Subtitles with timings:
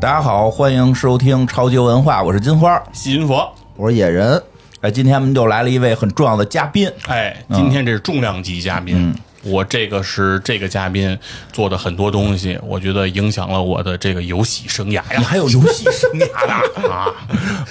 [0.00, 2.80] 大家好，欢迎收听超级文化，我是金花。
[2.92, 4.40] 西云佛，我是野人，
[4.80, 8.94] 哎，今天我们又来了一位很重要的嘉宾，哎，今天这是重量级嘉宾。
[8.96, 11.16] 嗯我这个是这个嘉宾
[11.52, 17.06] 做的很多东西，我觉得影响了我的这个游戏生涯呀你还有游戏生涯呢啊！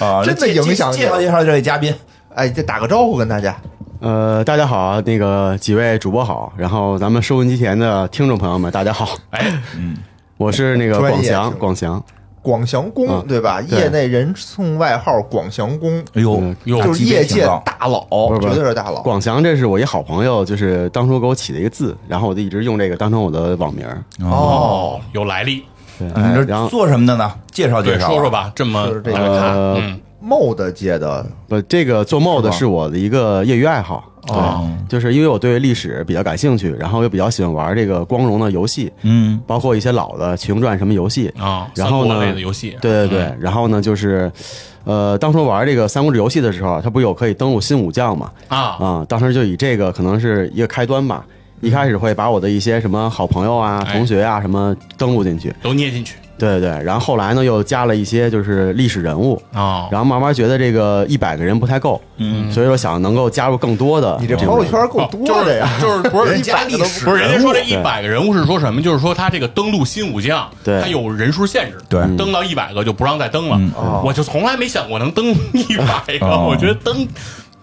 [0.00, 0.24] 啊！
[0.24, 1.94] 真的影响你介绍介绍这位嘉宾。
[2.34, 3.56] 哎，再打个招呼跟大家。
[4.00, 9.52] 呃，大家好，那个几位主播好，然后咱们收音机前的听众朋友们，大家好，哎，
[10.38, 12.02] 我是那个广祥，广祥，
[12.48, 13.60] 广祥公、嗯对吧？
[13.60, 19.02] 业内人送外号“广祥公哎呦就是业界大佬，不是不是绝对是大佬。
[19.02, 23.86] 广祥，这是我一好朋友，就是当初给我起的一个字，然后我就一直用这个当成我的网名。
[24.22, 25.62] 哦，有来历，
[25.98, 27.30] 对，你这然后做什么的呢？
[27.52, 28.30] 介绍，介绍，说说。
[28.30, 34.10] 吧，这么就是这，个嗯，，MOD 界的不，这个做 mod 是吧是我的一个业余爱好。
[34.28, 41.32] 哦对，就是因为我对历史比较感兴趣，然后又比较喜欢玩这个光荣的游戏，嗯，包括一些老的《群雄传》什么游戏。
[41.38, 44.30] 啊，然后呢三国类的游戏，对对对，然后呢，就是，
[44.84, 48.30] 呃，当初玩这个三国志游戏的时候，它不是有可以登录新武将嘛？
[48.48, 51.24] 啊，啊、当时就以这个可能是一个开端吧。
[51.60, 56.84] 一开始会把我的一些什么好朋友啊、哎同学啊什么登录进去，都捏进去对对对。
[56.84, 64.16] 然后后来呢，又加了一些就是历史人物，啊，然后慢慢觉得这个一百个人不太够，嗯，所以说想能够加入更多的。
[64.20, 68.80] 你这朋友圈够多的呀，就是不是人家历史不是人家说这一对百个人物是说什么？
[68.80, 70.80] 就是说他这个登录新武将，对。
[70.80, 72.00] 他有人数限制，对。
[72.16, 73.58] 登到一百个就不让再登了。
[73.76, 76.46] 哦我就从来没想过能登一百个，哦。
[76.48, 77.06] 我觉得登，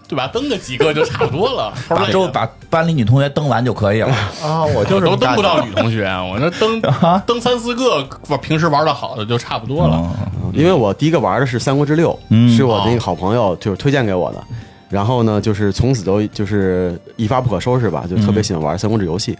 [0.08, 0.28] 对吧？
[0.32, 1.72] 登个几个就差不多了。
[1.88, 4.14] 后来把周把班里女同学登完就可以了。
[4.42, 4.64] 啊！
[4.64, 8.02] 我就是都是登不到女同学，我那登 啊登三四个，
[8.40, 10.10] 平时玩的好的就差不多了。
[10.52, 14.42] 因为我第一个玩的是《三国志六》，嗯是我的一个好朋友就是推荐给我的。
[14.88, 19.36] 然后呢，就是从此都就是一发不可收拾吧，就特别喜欢玩《三国志》游戏。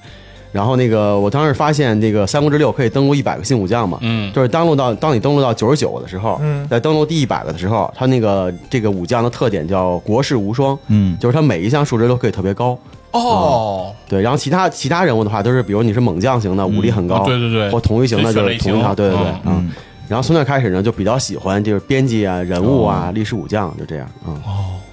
[0.52, 4.32] 然后那个我当时发现这个《三国志六》可以登录一百个新武将嘛，嗯。
[4.32, 6.66] 就是登录到当你登录到九十九个的时候，嗯。
[6.68, 11.16] 在登录第一百个的时候，它那个这个武将的特点叫国士无双，嗯。
[11.18, 12.78] 就是它每一项数值都可以特别高。
[13.12, 17.70] 哦，对，然后其他其他人物的话，都是比如你是猛将型的，武力很高，哦对对对。
[17.70, 19.72] 或同一型的就是同一套，对对对，嗯嗯。
[20.08, 24.36] 然后从那开始呢，就比较喜欢就是编辑啊、人物啊、历史武将，就这样啊。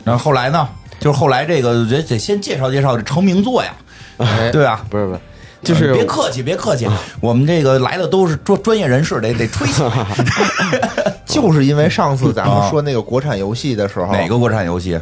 [0.04, 0.68] 然后后来呢？
[1.00, 3.74] 就是后来这个得得先介绍介绍这成名作呀，
[4.18, 4.86] 哎 对啊？
[4.90, 5.20] 不是不是，
[5.64, 6.88] 就是别客气，别客气，
[7.22, 9.92] 我们这个来的都是专专业人士，得得吹起来。
[11.26, 15.00] 就是因为上次咱们说那个国产游戏的时候，哪个国产游戏？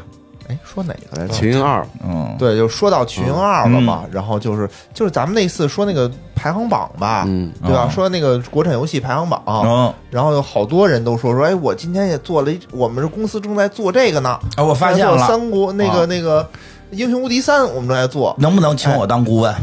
[0.48, 1.34] 哎，说哪个来着？
[1.34, 7.86] 群英二，嗯，对，就说到群英二了嘛，然后就是就是咱们那次说那个排行榜吧，嗯对吧？
[7.88, 14.38] 哦说那个国产游戏排行榜，嗯然后有好多人都说说，哎，我今天也做了一，我们这公司正在做这个呢。
[14.56, 16.50] 啊，我发现了，做三国那啊个那个
[16.92, 18.36] 英雄无敌三，我们正在做。
[18.40, 19.54] 能不能请我当顾问？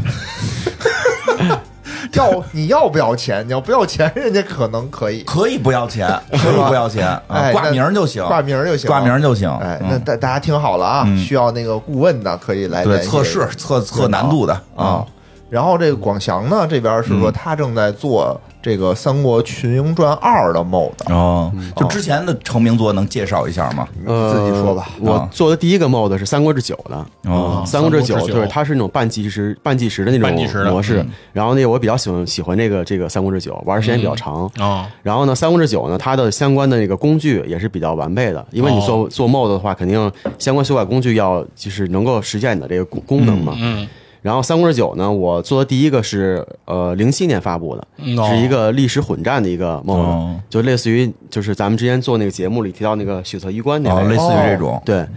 [2.17, 3.45] 要你要不要钱？
[3.47, 9.49] 你要不要钱，人家可能可以可以不要钱，可以不要钱， 啊哎挂名儿就行，挂名儿就行，挂名儿就行。
[9.59, 15.05] 哎，嗯那大大家听好了啊，嗯需要那个顾问的可以来对测试测测难度的啊。
[15.49, 23.87] 然后这个广祥呢这边是说他正在做这个《三国群英传二》的 mod，哦，就之前的成名作能介绍一下吗？
[24.05, 24.89] 呃，自己说吧。
[24.99, 27.63] 我做的第一个 mod 是《三国志九》的，哦。
[27.65, 28.39] 三国志九三国志九。
[28.39, 30.31] 就是它是那种半计时、半计时的那种
[30.71, 31.01] 模式。
[31.01, 31.09] 嗯。
[31.31, 34.49] 然后那个我比较喜欢喜欢这个这个《三国志九》，玩的时间比较长。
[34.59, 39.09] 哦，然后呢，《三国志九》呢，它的相关的那个工具也是比较完备的，因为你做、哦。
[39.09, 43.53] 做 mod 的话，肯定相关修改工具要就是能够实现你的这个功功能嘛。
[43.57, 43.87] 嗯，
[44.21, 47.87] 然后《三国志九》呢，我做的第一个是呃零七年发布的，
[48.27, 50.39] 是一个历史混战的一个 mod，、哦。
[50.49, 55.07] 就类似于就是咱们之前做那个节目里提到那个血色衣冠那种，类似于这种，对，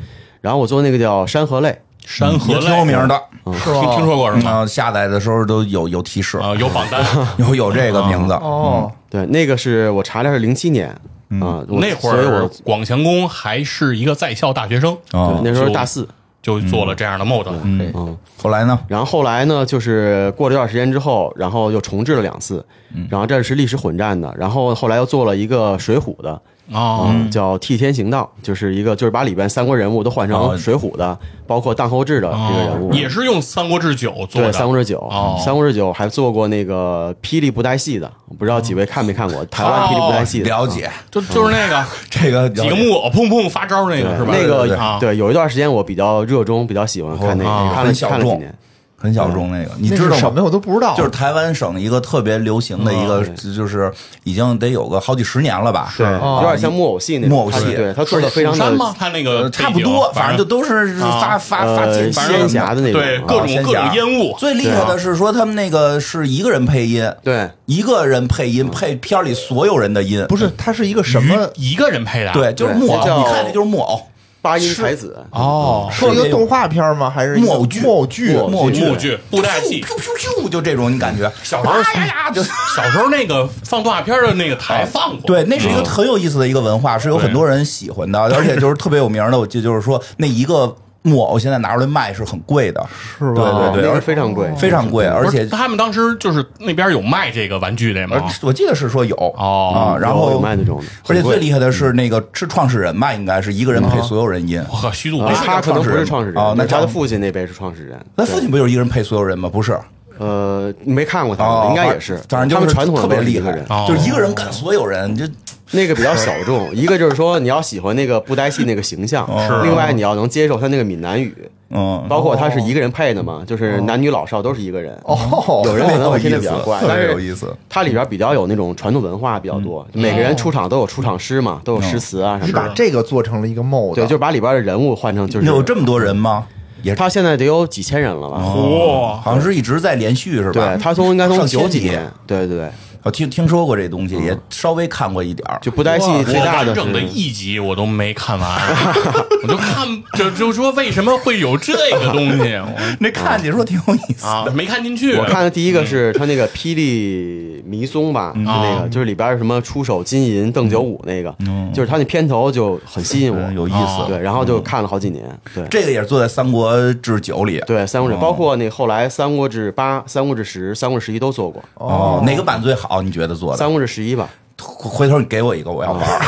[0.40, 3.20] 然后我做那个叫山河泪，山河类挺有名的，
[3.60, 3.80] 是吧？
[3.80, 4.50] 听听说过是吗？
[4.50, 7.04] 啊，下载的时候都有有提示，啊，有榜单，
[7.38, 8.34] 有有这个名字。
[8.34, 10.94] 哦，对，那个是我查的是零七年。
[11.40, 16.06] 啊、我那会儿我儿广强宫还是一个在校大学生，哦对，那时候大四，
[16.42, 17.46] 就做了这样的 mod。
[17.62, 18.78] 嗯，嗯，后来呢？
[18.88, 22.64] 然后后来呢，就是过了一段时间之后，然后又重置了两次，
[23.08, 26.40] 然后这是历史混战的，然后后来又做了一个水浒的，
[26.70, 30.50] 哦，嗯，叫替天行道，就是一个就是把里边三国人物都换哦。
[30.50, 32.94] 成水浒的，包括荡寇志的这个人物，哦。
[32.94, 35.38] 也是用《三国志九》做对的，《三国志九》哦。
[35.44, 39.44] 三国志九》还做过那个霹雳布袋戏的，我不知道几位看没看过？
[39.47, 40.49] 台湾霹雳布袋戏的？
[40.49, 44.32] 了解就就是那个 这个几个木偶砰砰发招那个是吧？
[44.32, 47.69] 那个啊，对，有一段时间我比较热衷，比较喜欢看那哦。
[47.69, 48.55] 个，看了看了几年。
[49.02, 50.43] 很小众那个，你知道什么？
[50.44, 50.94] 我都不知道。
[50.96, 53.25] 就是台湾省一个特别流行的一个，
[53.56, 55.93] 就是已经得有个好几十年了吧？
[55.99, 57.37] 对，哦有点像木偶戏那种。
[57.37, 58.94] 木偶戏他对他做的非常山吗？
[58.96, 71.50] 他那个呃，差不多，反正就都是啊发发发仙侠的那种，对啊各种各种烟雾，最厉害的是说他们那个是一个人配音，对一个人配音配片里所有人的音，不是，他是一个什么？
[71.56, 74.00] 一个人配的，对，就是木偶，你看那就是木偶，
[74.42, 77.08] 八音才子，哦，是一个动画片吗？
[77.08, 78.34] 还是一个木偶剧木偶剧？
[78.36, 82.42] 木偶剧布袋戏咻咻咻，就这种你感觉小时候呀呀就。
[82.74, 89.38] 小时候那个放动画片的那个台放过，对，那是一个很有意思的一个文化，是有很多人喜欢的，而且就是特别有名的。
[89.38, 92.84] 我记得就是说，那一个木偶现在拿出来卖是很贵的，
[93.19, 93.34] 是吧？
[93.34, 98.31] 对对对，那个而非常贵，非常贵，而且他们当时就是那边有卖这个玩具的吗？
[98.43, 104.62] 我记得是说有哦啊，然后有卖那种的，而且最厉害的是那个是创始人吧，应该是一个人配所有人音。
[104.70, 107.99] 我靠，虚度他可能不是创创始人啊哦那他的父亲那辈是创始人。
[108.14, 109.49] 那父亲不就是一个人配所有人吗？
[109.49, 109.76] 不是，
[110.19, 115.26] 呃，没看过他哦，应该也是，反正就是他们传统特别厉害都是一个人，哦就是一个人干所有人，就
[115.72, 116.72] 那个比较小众。
[116.76, 121.34] 一个就是说你要喜欢那个布袋戏那个形象，是另外你要能接受他那个闽南语，
[121.70, 124.96] 嗯，包括他是一个人配的嘛，就是男女老少都是一个人。
[125.04, 127.54] 哦，有人可能会 听得比较怪，但是别有意思。
[127.69, 132.60] 它里边比较有那种传统文化比较多，每个人出场都有出场诗嘛，都有诗词啊什么的。
[132.60, 136.46] 把这个做成了一个 mod，对，就是把里边的人物换成就是有这么多人吗？
[136.82, 138.38] 也他现在得有几千人了吧？
[138.42, 140.75] 哦，好像是一直在连续是吧？
[140.75, 142.68] 对他从应该从九几年，对对对，
[143.02, 145.58] 我听听说过这东西，也稍微看过一点儿。
[145.60, 148.60] 就布袋戏最大的完整的一集我都没看完，
[149.43, 155.14] 我就看就就说为什么会有这个东西， 我那看你说挺有意思，啊没看进去。
[155.16, 161.34] 我看的第一个是他那个霹雳迷踪吧，嗯那个就是里边什么出手金银邓九五那个，
[161.75, 164.12] 就是他那片头就很吸引我，嗯有意哦思。
[164.12, 165.64] 对，然后就看了好几年，对。
[165.70, 167.60] 这个也是做在《三国志九》里。
[167.66, 172.91] 对，《三国志》哦包括那后来《三国志八》《三国志十》《三国志十一》都做过，哦，哪个版最好？
[173.00, 173.56] 你觉得做《的？
[173.58, 174.28] 三国志十一》吧，
[174.58, 176.20] 回头你给我一个，我要玩儿。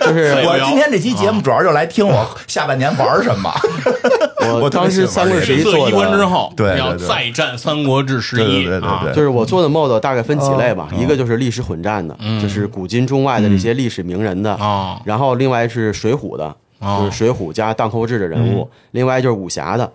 [0.00, 3.50] 就是 哎我今天这期节目主要就来听我下半年玩什么。
[4.46, 6.98] 我我当时《三国志做一关之，后，要对对。
[6.98, 8.88] 对再战《三国志十对一》对对对。
[8.88, 15.00] 啊就是我做的 mod 大概分几类哦吧，一个就是历史混战的，就是古今中外的这些历史名人的，啊。
[15.04, 18.56] 然后另外是水浒的，哦就是水浒加荡寇志的人嗯。
[18.56, 19.90] 物，另外就是武侠的，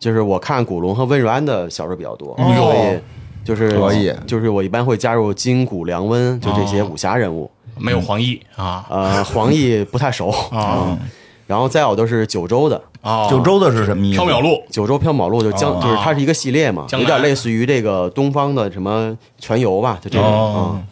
[0.00, 2.52] 就是我看古龙和温如安的小说比较多，哦。
[2.56, 2.98] 所以
[3.44, 10.98] 就是可以就是我一般会加入金谷梁温，就这些哦武侠人物，没有黄奕啊呃，黄奕不太熟啊
[11.46, 12.80] 然后再有都是九州的。
[13.02, 13.28] 啊！
[13.28, 14.20] 九州的是什么意思？
[14.20, 20.86] 缥缈录九州缥缈录就江，哦就是它是一个系列嘛，有点类似于这个东方的什么全游吧，就这种哦嗯。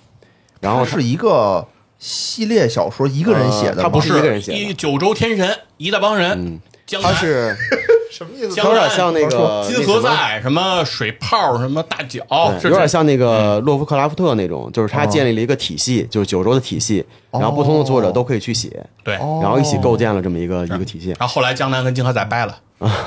[0.60, 1.64] 然后是一个
[2.00, 6.60] 系列小说，一个人写的吗，呃它不是一个人写的一九州天神一大帮人，
[7.02, 7.56] 它是
[8.10, 8.56] 什么意思？
[8.60, 12.24] 有点像那个金河在什么水泡什么大脚，
[12.58, 19.16] 是有点像那个洛夫克拉夫特那种，就是他建立了一个体系，就是九州的体系，然后不同的作者都可以去写，对。
[19.16, 21.10] 哦然后一起构建了这么一个一个体系。
[21.18, 22.56] 然后后来江南跟金河在掰了，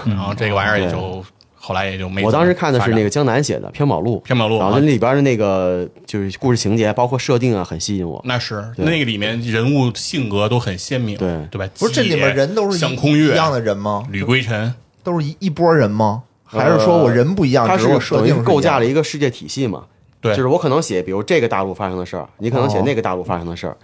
[0.06, 1.24] 然后这个玩意儿也就
[1.65, 2.21] 后来也就没。
[2.25, 8.21] 我当时看的是那个江南写的《缥缈录》，缥缈录然后那里边的那个就是故事情节，包括设定啊，很吸引我。
[8.25, 11.71] 那是那个里面人物性格都很鲜明，对对吧？
[11.80, 14.06] 不是这里面人都是一向空月一样的人吗？
[14.12, 14.74] 吕归尘，
[15.04, 16.24] 都是一一波人吗？
[16.44, 19.86] 还是说我人不一样，他只是设定构架了一个世界体系嘛？
[20.19, 23.75] 对就是我可能写，比如这个大陆发生的事儿，你可能写哦那个大陆发生的事儿，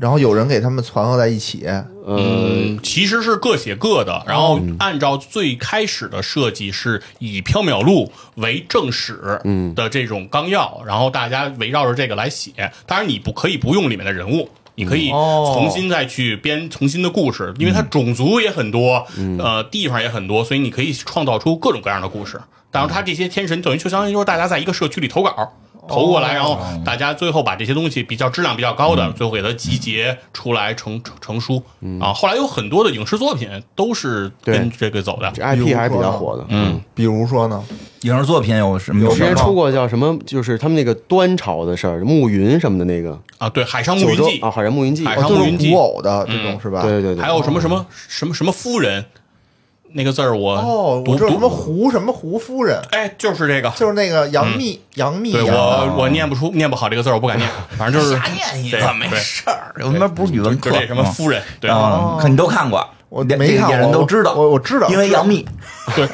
[0.00, 1.64] 然后有人给他们攒合在一起。
[1.66, 9.40] 呃，嗯，其实是各写各的，然后按照最开始的设计是以缥缈录为正史
[9.74, 12.52] 的这种纲要，然后大家围绕着这个来写。
[12.86, 14.48] 当然，你不可以不用里面的人物。
[14.76, 19.06] 你可以哦重新再去编重新的故事，因为它种族也很多，
[19.38, 22.40] 呃，地方也很多，所以你可以创造出各种各样的故事。
[22.72, 25.52] 当然，它这些天神等于就相当于说大家在一个社区里投稿，
[25.88, 31.62] 投过来，然后大家最后把这些东西比较质量比较高的，最后给它集结出来成成成书
[32.00, 32.12] 啊。
[32.12, 35.30] 后来有很多的影视作品都是跟这个走的。
[35.34, 36.44] 这 IP 还是比较火的。
[36.48, 37.62] 嗯，比如说呢？
[38.02, 39.02] 影视作品有什么？
[39.02, 43.18] 有之前出过叫什么，就是他们那个端朝的事儿，沐云什么的那个？
[43.38, 44.40] 啊，对，《海上牧九州云记。
[44.40, 46.82] 啊，》海上暮云记，海上牧云记古偶的这种是吧？
[46.82, 47.14] 对对对。
[47.14, 49.02] 对，还有什么什么什么什么夫人，
[49.96, 53.70] 那个字儿我哦，我知道什么，胡什么胡夫人，哎，就是这个。
[53.76, 57.48] 就是那个杨幂，杨幂对我我念不出念不好这个字儿，我不敢念，
[57.78, 65.46] 反正就是 瞎念一个没事儿，我们班不是语文课什么夫人，对啊，可你都看过，我连这些没看过人都知道，我我知道因为杨幂
[65.94, 66.08] 对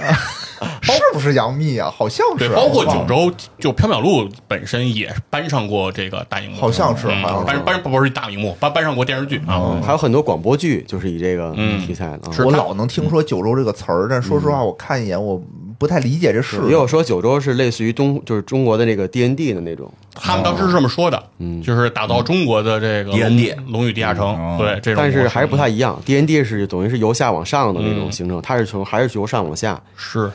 [0.82, 1.90] 是不是杨幂啊？
[1.90, 7.60] 好像是包括九州就缥缈录本身也搬上过这个大荧幕，好像是，嗯好像是。
[7.60, 9.56] 搬搬不是大荧幕，搬搬上过电视剧啊。
[9.72, 11.80] 嗯还有很多广播剧，就是以这个嗯。
[11.86, 15.40] 题材的我老能听说九州这个词儿，但说实话，我看一眼我
[15.78, 24.58] 不太理解这是也有说九州是类似于中就是中国的那个 D N D 的那种，他们当时是这么说的，嗯，就是打造中国的这个 D N D 龙龙与地下城，嗯。
[24.58, 25.98] 对这种，但是还是不太一样。
[26.04, 29.80] D N D 是等于是由下往上的那种形成，它是从还是由上往下。
[29.96, 30.30] 是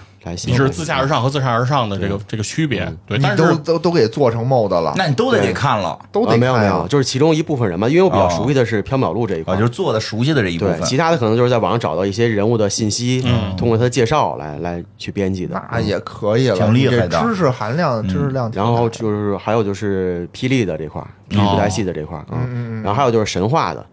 [0.46, 5.98] 你是自下而上和自上而上的这个这个区别，对，你都但是都都给做成 mod 了，那你都得给看了。
[6.12, 8.29] 都得没有没有，就是其中一部分人嘛，因为我比较哦。
[8.36, 10.79] 熟悉的是缥缈录这一块啊，就，是做的熟悉的这一部分，。
[10.79, 13.22] 对其他的可能就是在网上找到一些人物的信息，
[13.58, 15.62] 通过他的介绍来来去编辑的。
[15.72, 18.51] 那也可以了，挺厉害的知识含量、知识量。
[18.53, 23.86] 然后就是还有就是霹雳的这块，霹雳布袋戏的这块儿，嗯，然后还有就是神话的，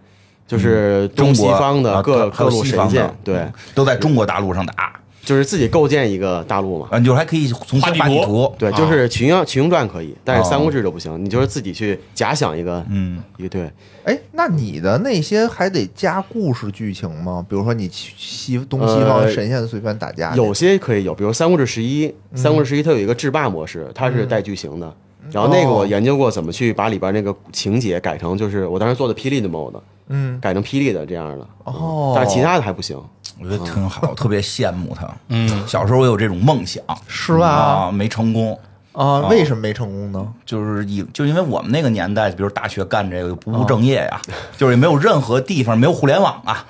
[0.47, 4.93] 就是东西中国方的啊各各路神仙对，都在中国大陆上打
[5.25, 6.89] 就是自己构建一个大陆嘛。
[6.91, 8.09] 啊，你就还可以从画地图。
[8.09, 13.71] 地图，对，就是群英群英传可以，但是哦三国志就不行，你就是自己去假想一个，嗯，一个对，
[14.05, 17.45] 哎，那你的那些还得加故事剧情吗？
[17.49, 24.93] 比如说你去西东西方呃神仙随便打架去，有些可以有，比如《三国志十一》，《三国志十一》它有一个制霸模式，它是带剧情的。
[25.31, 31.47] 然后那个我研究过怎么去把里边那个情节改成，就是我当时做的霹雳的 mode，嗯，改成霹雳的这样的。
[31.65, 32.13] 哦。
[32.17, 33.01] 但是其他的还不行。
[33.41, 35.09] 我觉得挺好，特别羡慕他。
[35.29, 37.49] 嗯，小时候我有这种梦想，是吧？
[37.49, 38.59] 啊，没成功。
[38.93, 40.29] 啊，为什么没成功呢？
[40.45, 44.21] 就是以就因为我们那个年代，比如大学干这个不务正业呀，
[44.59, 46.63] 就是也没有任何地方没有互联网啊。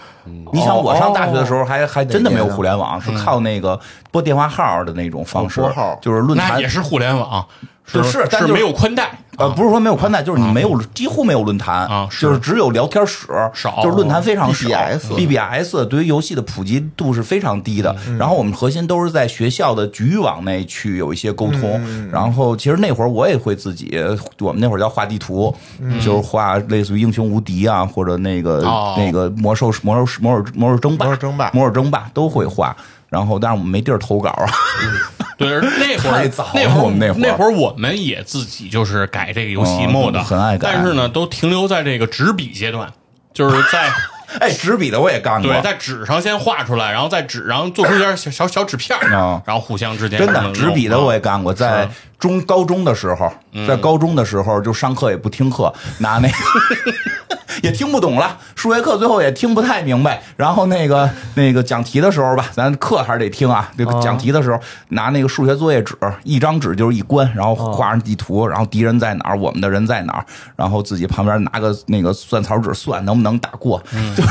[0.52, 3.78] 你想我上大学的时候还还真的没有互联网，是靠那个
[4.12, 7.44] 拨电话号的那种方式哦拨号，就是论坛也是互联网，
[7.84, 14.68] 是是但就是是没有宽带，呃，不是说没有宽带，就是你没有，几乎没有论坛啊是就是只有聊天室，少就是论坛非常少。
[15.16, 17.94] BBS 对于游戏的普及度是非常低的。
[18.18, 22.08] 然后我们核心都是在学校的局域网内去有一些沟通。
[22.10, 23.98] 然后其实那会儿我也会自己，
[24.38, 25.54] 我们那会儿叫画地图，
[26.00, 32.74] 就是画类似于英雄无敌啊，或者那个哦那个魔兽魔兽魔兽魔兽争霸、魔兽争霸魔兽争霸都会画。
[33.12, 34.30] 然后，但是我们没地儿投稿。
[34.30, 34.46] 啊。
[35.36, 36.50] 对，那会儿 太早了。
[36.54, 40.70] 那会儿我们那会儿那会儿我们也自己就是改这个游戏嗯 mod，很爱改。
[40.72, 42.90] 但是呢，都停留在这个纸笔阶段，
[43.34, 43.90] 就是在
[44.40, 45.52] 哎，纸笔的我也干过。
[45.52, 51.88] 对，在纸上先画出来，然后在纸上做出一点小小小纸片然后互相之间真的，纸笔的我也干过，在
[52.22, 53.28] 中高中的时候，
[53.66, 56.34] 在高中的时候就上课也不听课，拿那个
[57.64, 60.22] 也听不懂了，数学课最后也听不太明白。
[60.36, 63.68] 然后那个那个讲题的时候吧，咱课还是得听啊。
[63.76, 64.60] 这个讲题的时候，
[64.90, 70.24] 拿那个数学作业纸，一张纸就是一关，然后画上地图，然后敌人在哪儿，我们的人在哪儿，
[70.54, 73.82] 然后自己旁边拿个那个算草纸算能不能打过，
[74.16, 74.22] 就。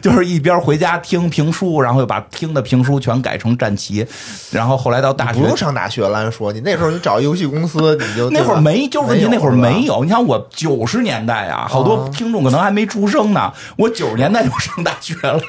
[0.02, 4.06] 就是一边回家听评书，然后又把听的评书全改成战旗，
[4.50, 9.96] 然后后来到大学不用上大学了，按说你那时候你找游戏公司，你就 那会儿没，就是问题那会儿没有。
[9.98, 10.04] 有。
[10.04, 15.40] 你想我九十年代啊，好多听众可能还没出生呢，我九十年代就上大学了，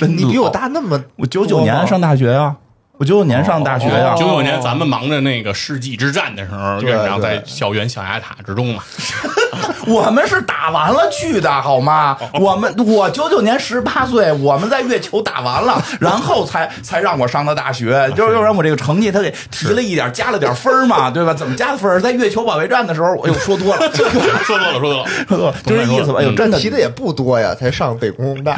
[0.06, 2.54] 你比我大那么，我九九年上大学呀、
[2.96, 8.84] 我九九年上大学呀、九九年咱们忙着那个世纪之战的时候，院长在校园象牙塔之中嘛，
[9.88, 12.16] 我们是打完了去的，好吗？
[12.34, 21.34] 我们我九九年十八岁，我们在月球打完了，然后才才让我上的大学， 就是要让我这个成绩他给提了一点，加了点分嘛， 对吧？
[21.34, 22.00] 怎么加的分？
[22.00, 24.22] 在月球保卫战的时候，我又说多了，说多
[24.68, 25.08] 了，说多了。
[25.28, 26.20] 说多了，就这意思吧？
[26.20, 28.56] 哎呦，真的提的也不多呀，才上北工大，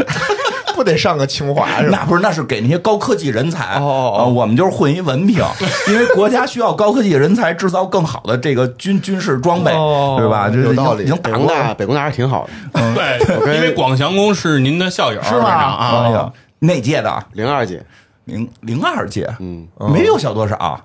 [0.74, 2.00] 不得上个清华是吧？
[2.00, 3.76] 那不是，那是给那些高科技人才。
[3.76, 5.42] 哦哦哦呃我们就是混一文凭，
[5.88, 10.50] 因为国家需要高科技人才制造更好的这个军军事装备，哦对吧？
[10.50, 15.36] 这有道理已经打过北工大，北工大还是挺好的，对，因为广祥工是您的校友，是吗？
[15.38, 17.24] 院长啊，哎呀，哪届的？
[17.32, 17.82] 零二届，
[18.26, 20.80] 零零二届，嗯，没有小多少。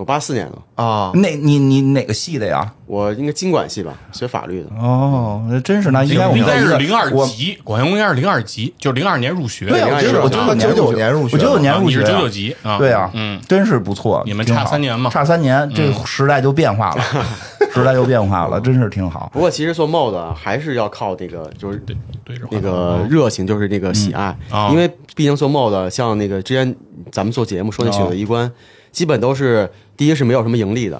[0.00, 2.72] 我八四年的，啊，那你你哪个系的呀？
[2.86, 4.70] 我应该经管系吧，学法律的。
[4.80, 9.66] 哦，那真是那应该我们应该是零二级，广祥宫应该是零二级，就是零二年入学。
[9.66, 12.78] 对啊，我02就是我九九99年入学我九九年入学你是九九级啊？
[12.78, 14.22] 对啊，嗯，真是不错。
[14.24, 17.04] 你们差三年嘛差三年，这个时代就变化了，
[17.74, 19.28] 时代就变化了，真是挺好。
[19.34, 26.74] 不过其实做 mod 啊还是要靠这个，就是对对那个热情，就是那个喜爱，啊因为毕竟做 mod，像那个之前
[27.12, 28.50] 咱们做节目说那哦血色衣冠，
[28.90, 30.96] 基本都是第一是没有什么盈利的，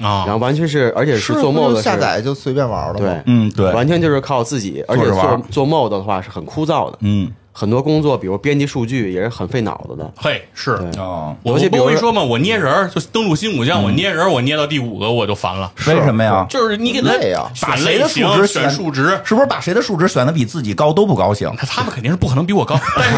[0.00, 2.94] 啊，然后完全是而且是做 mod 就是下载就随便玩了？
[2.94, 10.12] 对，嗯，对，完全就是靠自己，而且做做 mod 的话是很枯燥的，嗯，很多工作，比如编辑数据也是很费脑子的。
[10.16, 10.76] 嘿是。
[10.78, 11.00] 对。
[11.00, 15.70] 哦，我尤其比如说不会说嘛，我捏人儿就登录新武将，我捏人儿，我捏到第五个我就烦了。
[15.86, 16.44] 为什么呀？
[16.50, 17.48] 就是你给他累啊。
[17.54, 21.48] 选把谁的数值选数值，是不是把谁的数值选的比自己高都不高兴？
[21.56, 23.16] 他他们肯定是不可能比我高，但是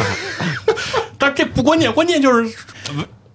[1.17, 2.55] 但这不关键，关键就是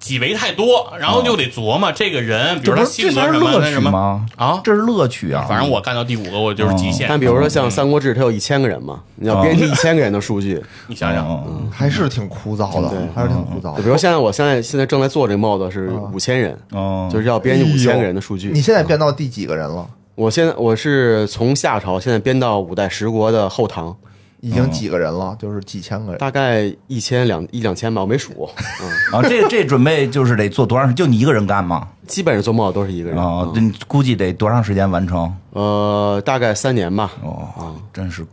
[0.07, 4.25] 几维太多，然后就得琢磨这个人，比如这不他是这什么乐趣那什么吗？
[4.37, 4.61] 啊。
[4.63, 5.45] 这是乐趣啊！
[5.49, 7.07] 反正我干到第五个，我就是极限。
[7.09, 10.63] 但比如说像《三国志》，它有一千个人嘛，你要编辑一千个人的数据。
[10.87, 13.77] 你想想，嗯还是挺枯燥的对，还是挺枯燥的。
[13.77, 18.51] 就比如现在我现在现在正在做这个 mod 是五千人，哦，就是要编辑五千个人的数据。
[18.53, 19.85] 你现在编到第几个人了？
[20.15, 23.95] 我现在我是从夏朝现在编到五代十国的后唐，
[24.41, 25.35] 已经几个人了？
[25.39, 26.17] 就是几千个人。
[26.19, 28.49] 大概一千两一两千吧，我没数。
[28.81, 31.05] 嗯，啊，这这准备就是得做多长时间？
[31.05, 31.87] 就你一个人干吗？
[32.07, 33.19] 基本上做 mod 都是一个人。
[33.19, 35.33] 啊，嗯这你估计得多长时间完成？
[35.51, 37.11] 呃，大概三年吧。
[37.21, 38.25] 哦，真是，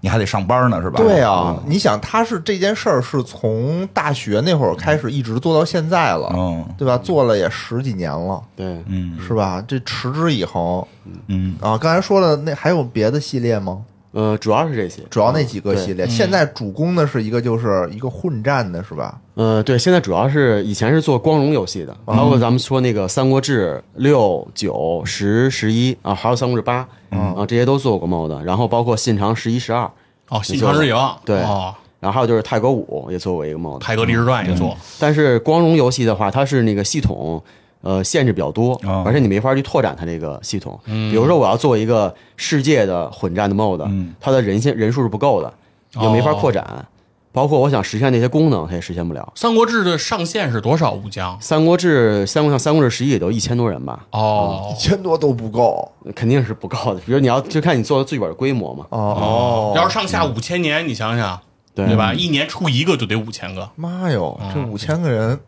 [0.00, 0.98] 你还得上班呢，是吧？
[0.98, 6.98] 对啊，你想他是这件事儿是从大学那会儿开始一直做到现在了，嗯对吧？
[6.98, 9.64] 做了也十几年了，对，嗯是吧？
[9.66, 10.84] 这持之以恒
[11.28, 11.78] 嗯，啊！
[11.78, 13.78] 刚才说了，那还有别的系列吗？
[14.12, 15.02] 呃，主要是这些。
[15.10, 19.18] 主要那几个系列，现在主攻的是一个就是一个混战的，是吧？
[19.34, 26.86] 呃，对，现在主要是以前是做光荣游戏的，包括咱们说那个《三国志》六、九、十、十一啊，还有《三国志八》
[27.18, 29.84] 啊，这些都做过 mod，然后包括《信长十一、十二》，
[30.28, 31.40] 哦，信长之影，对。
[31.40, 33.78] 哦，然后还有就是《泰格五》也做过一个 mod。
[33.78, 37.42] 泰格历史传也做，但是光荣游戏的话，它是那个系统，
[37.82, 40.78] 呃，限制比较多，哦而且你没法去拓展它这个系统。
[40.84, 43.86] 比如说，我要做一个世界的混战的 mode，、
[44.20, 45.52] 它的人线人数是不够的，
[46.00, 46.86] 也没法扩展。
[47.34, 49.32] 包括我想实现那些功能，它也实现不了。
[49.40, 50.92] 《三国志》的上限是多少？
[50.92, 51.34] 武将？
[51.40, 57.00] 三国志，三国像三国志十一也都一千多人吧，哦一千多都不够肯定是不够的。
[57.06, 59.72] 比如你要就看你做的最本的规模嘛，哦哦！
[59.74, 61.40] 要是上下五千年，你想想，
[61.74, 62.12] 对对吧？
[62.12, 65.40] 一年出一个就得五千个，妈哟，这五千个人，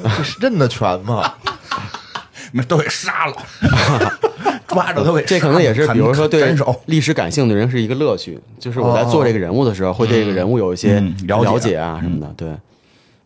[0.00, 1.34] 这是认得全吗？
[2.52, 3.34] 那都给杀了，
[4.66, 5.26] 抓着都给杀了。
[5.26, 6.54] 这可能也是，比如说对。
[6.86, 12.32] 历史感兴趣的人是一个乐趣，就是我在做这个人物的时候，会对这个人物有一些嗯了解啊什么的。
[12.36, 12.48] 对，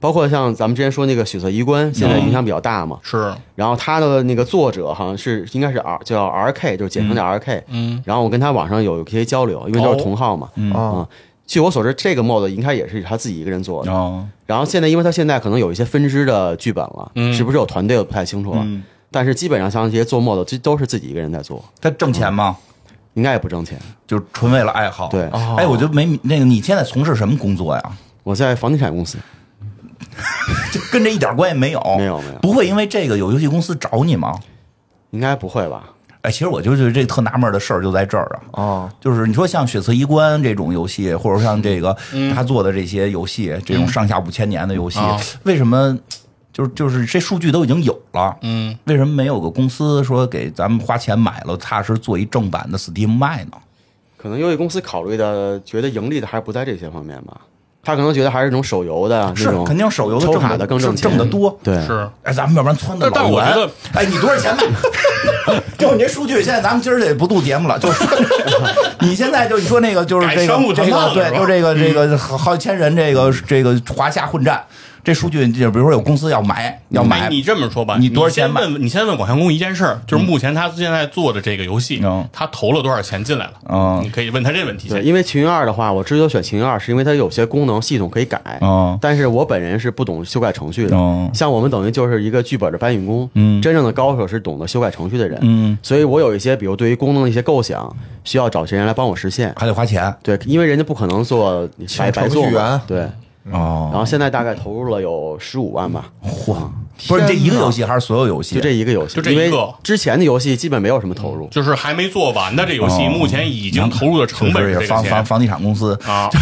[0.01, 2.99] 包括像咱们之前说那个血色衣冠，现在影响比较大嘛。
[3.03, 7.65] 是然后他的那个作者好像是应该是 R 叫 R K，就是简称叫 R K。
[7.69, 10.49] 嗯，然后我跟他网上有一些交流，因为都是同号嘛。
[10.75, 11.09] 啊啊，
[11.47, 13.93] 据我所知，这个 mod 应该也是他自己一个人做的。
[13.93, 18.61] 哦，然后现在，因为他现在可能有一些分支的剧本了，嗯是不是有团队我不太清楚了。
[18.65, 22.57] 嗯但是基本上像这些做 mod，这都是自己一个人在做，他挣钱吗？
[23.15, 23.79] 应该也不挣钱。
[24.07, 25.09] 就是纯为了爱好。
[25.09, 27.83] 对哎，我就没那个，你现在从事什么工作呀？
[28.23, 29.19] 我在房地产公司，
[30.73, 31.81] 就跟这一点关系没有。
[31.99, 34.35] 没有没有不会因为这个有游戏公司找你吗？
[35.11, 35.85] 应该不会吧？
[36.23, 38.63] 哎，其实我就觉得这特纳闷的事儿就在这儿啊。
[38.63, 41.97] 啊，就是你说像《血色衣冠》这种游戏，或者像这个
[42.33, 45.99] 他做的这些游戏，这种上下五千年的游戏啊，为什么
[46.53, 48.37] 就是就是这数据都已经有了？
[48.43, 53.53] 嗯，为什么没有个公司说给咱们花钱买了，踏实做一正版的 Steam 卖呢？
[54.17, 57.41] 可能游戏公司考虑的，觉得盈利的还是不在这些方面吧。
[57.85, 61.59] 他可能觉得还是那种手游的是，肯定手游的抽卡挣的的更挣钱，挣的多。
[61.65, 64.63] 对，是哎，咱们要不然撺掇但但老袁我觉得，哎，你多少钱卖？
[65.77, 68.05] 就你这数据，现在咱们今儿也不录节目了，就是
[69.01, 70.75] 你现在就你说那个就是这个个
[71.13, 74.63] 对就这个这个好好几千人这个这个华夏混战，
[75.05, 83.53] 这数据就比如说有公司要买要买哎，你这么说吧，你多少钱买先问，你先问广相公一件事儿，就是目前他现在做的这个游戏嗯，他投了多少钱进来了？
[83.69, 84.89] 嗯你可以问他这问题。
[85.03, 88.41] 因为群二的话，我之所以选群二，是因为它有些功能系统可以改。
[88.61, 90.97] 嗯但是我本人是不懂修改程序的。
[90.97, 93.29] 嗯像我们等于就是一个剧本的搬运工。
[93.35, 95.39] 嗯真正的高手是懂得修改程序的人。
[95.43, 99.53] 嗯，所以我有一些，比如对于功能的一些构想，需要找些人来帮我实现。
[99.57, 102.81] 还得花钱对，因为人家不可能做白白做程
[103.45, 103.59] 序员嘛。
[103.59, 103.91] 对，然哦。
[103.95, 106.57] 后现在大概投入了有十五万吧，嚯，
[107.09, 108.55] 不是这一个游戏还是所有游戏？
[108.55, 111.49] 就这一个游戏，就这一个之前的游戏基本没有什么投入。
[111.49, 115.99] 就是还没做完的这游戏，哦目前已经投入的成本就是房房房地产公司。
[116.07, 116.29] 啊。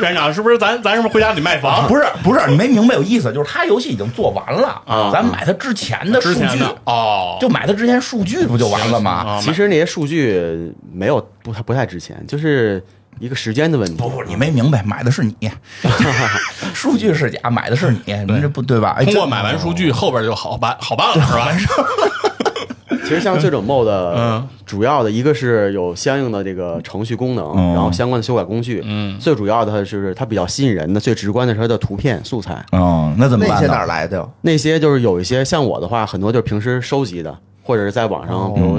[0.00, 1.86] 院长是不是咱咱是不是回家得卖房？
[1.88, 9.10] 不是不是，你没明白有意思，就是他游戏已经做完了啊咱买他之前的数据，哦，就买他之前数据不就完了吗？
[9.10, 12.82] 啊其实那些数据没有不太不太值钱，就是
[13.20, 13.94] 一个时间的问题。
[13.96, 15.34] 不不，你没明白，买的是你，
[16.74, 18.96] 数据是假，买的是你，你这不对吧？
[19.04, 21.48] 通过买完数据，后边就好办好办了，是吧？
[23.04, 28.80] 其实像这种 mod，嗯主要的一个是有相应的这个程序功能，嗯然后相关的修改工具。
[28.84, 32.64] 嗯最主要的就是它比较吸引人的，最直观的是它的图片素材。
[32.70, 33.56] 哦，那怎么办？
[33.56, 34.28] 那些哪儿来的？
[34.42, 38.78] 那些就是有一些像我的话，很多就是平时收集的，或者是在网上，哦比如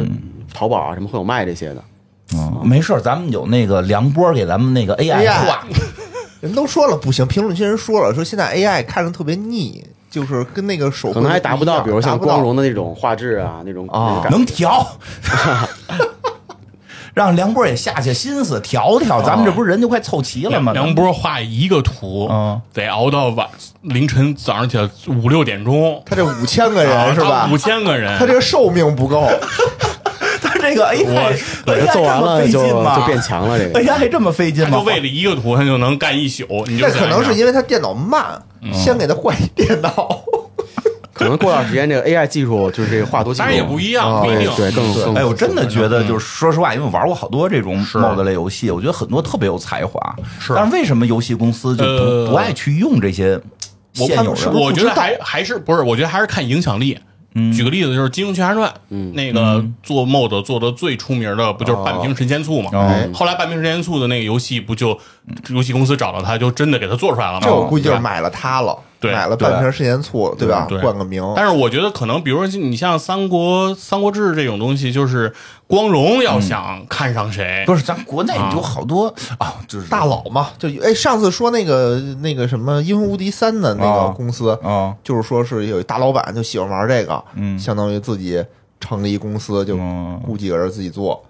[0.54, 1.84] 淘宝啊什么会有卖这些的。
[2.34, 5.64] 嗯，没事咱们有那个梁波给咱们那个 AI AI 画，
[6.40, 14.86] 人都说了不行，评论区人说了，说现在 AI 看着特别腻，就是跟那个手绘可能还达不到，比如像光荣的那种画质啊，那种啊能调。
[17.14, 20.72] 让梁波也下下心思调调，咱们这不是人就快凑齐了吗？
[20.72, 23.46] 梁梁波画一个图嗯，得熬到晚
[23.82, 27.50] 凌晨早上起来五六点钟，他这五千个人是吧？
[27.52, 27.58] 五？
[27.58, 30.00] 千个人，他这个寿命不够，他
[30.60, 33.58] 这个 AI 做完了就就变强了。
[33.60, 34.78] 这个 AI 这么费劲吗？
[34.78, 36.46] 就为了一个图，他就能干一宿。
[36.68, 38.42] 你就那可能是因为他电脑慢，
[38.74, 40.24] 先给他换一电脑。
[41.14, 44.52] 可能过段时间这个 AI 技术就是这个画图 技术，当然也不一样，哦不一定。
[44.56, 45.14] 对更更。
[45.14, 50.00] 哎，我真的觉嗯得，就是说实话，因为我玩过好多这种 MOD 类游戏，我觉得很多特别有才华。
[50.40, 53.40] 是但是为什么游戏公司就不、呃不爱去用这些
[54.00, 54.52] 我现有的？
[54.52, 55.82] 我觉得还还是不是？
[55.82, 56.98] 我觉得还是看影响力。
[57.54, 58.70] 举个例子，就是《金庸群侠传》，
[59.14, 62.70] 那个做 MOD 做的最出名的不就是半瓶神仙醋嘛？
[62.74, 63.10] 哦。
[63.14, 65.00] 后来半瓶神仙醋的那个游戏不就
[65.50, 67.42] 游戏公司找到他，就真的给他做出来了吗？
[67.44, 70.66] 这我估计就是买了他了，对买了半瓶食盐醋，对吧？
[70.70, 71.22] 对冠个名。
[71.36, 75.34] 但是我觉得可能，比如说你像三国《三国志》这种东西，就是
[75.66, 88.44] 光荣要想看上谁，不是咱国内有好多啊，就是大佬嘛，就哎，上次说那个那个什么《英雄无敌三》的那个哦公司，啊，就是说是有大老板就喜欢玩这个，嗯相当于自己
[88.80, 91.24] 成立一公司，就嗯雇几个人自己做，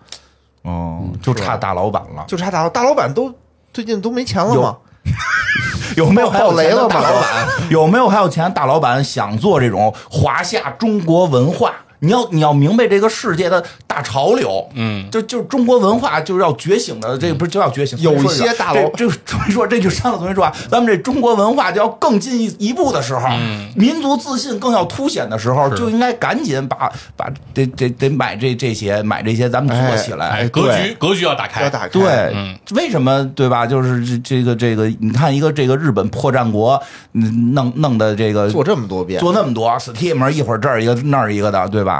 [0.64, 2.26] 哦，就差大老板了。
[2.28, 3.34] 就差大佬大老板都
[3.74, 4.78] 最近都没钱了嘛，
[5.98, 7.48] 有没有还有钱的大老板？
[7.70, 11.72] 有没有还有钱的大老板想做这种华夏中国文化？
[12.04, 17.98] 你要你要明白这个世界的大潮流，嗯，就就是中国文化就是要觉醒的，这个不是就要觉醒？
[18.00, 23.28] 有些大佬这这重新说，这就上了同学说啊，咱们这中国文化就要更进一一步的时候，
[23.76, 30.28] 民族自信更要凸显的时候，就应该赶紧把把得得得买这这些买这些，咱们做起来。
[30.30, 31.90] 哎，格局格局要打开，要打开。
[31.90, 33.68] 对，嗯为什么对吧？
[33.68, 36.82] 就是这这个这个，你看一个这个日本破战国，
[37.14, 41.91] 嗯弄弄的这个做这么多遍，做那么多 Steam 一会儿这儿一个那儿一个的，对吧？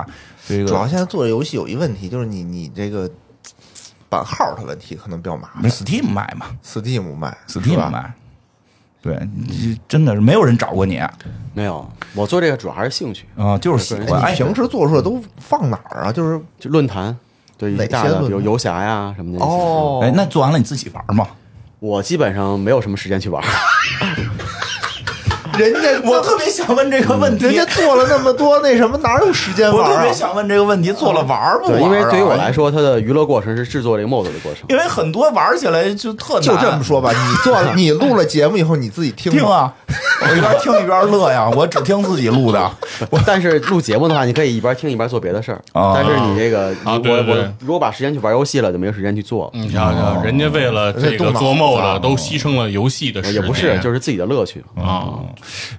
[0.48, 3.10] 这个主要现在做游戏有一问题，就是你你这个
[4.10, 5.72] 版号的问题可能比较麻烦。
[5.72, 8.14] Steam 卖嘛 Steam 卖，Steam 吧卖，
[9.02, 11.12] 对，你真的是没有人找过你啊，
[11.54, 14.22] 没有，我做这个主要还是兴趣啊，就是喜欢。
[14.22, 16.12] 哎，你平时做出来都放哪儿啊？
[16.12, 17.18] 就是就论坛，
[17.58, 21.28] 对一哪些大的，比如游侠呀什么的。，哦，哎，那做完了你自己玩吗？
[21.80, 23.44] 我基本上没有什么时间去玩。
[25.62, 30.14] 人家 我特别想问这个问题，人家做了那么多那什么，哪有时间玩啊我特别？
[30.14, 31.82] 想问这个问题，做了玩不玩？
[31.82, 34.64] 因为对于我来，说，它的娱乐过程是制作这个 mod 的过程。
[34.70, 39.32] 因为很多玩起来就特难就这么说吧，你做了， 你录了节目以后，你自己听。
[39.32, 39.74] 听啊，
[40.22, 42.72] 我一边听一边乐呀，我只听自己录的。
[43.26, 45.62] 但是录节目的话，你可以一边听一边做别的事儿。
[45.74, 49.50] 啊但是你这个，啊我对对对我如果把时间去玩游戏了，就没有时间去做。
[49.54, 54.64] 你想想，人家为了这个做 MOD 都牺牲了游戏的时间，也不是，就是自己的乐趣。
[54.76, 55.20] 啊，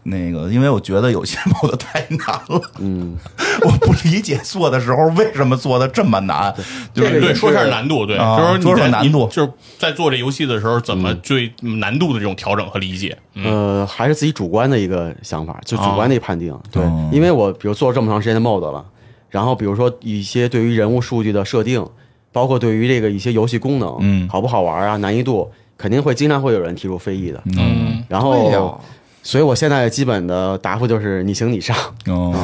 [0.05, 3.17] 那个，因为我觉得有些 mod 太难了，嗯，
[3.65, 6.55] 我不理解做的时候为什么做的这么难，
[6.95, 9.29] 就是对，这个也说一下难度，对，啊就是说难度。
[9.29, 13.45] 就是在做这游戏的时候，怎么对难度的这种调整和理解，嗯，
[13.81, 16.57] 呃，还是自己主观的一个想法，就主观的一个判定。
[16.71, 18.85] 对哦，因为我比如做了这么长时间的 mod 了，
[19.31, 21.85] 然后比如说一些对于人物数据的设定，
[22.33, 24.29] 包括对于这个一些游戏功能，嗯。
[24.29, 27.43] 好不好玩啊，难易度，肯定会经常会有人提出非议的。
[27.59, 28.81] 嗯，然后，
[29.23, 31.77] 所以我现在基本的答复就是你行你上。
[32.07, 32.35] 哦，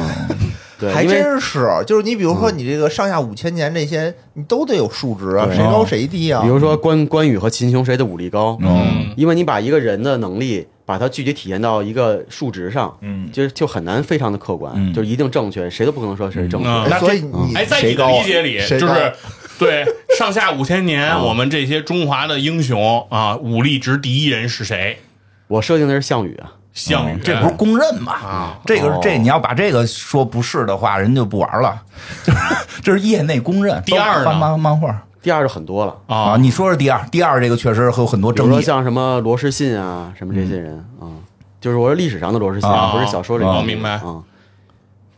[0.79, 6.41] 对，还真是，就是你比如说你这个上下五千年这些，你都得有数值啊，谁高谁低啊。
[6.41, 6.47] 比。
[6.47, 9.13] 如说关关羽和秦琼谁的武力高，嗯。
[9.17, 13.29] 因为你把一个人的能力，把它具体体现到一个数值上，嗯。
[13.33, 14.93] 就是就很难非常的客观，嗯。
[14.93, 16.67] 就是一定正确，谁都不可能说谁是正确。
[16.69, 16.87] 嗯。
[16.89, 17.23] 那哎所以
[17.55, 19.13] 哎，在你的理解里，就是
[19.59, 19.85] 对
[20.17, 24.99] 上下五千年，我们这些中华的英雄啊，武力值第一人是谁？
[25.47, 28.13] 我设定的是项羽啊，项羽，这不是公认嘛？
[28.13, 31.79] 啊这个哦这你要把这个说不是的话，人就不玩了，
[32.23, 32.39] 就 是
[32.81, 33.81] 这是业内公认。
[33.85, 38.63] 第二呢漫漫漫画第二就很多了，啊，啊，你说说第二，第二这个确实有很多比如说争议。
[38.63, 41.11] 像什么罗士信啊，什么这些人啊，
[41.59, 44.15] 就是我说历史上的罗士信，啊不是小说里面的哦明白啊。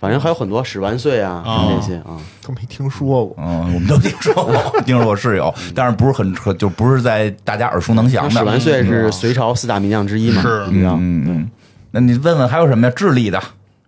[0.01, 3.35] 反正还有很多史万岁啊，什么这些啊，都没听说过。
[3.37, 8.43] 嗯，我们都听说过， 听说过是有，但是不是很很就不是在大家耳熟能详的。
[8.43, 10.65] 万岁是隋朝四大名将之一嘛，是？
[10.71, 11.49] 嗯嗯，
[11.91, 12.93] 那你问问还有什么呀？
[12.95, 13.39] 智力的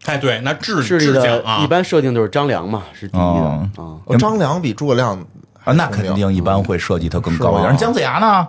[0.05, 3.81] 哎，对，那智智将的啊，一般设定就是张良嘛，是第一的哦啊。
[4.05, 5.17] 哦张良比诸葛亮
[5.63, 7.71] 啊，那肯定一般会设计他更高一点。
[7.71, 8.47] 是姜子牙呢？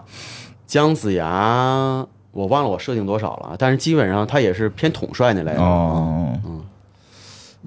[0.67, 5.61] 姜子牙，我忘了我设定多少了，但是基本上他也是偏统帅那类的。
[5.61, 6.33] 哦，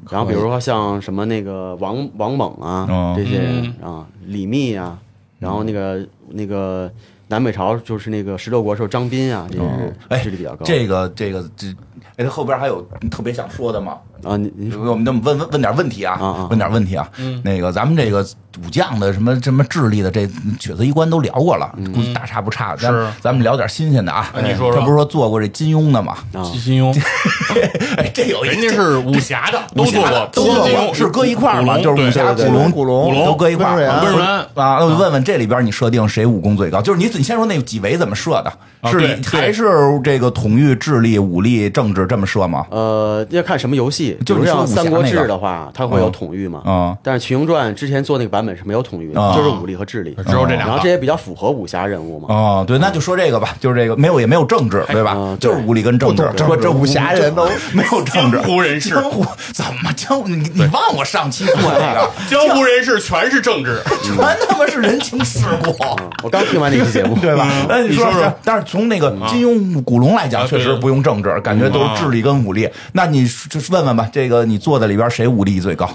[0.10, 4.98] 然后比如说像什么那个王王猛啊、哦这些人啊，李密啊，
[5.40, 6.92] 然后那个那个
[7.28, 10.66] 南北朝就是那个十六国时候张斌啊，这些哎是势力比较高。
[10.66, 11.68] 这个这个这，
[12.16, 12.82] 哎，他后边还有
[13.12, 13.98] 特别想说的吗？
[14.24, 17.08] 啊，你你说我们那么问问问点问题啊问点问题啊。
[17.44, 18.26] 那个咱们这个
[18.66, 20.28] 武将的什么什么智力的这
[20.60, 22.76] 血色衣冠都聊过了，估计大差不差。
[22.76, 24.34] 咱是咱们聊点新鲜的啊。
[24.44, 26.18] 你说说这不是说做过这金庸的吗？
[26.34, 27.02] 啊金金庸，
[27.98, 31.78] 哎，这有一人家是武侠的，都武侠做过，都做过，是搁一块儿吗？
[31.78, 34.48] 就是武侠、对古龙、古龙都搁一块儿温瑞安温瑞安啊。
[34.56, 36.82] 那我就问问这里边你设定谁武功最高？
[36.82, 38.52] 就是你你先说那几维怎么设的？
[38.90, 39.66] 是还是
[40.04, 42.66] 这个统御、智力、武力、政治这么设吗？
[42.72, 46.62] 呃，要看什么游戏，就是你说三国志那》个的话，它会有嗯统御嘛。
[46.66, 50.16] 啊但是《群雄传》之前做那个版本是没有统御的，啊就是武力和智力。
[50.28, 50.88] 只有这两个然后这。
[50.90, 52.28] 也比较符合武侠人物嘛。
[52.30, 60.28] 哦，对，那就说这个吧，就是这个没有也没有政治，对吧就是武力跟政治不懂，政治说这武侠人都没有政治，江湖人士江湖怎么江湖？
[60.30, 64.16] 你你忘我上期做那个， 江湖人士全是政治， 全
[64.48, 65.76] 他妈是人情世故。
[66.24, 67.46] 我刚听完那期节目， 对吧？
[67.68, 72.70] 那你说说说，但是从那个金庸、古龙来讲，确实不用政治，感觉都是智力跟武力。
[72.94, 75.90] 那你就是问问吧，这个你坐在里边谁武力最高？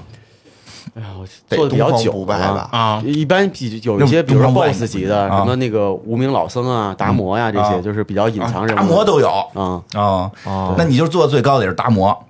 [0.94, 2.68] 哎呀，我得做的比较久不败吧。
[2.70, 3.02] 啊。
[3.06, 5.38] 一般比有一些，比如说 BOSS 级的，啊。
[5.38, 7.70] 什么那个无名老僧啊、达摩呀，这啊。
[7.70, 8.78] 些就是比较隐藏人物。
[8.78, 10.30] 达摩都有啊，啊。
[10.44, 12.26] 哦那你就做的最高的也是达摩，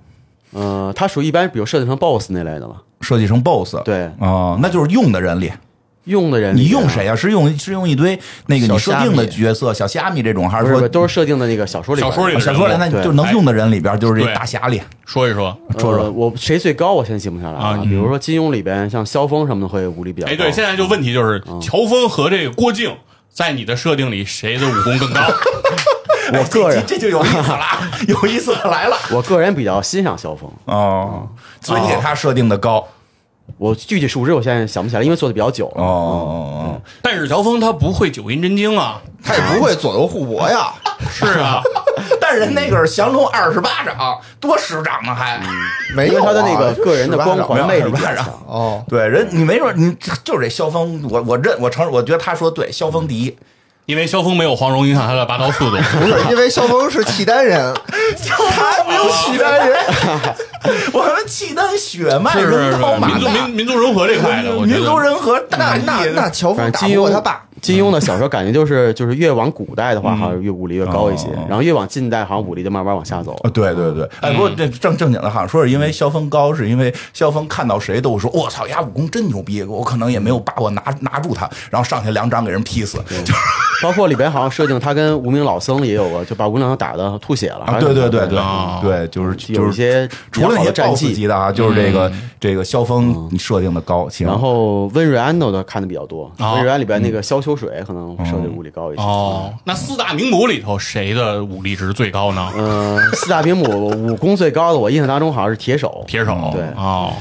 [0.53, 2.75] 嗯，它属于一般，比如设计成 BOSS 那类的了。
[3.01, 3.83] 设计成 BOSS。
[3.83, 4.09] 对。
[4.19, 5.51] 哦，那就是用的人里，
[6.05, 7.07] 用的人，你用谁？
[7.07, 7.15] 啊？
[7.15, 12.11] 是用是用一堆那个你设定的角色，小虾米这种，还是，说是都是设定的那个小说里边。
[12.11, 12.75] 小说里的小说里？
[12.77, 15.57] 那就能用的人里边就是这大侠里，说一说。
[15.79, 16.93] 说说呃我谁最高？
[16.93, 17.83] 我现在记不下来啊了。
[17.83, 20.33] 比如说金庸里边，像萧峰什么的会武力比较高。
[20.33, 22.95] 哎，对，现在就问题就是乔峰和这个郭靖，
[23.31, 25.21] 在你的设定里谁的武功更高？
[26.33, 27.65] 我个人这就有意思了，
[28.07, 30.49] 有意思来了我个人比较欣赏萧峰。
[30.65, 31.27] 哦，
[31.61, 32.87] 所以你给他设定的高
[33.63, 35.81] 我具体数值我现在想不起来，因为做的比较久了。
[35.81, 36.35] 哦哦
[36.75, 36.81] 哦。
[37.01, 40.73] 但是乔峰他不会九阴真经啊，他也不会左右互搏呀。
[41.09, 41.61] 是啊，
[42.19, 45.39] 但人那个是降龙二十八掌，多十掌呢还。
[45.95, 48.25] 没有啊因为他的那个个人的光环魅力比较强。
[48.45, 49.95] 哦，对人，你没准你
[50.25, 53.33] 就是这萧峰，我我认我承认，我觉得他说对，萧峰第一，
[53.85, 55.75] 因为萧峰没有黄蓉影响他的拔刀速度。
[55.99, 57.73] 不是， 因为萧峰是契丹人，
[58.55, 59.77] 他没有契丹人，
[60.93, 67.43] 我们契丹血脉民族民，民族融合这块的，我觉民族得人和那那那乔峰打不过他爸。
[67.63, 73.33] 金庸的小说感觉就是 就是越往古代的话，好像越武力越高一些哦，然后越往近代好像武力就慢慢往下走。
[73.43, 83.39] 啊，对对对，哎，不过这正正经的，好像说是因为萧峰高，是因为萧峰看到谁都说我操，呀武功真牛逼，我可能也没有把握拿拿住他，然后上去两掌给人劈死，就是
[83.81, 87.65] 包括里边好像设定他跟无名老僧也有过，就把无名老僧打的吐血了。
[87.65, 88.37] 啊，对对对对。
[88.37, 91.27] 啊对，就是就是有一些除了那些战 BOSS 级。
[91.27, 96.53] 的啊，就是这个这个萧峰设定的高，然后温瑞安的我看的比较多，哦。
[96.55, 99.01] 温瑞安里边那个萧秋水可能设定武力高一些。
[99.01, 102.51] 哦，那四大名捕里头谁的武力值最高呢？
[102.57, 106.03] 嗯，四大名捕武功最高的，我印象当中好像是铁手。
[106.07, 106.49] 铁手。
[106.53, 107.13] 对哦，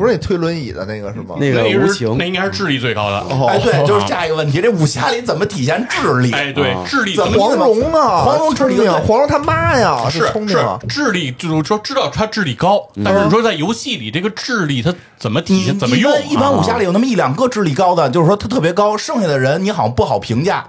[0.00, 1.34] 不是那推轮椅的那个是吗？
[1.38, 3.18] 那个无情那应该是智力最高的。
[3.18, 6.32] 哦哎，对，就是下一个问题，这武侠里怎么体现智力？
[6.32, 10.58] 哎，对啊，智力怎么黄蓉啊，黄蓉智力黄蓉他妈呀，是是。
[10.88, 20.66] 智力，就是说知道他智力高，但是你说在游戏里这个智力他怎么体现，怎么用一般一般啊武侠里有那么一两个智力高的，就是说他特别高，剩下的人你好像不好评价。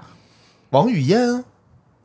[0.68, 1.44] 王语嫣啊，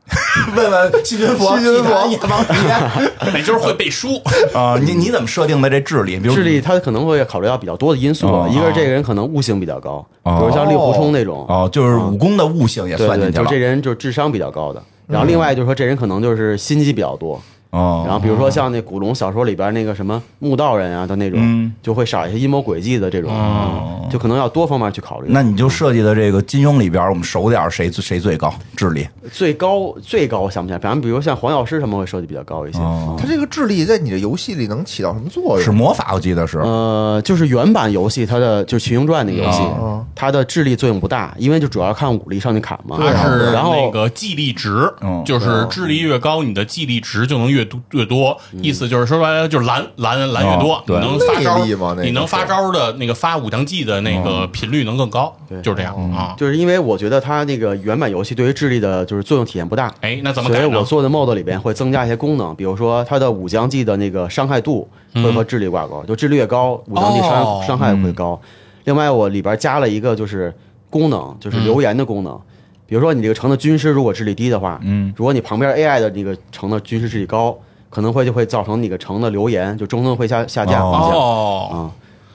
[0.56, 4.22] 问问细菌佛， 细菌佛体坛王语嫣那就是会背书。
[4.56, 6.18] 啊，你你怎么设定的这智力？
[6.20, 13.44] 比如智力他可能会考虑到比较多的因素哦，一个是这个人可能悟性比较高，比哦如像令狐冲那种，哦，就是武功的悟性也算进去了。
[13.44, 14.82] 就这人就是智商比较高的。
[15.08, 25.28] 然后另外就是说这人可能就是心机比较多，哦，然后比如说像那古龙小说里边那个什么墓道人啊的那种嗯，就会少一些阴谋诡计的这种，哦嗯就可能要多方面去考虑。
[25.30, 29.06] 那你就设计的这个金庸里边，我们熟点儿谁最谁最高智力？
[29.34, 32.80] 最高最高我想不起来，反正比如像黄药师他们会设计比较高一些。
[32.80, 35.72] 哦，他这个智力在你的游戏里能起到什么作用是？
[35.72, 36.58] 魔法，我记得是。
[36.60, 42.96] 呃，就是原版游戏它的就是《群雄传》那个游戏哦，它的智力作用不大，因为就主要看武力上去砍嘛。
[42.96, 48.38] 对啊它是然后那个记力值嗯，就是智力越高，你的记力值就能越多越多。
[48.62, 56.36] 意思就是说白了就是蓝蓝蓝越多你能发招魅力嘛那个你能发招的那个发武将技的那个频率能更高，就是这样啊。
[56.38, 60.66] 就是因为我觉得它那个原版游戏对于智力的就是作用体现不大，哎，那怎么所以？
[60.66, 68.40] 我做的 mod 里边会增加一些功能，比如说它的武将技的那个伤害度会和智力挂钩，就智力越高，武将技伤、哦伤害会高。
[68.84, 70.54] 另外，我里边加了一个就是
[70.90, 72.40] 功能，就是留言的功能。
[72.88, 77.56] 比如说，你这个城的军师如果智力低的话，嗯，如果你旁边 AI 的那个城的军师智力高，
[77.90, 80.80] 可能会就会造成你个城的留言就中等会下下架。
[80.82, 81.76] 哦，啊，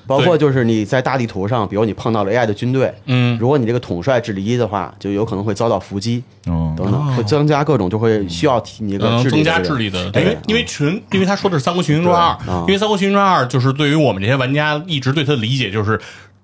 [0.06, 3.38] 包括就是你在大地图上，比如你碰到了 AI 的军队，嗯。
[3.38, 15.98] 如果你这个统帅智力一的话，就有可能会遭到伏击嗯等等，会增加各种就会需要提你这个智力的增加智力的，因为因为群，因为他说的是《三国群英传二》，啊因为《三国群英传二》就是对于我们这些玩家一直对他的理解就是。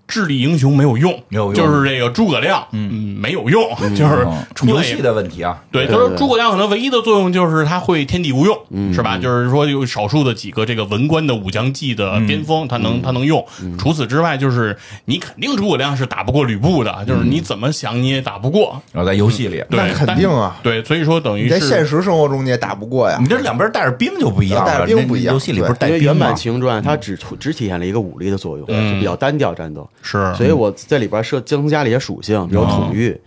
[0.09, 1.55] 智力英雄没有用，没有用。
[1.55, 3.63] 就是这个诸葛亮，嗯，没有用，
[3.95, 4.27] 就是
[4.67, 8.57] 游戏的问题啊，对，就是诸葛亮可能唯一的作用就是他会天地无用，
[8.93, 9.19] 是吧？
[9.19, 13.45] 就是说有少数的几个这个文官的武将计的巅峰，他能他能用。
[13.79, 18.81] 除此之外，就是你肯定诸葛亮是打不过吕布的，就是你怎么想你也打不过。
[18.93, 20.57] 然后在游戏里，对，那肯定啊。
[20.63, 23.19] 对，所以说等于你在是现实生活中你也打不过呀。
[23.21, 23.29] 你。
[23.29, 26.15] 这两边带着兵就不一样了，带着兵不一样游戏里不是带因为兵吗？
[26.15, 29.89] 原版《秦传》它只只体现了一个武力的作用，就比较单调战斗。
[30.03, 33.19] 是所以我在里边设增加了一些属性，比如统御，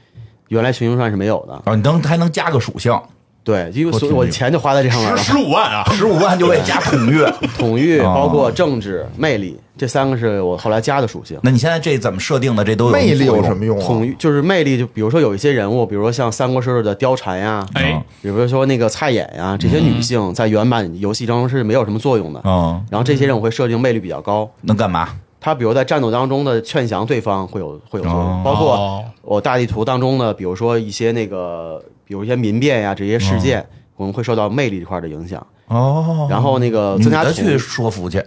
[0.48, 1.54] 原来《群英传》是没有的。
[1.66, 2.98] 啊，你能还能加个属性，
[3.44, 5.24] 对，因为所以我钱就花在这上面十了。
[5.24, 7.24] 十五万啊， 十五万就为加统御。
[7.58, 11.40] 统御哦包括政治、魅力这三个是我后来加的属性。
[11.42, 12.64] 那你现在这怎么设定的？
[12.64, 13.84] 这都有魅力有什么用啊？
[13.84, 22.40] 统御就是魅力，就比如说有一些人物，比如说像三国时候的貂蝉呀，哎，比如说那个蔡琰呀，这些女性在原版游戏中是没有什么作用的。
[22.44, 25.10] 嗯，然后这些人我会设定魅力比较高，能干嘛？
[25.42, 33.66] 他比如在战斗当中的劝降对方会有会有作哦用，包括哦我大地图当中的，比如说一些那个，比如一些民变呀这些事件，
[33.98, 35.46] 我们会受到魅力这块的影响。
[35.68, 38.22] 哦，然后那个增加去说服去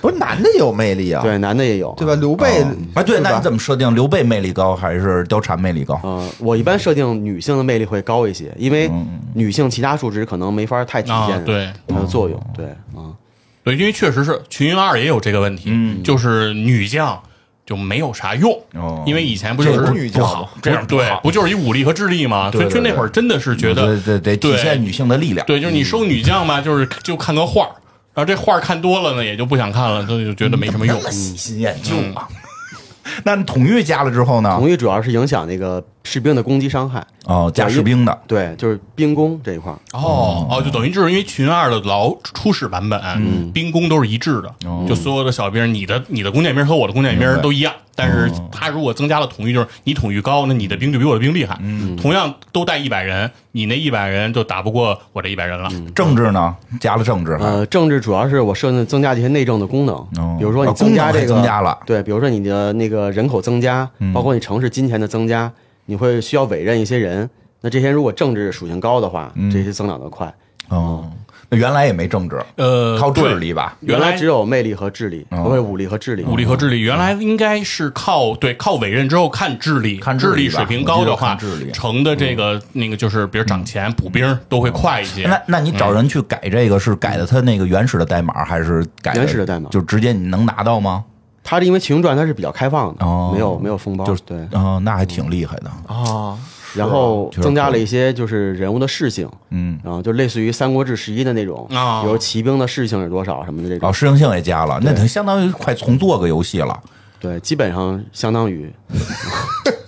[0.00, 2.16] 不是男的也有魅力啊，对男的也有，对吧？
[2.16, 2.60] 刘备
[2.94, 3.02] 啊？
[3.04, 3.94] 对，那你怎么设定？
[3.94, 6.00] 刘备魅力高还是貂蝉魅力高？
[6.02, 12.36] 嗯，我一般设定女性的魅力会高一些，因为嗯女性其他数值可能没法太体现啊对它的作用。
[12.52, 13.14] 对，啊，
[13.62, 15.70] 对，因为确实是群英二也有这个问题，
[16.02, 17.20] 就是女将
[17.66, 20.48] 就没有啥用，哦因为以前不就是不女将吗？
[20.62, 22.50] 这样对，不就是以武力和智力吗？
[22.50, 25.46] 所以就那会儿真的是觉得对对对体现女性的力量。
[25.46, 27.72] 对，就是你收女将嘛，就是就看个画儿，
[28.14, 32.26] 然后这画儿看多了呢，也就不想看了，就就觉得没什么用喜新厌旧啊。
[33.24, 34.56] 那统御加了之后呢？
[34.58, 38.18] 统御主要是影响那个士兵的攻击伤害，哦，加士兵的。
[38.26, 39.78] 对，就是兵工这一块儿。
[39.92, 44.54] 哦哦，就等于就是因为群二的老初始版本，兵工都是一致的，
[44.88, 51.58] 就所有的小兵，你的你的弓箭兵和我的弓箭兵都一样，但是他如果增加了统御，就是你统御高，那你的兵就比我的兵厉害。
[52.00, 55.70] 同样都带一百人，你那一百人就打不过我这一百人了。
[55.94, 56.56] 政治呢？
[56.80, 57.44] 加了政治哈。
[57.44, 65.52] 呃，政治主要是我设定增加这些内政的功能，哦比如说你增加这个增加了对，比如说你的那个人口增加，包括你城市金钱的增加，
[65.90, 67.28] 你会需要委任一些人，
[67.60, 70.32] 那这些如果政治属性高的话，这些增长的快。
[70.68, 71.10] 哦，
[71.48, 73.76] 那原来也没政治，呃，靠智力吧？
[73.80, 76.22] 原来只有魅力和智力，哦不会武力和智力。
[76.22, 81.36] 武力和智力原来应该是靠对靠委任之后看智力，看智力智力水平高的话
[81.72, 85.26] 成的这个那个就是比如涨钱补兵都会快一些。
[85.26, 91.04] 那那你找人去改这个是改的他那个原始的代码，还是改原始的代码就直接你能拿到吗？
[91.42, 94.38] 它是因为《群雄传》它是比较开放的，哦没有没有封包，就是对。
[94.52, 95.70] 哦，那还挺厉害的。
[95.92, 96.38] 啊，
[96.74, 106.78] 然后增加了一些就是人物的事性，嗯，然后就类似于《三国志十一》的那种，啊比如骑兵的事性是多少什么的这种哦，，适应性也加了，那它相当于快重做个游戏了。
[107.18, 108.72] 对，基本上相当于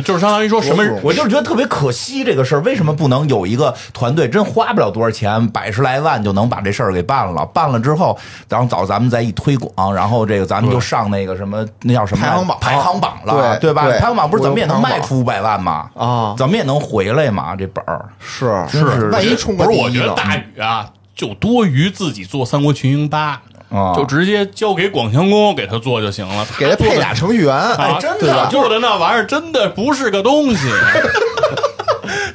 [0.00, 7.44] 就就是相当于说什么我我就是觉得特别可惜这个事儿，为什么不能有一个团队真花不了多少钱，百十来万就能把这事儿给办了？
[7.46, 8.16] 办了之后，
[8.48, 13.56] 然后找咱们再一推广，然后这个咱们就上那个什么那叫什么排行榜排行榜了，吧？
[13.56, 15.90] 对吧排行榜不是怎么也能卖出五百万吗？
[15.94, 17.56] 啊怎么也能回来嘛？
[17.56, 19.78] 这本儿是是万一冲个不是？
[19.78, 23.34] 我觉得大宇啊，就多余自己做《三国群英八》
[23.70, 23.94] 啊。
[23.94, 28.18] 就直接交给广强宫给他做就行了，给他配俩程序员，啊，哎真的。
[28.20, 28.48] 对吧？
[28.50, 30.68] 做的那玩意儿真的不是个东西。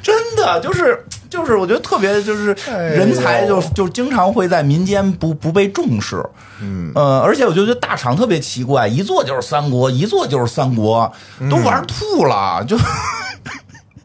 [0.02, 6.22] 真的就是就是，我觉得特别就是人才就就经常会在民间不不被重视，
[6.60, 6.92] 嗯。
[6.94, 11.10] 呃，而且我觉得大厂特别奇怪，一做就是三国，一做就是三国，
[11.50, 12.76] 都玩吐了，就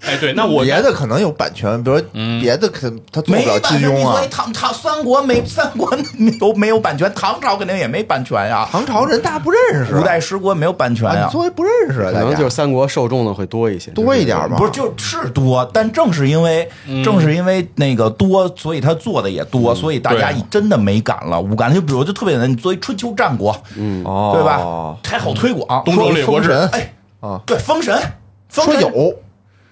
[0.06, 2.06] 哎，对，那我别的可能有版权，比如说
[2.42, 3.80] 别的可他做不了没版权。
[3.80, 11.32] 金庸啊你说，唐唐三国没三国没有没有版权，唐朝肯定也没版权呀，唐朝人大家不认识，五代十国没有版权啊，呀你。
[11.32, 16.70] 作为不认识可能就是三国受众的会多一些，多一点吧不是，就是多，但正是因为、
[17.04, 21.42] 正是因为那个多，所以他做的也多，所以大家对真的没敢了。
[21.42, 24.98] 无感，就比如就特别简单，你作为春秋战国，嗯，哦，对吧？
[25.04, 25.84] 还好推广。
[25.84, 28.00] 东周列国志哎啊，对，封神，
[28.48, 29.14] 封神说有。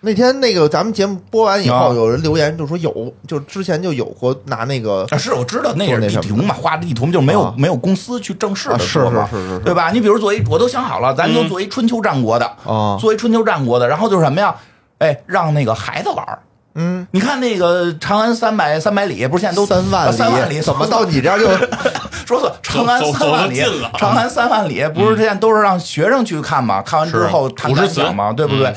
[0.08, 1.80] 那天那个咱们节目播完以啊。
[1.80, 7.54] 后，有人留言就说有，就之前就有过拿那个啊，是我知道那是地图嘛，画的地图就是没有、啊。
[7.58, 9.60] 没有公司去正式的啊是是是是是。
[9.60, 9.91] 对吧？
[9.91, 12.98] 你比如做一，我都想好了，咱就做一春秋战国的啊。
[12.98, 14.56] 做一春秋战国的，然后就是什么呀？
[15.00, 16.39] 哎，让那个孩子玩儿
[16.76, 17.06] 嗯。
[17.12, 21.48] 你看那个长安三百三百里，不是现在都三万啊三万里怎么到你这儿就
[22.28, 23.63] 说错，长安三万里
[23.98, 26.82] 长安三万里不是现在都是让学生去看嘛？
[26.82, 28.74] 看完之后是谈感想嘛，对不对？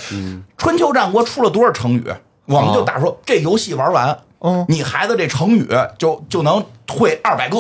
[0.57, 2.05] 春秋战国出了多少成语？
[2.47, 5.69] 我们就打说这游戏玩完，嗯你孩子这成语
[5.99, 7.59] 就就能会二百个。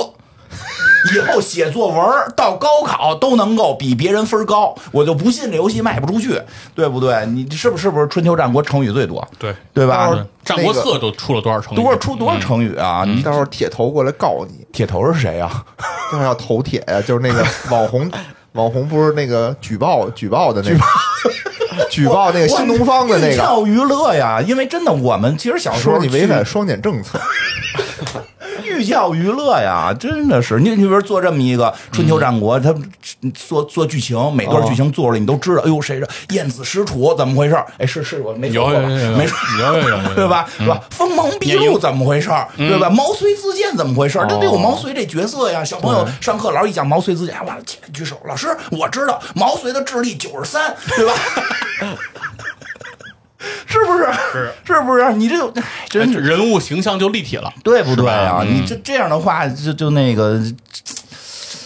[1.14, 1.98] 以后写作文
[2.36, 6.40] 到高考都能够比别人分高，我就不信这游戏卖不出去，
[6.74, 7.26] 对不对？
[7.26, 10.10] 你是不是不是春秋战国成语最多，对，对吧？
[10.44, 11.76] 战国策都出了多少成语？
[11.76, 13.04] 多少出多少成语啊？
[13.06, 15.50] 你到时候铁头过来告你，铁头是谁呀？
[16.10, 18.10] 这 要头铁呀，就是那个网红，
[18.52, 20.78] 网红不是那个举报举报的那个，
[21.90, 27.20] 举报那个新东方的那个，寓教于乐呀，因为真的，我们其实小时候你违反双减政策，
[28.64, 32.74] 寓教于乐呀，真的是你，你比如做这么一个春秋战国，他
[33.34, 37.56] 做做剧情，每段剧情做出来，你都知道，哎呦，谁是晏子使楚怎么回事？
[37.78, 39.38] 哎，是是我没说有没说。
[39.58, 40.46] 有有有有， 对吧？
[40.58, 40.80] 是吧？
[40.90, 42.48] 锋芒毕露怎么回事儿？
[42.56, 42.90] 对吧？
[42.90, 44.26] 毛遂自荐怎么回事儿？
[44.28, 45.64] 这得有毛遂这角色呀。
[45.64, 51.12] 小朋友上课老师一讲毛遂自荐，哎哇，起来举手，老师我知道毛遂的智力九十三，对吧？
[53.66, 54.04] 是不是？
[54.32, 55.12] 是 是不是？
[55.14, 57.52] 你这哎真是人物形象就立体了。
[57.64, 58.40] 对不对啊？
[58.44, 60.40] 嗯你这这样的话，就就那个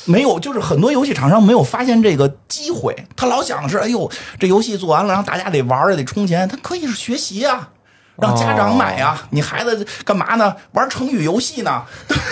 [0.07, 7.71] 没有，就是很多游戏厂商没有发现这个机会，他老想是，哎呦，这游戏做完了，然后大家得玩儿啊，得充钱，他可以是学习啊、
[8.17, 10.55] 让家长买啊、哦你孩子干嘛呢？
[10.73, 11.83] 玩成语游戏呢？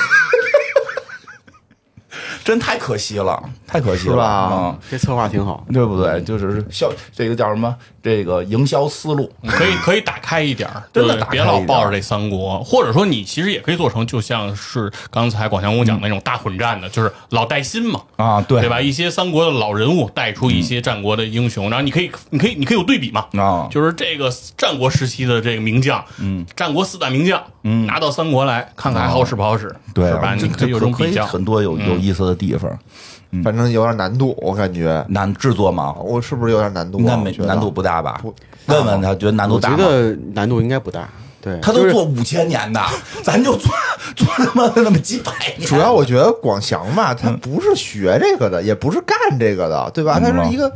[2.44, 4.50] 真太可惜了，太可惜了，是吧？
[4.52, 5.64] 嗯，这策划挺好。
[5.72, 6.20] 对不对？
[6.22, 7.74] 就是销这个叫什么？
[8.02, 11.66] 这个营销思路，可以可以打开一点儿， 真的打开别老一点儿。
[11.68, 18.60] 抱着这三国，或者说你其实也可以做成，就像是刚才广强公讲的那种大混战的，就是老带新嘛，啊对。
[18.60, 18.80] 对吧？
[18.80, 23.68] 一些三国的老人物带出一些战国的英雄，然后你可以你可以你可以有对比嘛，啊。
[23.70, 30.34] 就是这个战国时期的这个名将，嗯，战国四大名将，嗯，拿到三国来看看还好使不好使，对是吧？
[30.36, 32.70] 这你可以有这种比较，很多有有意思的地方。
[33.42, 35.94] 反正有点难度，我感觉，难制作吗？
[35.98, 37.00] 我是不是有点难度啊？
[37.00, 38.20] 应该没难度不大吧？
[38.66, 39.84] 问问他，觉得难度我觉大吗？
[39.84, 41.08] 得难度应该不大。
[41.40, 42.80] 对，他都做五千年的，
[43.24, 43.72] 咱就做
[44.14, 45.66] 做他妈的那么几百年。
[45.66, 50.20] 主要我觉得广祥吧，他不是学这个的，也不是干这个的，对吧？
[50.20, 50.70] 他嗯是一个，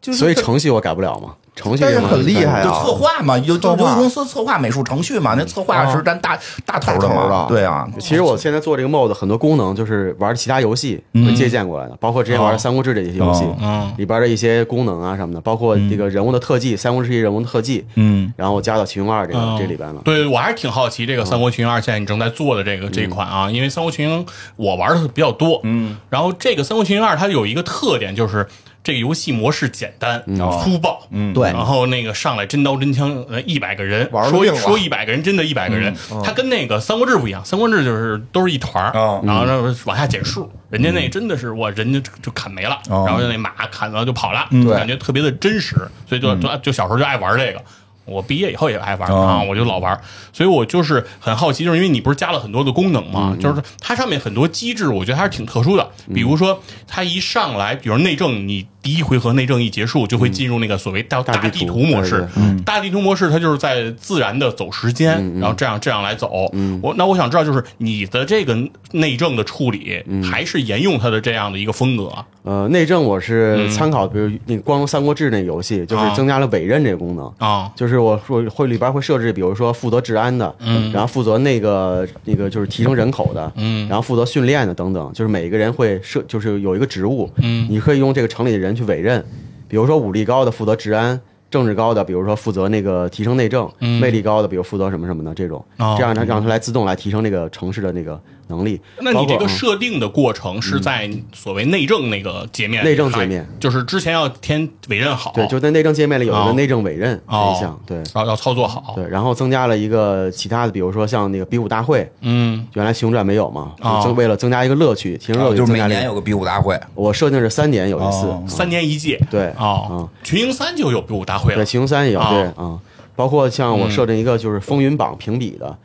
[0.00, 7.46] 就是所以程序我改不了嘛，程序但是很厉害啊就策划嘛，有就策划游戏公司策划美术程序嘛，那策划是占大大头的。
[7.48, 20.00] 对啊，其实我现在做这个 mod 很多功能就是玩其他游戏会借鉴过来的，包括之前玩的《三国志》这些游戏哦，嗯里边的一些功能啊什么的，包括这个人物的特技，《三国志》人物的特技，嗯，然后我加到《群雄二》这个嗯这里边了。
[20.04, 24.24] 对，我还是挺好奇这个《三国群英二》现在你正在做的这个这一款啊，因为《三国群英》
[24.56, 28.46] 我玩的比较多，嗯，然后这个《三国群英二》它有一个特点就是。
[28.82, 30.22] 这个游戏模式简单、
[30.62, 31.48] 粗暴，嗯，对。
[31.50, 35.94] 然后那个上来真刀真枪，呃，一百个人，说说一百个人，真的一百个人。
[36.24, 39.20] 他跟那个《三国志》不一样，《三国志》就是都是一团儿，哦。
[39.24, 43.04] 然后呢往下减数，人家那真的是我人家就就砍没了，哦。
[43.06, 44.74] 然后那马砍了就跑了，对。
[44.74, 45.76] 感觉特别的真实，
[46.08, 47.62] 所以就就就小时候就爱玩这个。
[48.04, 50.00] 我毕业以后也爱玩哦啊，我就老玩，
[50.32, 55.90] 所以我就是很好奇，就是因为你不是加了很多的功能嗯嘛，就是它上面很多机制，我觉得还是挺特殊的。
[56.12, 62.26] 比如说，它一上来，比如内政，你第一回合内政一结束，就会进入那个所谓叫大地大地图图模式。
[62.64, 66.50] 大地图模式它就是在自然的走时间，然后这样这样来走。
[66.80, 68.56] 我那我想知道，就是你的这个
[68.92, 72.06] 内政的处理，还是沿用它的这样的一个风格？
[72.08, 72.26] 啊？
[72.42, 76.14] 呃，内政我是参考，比如那个《光荣三国志》那个游戏，就是啊。
[76.14, 77.32] 增加了委任这个功能。
[77.38, 89.24] 啊，就是我说会里边会设置，比如说负责治安的，嗯，然后负责那个那个就是提升人口的，嗯，然后负责训练的等等，就是每一个人会设就是有一个职务，嗯，你可以用这个城里的人去委任，
[89.68, 91.20] 比如说武力高的负责治安。
[91.50, 93.66] 政治高的，比如说负责那个提升内政；
[94.00, 98.78] 魅力高的，比如负责什么什么的这种，哦这样呢让他来自动来提升这个城市的那个能力。
[99.00, 103.48] 那你这个设定的过程是在所谓内政那个界面里，内政界面。
[103.58, 106.46] 就是之前要填委任好，对，就在内政界面里有一哦。
[106.48, 107.54] 个内政委任这哦。
[107.56, 108.02] 一项，对。
[108.14, 114.00] 要要操作好，对，然后增加了一个其他的，比如说像那个比武大会，嗯，原来《行传》没有嘛，哦。
[114.02, 118.44] 就增为了增加一个乐趣，其实乐趣，啊就是每年有个比武大会，我设定是三年有一次，哦。
[118.48, 119.46] 三年一届，对。
[119.58, 119.86] 哦。
[119.90, 121.56] 嗯，群英三就有比武大会了。
[121.56, 122.26] 对，群英三也有，哦。
[122.30, 122.78] 对啊，
[123.14, 125.76] 包括像我设定一个就是风云榜评比的，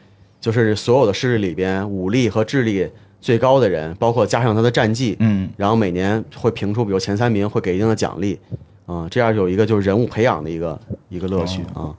[0.46, 2.88] 就是所有的势力里边武力和智力
[3.20, 8.38] 最高的人，包括加上他的战绩，嗯，然后每年会评出，比如前三名会给一定的奖励，
[8.86, 10.80] 啊，这样有一个就是人物培养的一个
[11.10, 11.90] 一个乐趣啊。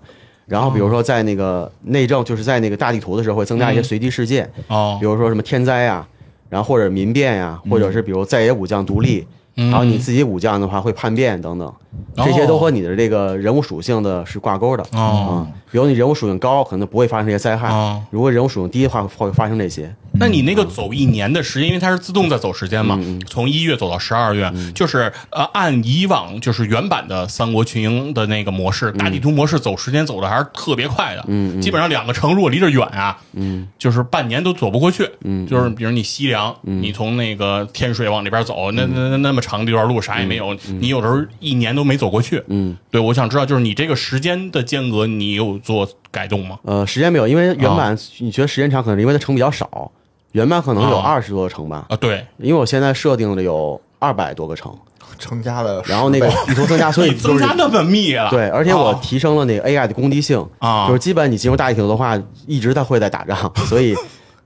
[0.46, 4.96] 然后比如说在那个内政，就是在那个大地图的时候会增加一些随机事件，哦。
[5.00, 6.06] 比如说什么天灾呀，
[6.48, 9.26] 然后或者民变呀，或者是比如在野武将独立，
[9.56, 11.74] 然后你自己武将的话会叛变等等，
[12.14, 15.02] 这些都和你的这个人物属性的是挂钩的哦。
[15.02, 15.50] 啊。
[15.76, 19.94] 比如你人物属性高，可能不会发生这些灾害哦；如果人物属性低的话，会发生这些。
[20.18, 46.56] 那你那个走一年的时间，因为它是自动在走时间嘛，从一月走到十二月，就是呃，按以往就是原版的三国群英的那个模式，大地图模式走时间走的还是特别快的，嗯，基本上两个城如果离着远啊，嗯，就是半年都走不过去，嗯，就是比如你西凉，你从那个天水往那边走，那那那那么长的一段路啥也没有，你有时候一年都没走过去，嗯，对，我想知道就是你这个时间的间隔，你有做改动吗？
[46.62, 49.90] 呃，时间没有，因为原版你觉得时间长，可能是因为它城比较少，
[50.30, 51.02] 原版可能有啊。
[51.04, 54.72] 二十多个城吧，啊，对，因为我现在设定的有二百多个城，
[55.18, 60.86] 增加了，然后那个 地图增加，所以你就是增加那么密了，对，而且我哦提升了那个 AI 的攻击性啊。
[60.86, 63.94] 就是基本你进入大地图的话，一直它会在打仗，所以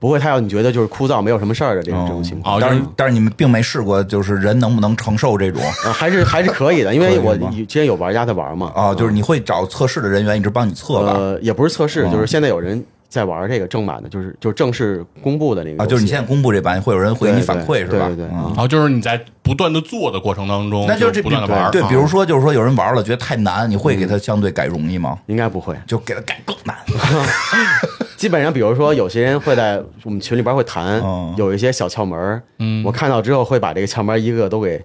[0.01, 2.55] 不会太让你觉得就是枯燥，没有什么事儿的这种这种情况。
[2.55, 8.95] 哦，但是是但是你们并没试过，就是人能不能承受这种啊，还是还是可以的，因为我可以前有玩家在玩嘛，啊？
[8.95, 11.13] 就是你会找测试的人员一直帮你测吧？
[11.13, 18.07] 呃，也不是测试，嗯就是现在有人在玩这个正版的，就是就是正式公布的那个啊，就是你现在公布这版，会有人会给你反馈是吧？
[18.07, 25.19] 对对对嗯然后就是你在不断的做的过程当中，那就是这不断的玩儿，对，啊比如说就是说有人玩了觉得太难，你会给他相对改容易吗？
[25.27, 25.75] 应该不会。
[25.85, 26.75] 就给他改更难。
[28.21, 34.77] 基本上，比如说有些人会在我们群里边会谈嗯，有一些小窍门儿，嗯，我看到之后会把这个窍门一个个都给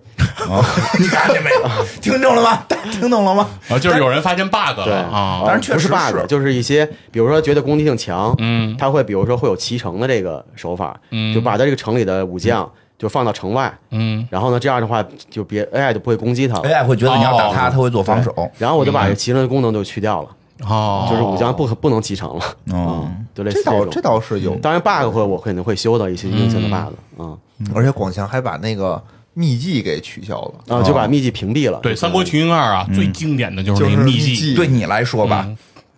[0.49, 0.65] 啊，
[0.99, 1.69] 你看见没有？
[2.01, 2.63] 听懂了吗？
[2.91, 3.47] 听懂了吗？
[3.69, 4.87] 啊就是有人发现 bug 对。
[4.87, 8.75] 了啊，当然确不是 bug，就是一些比如说觉得攻击性强，嗯。
[8.79, 11.35] 他会比如说会有骑乘的这个手法，嗯。
[11.35, 12.67] 就把他这个城里的武将
[12.99, 14.27] 就放到城外，嗯。
[14.31, 16.63] 然后呢这样的话就别 AI 就不会攻击他了。
[16.63, 17.71] AI 会觉得你要打他，哦。
[17.71, 18.35] 他会做防守。
[18.57, 20.29] 然后我就把这骑乘的功能就去掉了，
[20.65, 27.39] 哦，就是武将不可不能继承了，哦，就类似种这倒这倒是有，当然 bug 会我肯定会修到一些硬性的 bug，嗯，
[27.75, 29.03] 而且广强还把那个
[29.35, 30.75] 秘籍给取消了。
[30.75, 31.79] 啊就把秘籍屏蔽了。
[31.83, 34.55] 对《三国群英二》啊，最经典的就是就那个秘籍，秘籍。
[34.55, 35.47] 对你来说吧，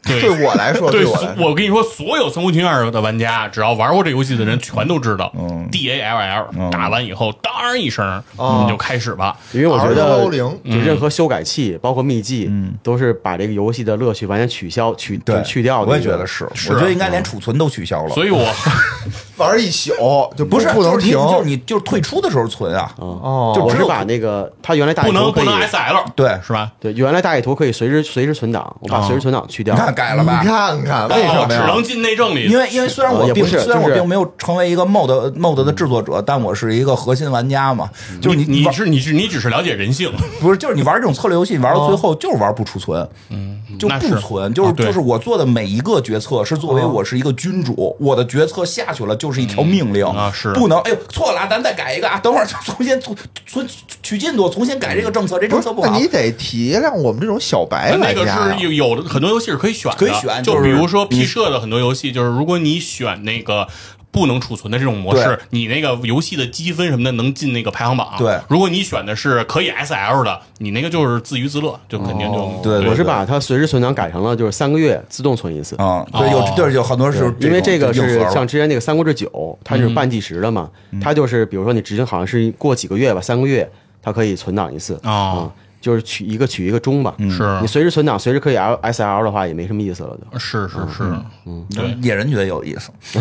[0.05, 9.37] 对对我来说， 对，我，我跟你说，所有《三国群英二》的玩家，只要玩过这游戏的人，全都知道嗯，D A L L 打完以后，当一声，嗯你就开始吧。
[9.53, 10.25] 因为我觉得
[10.65, 12.51] 就任何修改器，包括秘籍，
[12.83, 15.91] 都是把这个游戏的乐趣完全取消、取对，去掉的。
[15.91, 18.15] 我也觉得是，是我觉得应该连储存都取消了。
[18.15, 18.47] 所以我
[19.39, 19.93] 玩一宿
[20.37, 22.93] 就不是不能停，就是你就是退出的时候存啊。
[22.99, 26.71] 哦，就只有我是把那个它原来大不能地图可以不能 S L，对是吧？
[26.81, 29.81] 对原来大地图可以随时随时存档，我把哦随时存档去掉你。
[29.81, 30.49] 看改了吧你？
[30.49, 31.61] 看看为什哦么呀？
[31.61, 37.89] 只能进内政里，因为因为虽然我并虽然我并没有成为一个 mod mod 的制作者，但我是一个核心玩家嘛。
[38.21, 53.17] 就是你你是你是你只是了解人性， 不是就是你玩这种策略游戏，你玩到最后就是玩不储存，嗯，就不存，就是就是我做的每一个决策是作为我是一个君主，我的决策下去了就是一条命令啊是不能哎呦错了，咱再改一个啊，等会儿重新重
[53.47, 53.69] 存
[54.03, 56.09] 取进度，重新改这个政策，这政策不好那你。
[56.09, 63.69] 得体谅我们这种小白那个是有有的很多游戏是可以选的，可以选就就是比如说你 P 社的很多游戏，就是如果你选那个。
[64.11, 68.15] 不能储存的这种模式，你那个游戏的积分什么的能进那个排行榜。
[68.19, 68.39] 对。
[68.49, 72.61] 如果你选的是可以 S L 的，你那个就是自娱自乐，就肯定就、哦。
[72.63, 75.77] 对对我是把它随时存档改成了就是三个月自动存一次。
[75.77, 76.53] 啊，对，有哦。
[76.57, 79.29] 对有很多是因为这个是像之前那个《三国志九》，
[79.63, 83.71] 它是半计时的嘛，它就是比如说你执行好像是过几个月吧，三个月
[84.03, 84.99] 它可以存档一次。
[85.05, 85.11] 哦。
[85.11, 87.15] 啊，就是取一个取一个钟吧。
[87.31, 87.59] 是。
[87.61, 90.39] 你随时存档，随时可以 L S L 的话，也没什么意思了就。
[90.39, 91.05] 是是是，
[91.45, 91.65] 嗯，
[92.03, 92.91] 野人觉得有意思。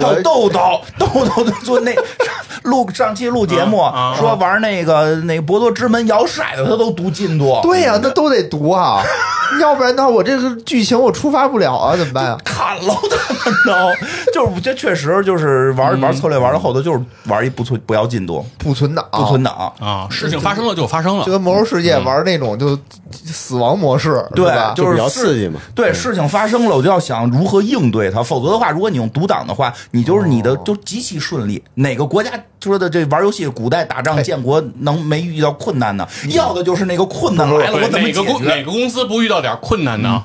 [0.00, 1.94] 还有豆豆，豆豆的做那
[2.64, 7.58] 录上期录节目啊啊说玩那个那个博多之门摇骰子，他都读进度。
[7.62, 9.02] 对呀、那都得读啊，
[9.60, 12.38] 要不然的话，我这个剧情我触发不了啊，怎么办啊？
[12.44, 12.94] 砍了，
[13.42, 22.78] 他们都就是这确实就是玩玩策略玩到后头就是玩一不存不要进度不存档，不存档，啊，事情发生了就发生了就，跟魔兽世界玩那种就
[23.10, 24.52] 死亡模式，对？
[24.74, 25.60] 就是比较刺激嘛。
[25.74, 28.22] 对，事情发生了，我就要想如何应对它。
[28.22, 31.62] 否则的话，如果你用独挡的话，你就是你的就极其顺利。
[31.74, 32.30] 哪个国家
[32.62, 36.06] 说的这玩游戏古代打仗建国能没遇到困难呢？
[36.30, 38.62] 要的就是那个困难来了，我怎么解哪个公哪？
[38.64, 40.24] 个公司不遇到点困难呢？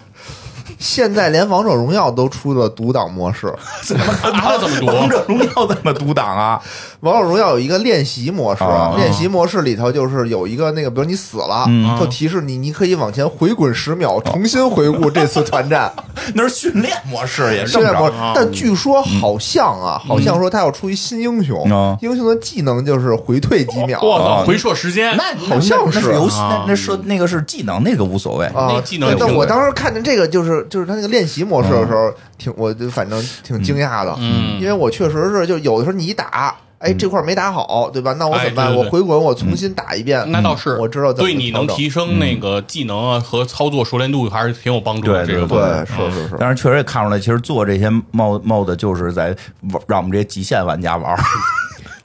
[0.83, 3.51] 现在连王者荣耀都出了独挡模式，
[3.87, 6.61] 怎么他怎么读王者荣耀怎么独挡啊？
[6.99, 11.97] 王者荣耀有一个练习模式，啊练习模式里头就是有一个那个，比如你死了，嗯。
[11.97, 15.89] 就提示你，你可以往前回滚十秒，重新回顾这次团战。
[16.35, 24.01] 那是训练模式，也是训练模式但据说好像啊，好像说他要出一新英雄嗯，英雄的技能就是回退几秒。
[24.01, 24.43] 我操，啊。
[24.45, 26.11] 回撤时间，那好像那是是。
[26.11, 28.45] 游戏，啊那那是那个是技能，那个无所谓。
[28.47, 38.15] 啊那技能对但我当时看见这个，就是就是他那个练习模式的时候，挺我就反正挺惊讶的，嗯因为我确实是就有的时候你一打，哎，这块儿没打好，对吧？
[38.17, 38.65] 那我怎么办？
[38.65, 40.25] 哎对对对我回滚，我重新打一遍。
[40.31, 45.23] 那倒是，我知道怎么对你能提升那个技能啊和操作熟练度还是挺有帮助的。
[45.23, 46.35] 对这个对是是是。
[46.39, 49.27] 但是确实也看出来，其实做这些 mod mod 就是在
[49.71, 51.19] 玩让我们这些极限玩家玩儿，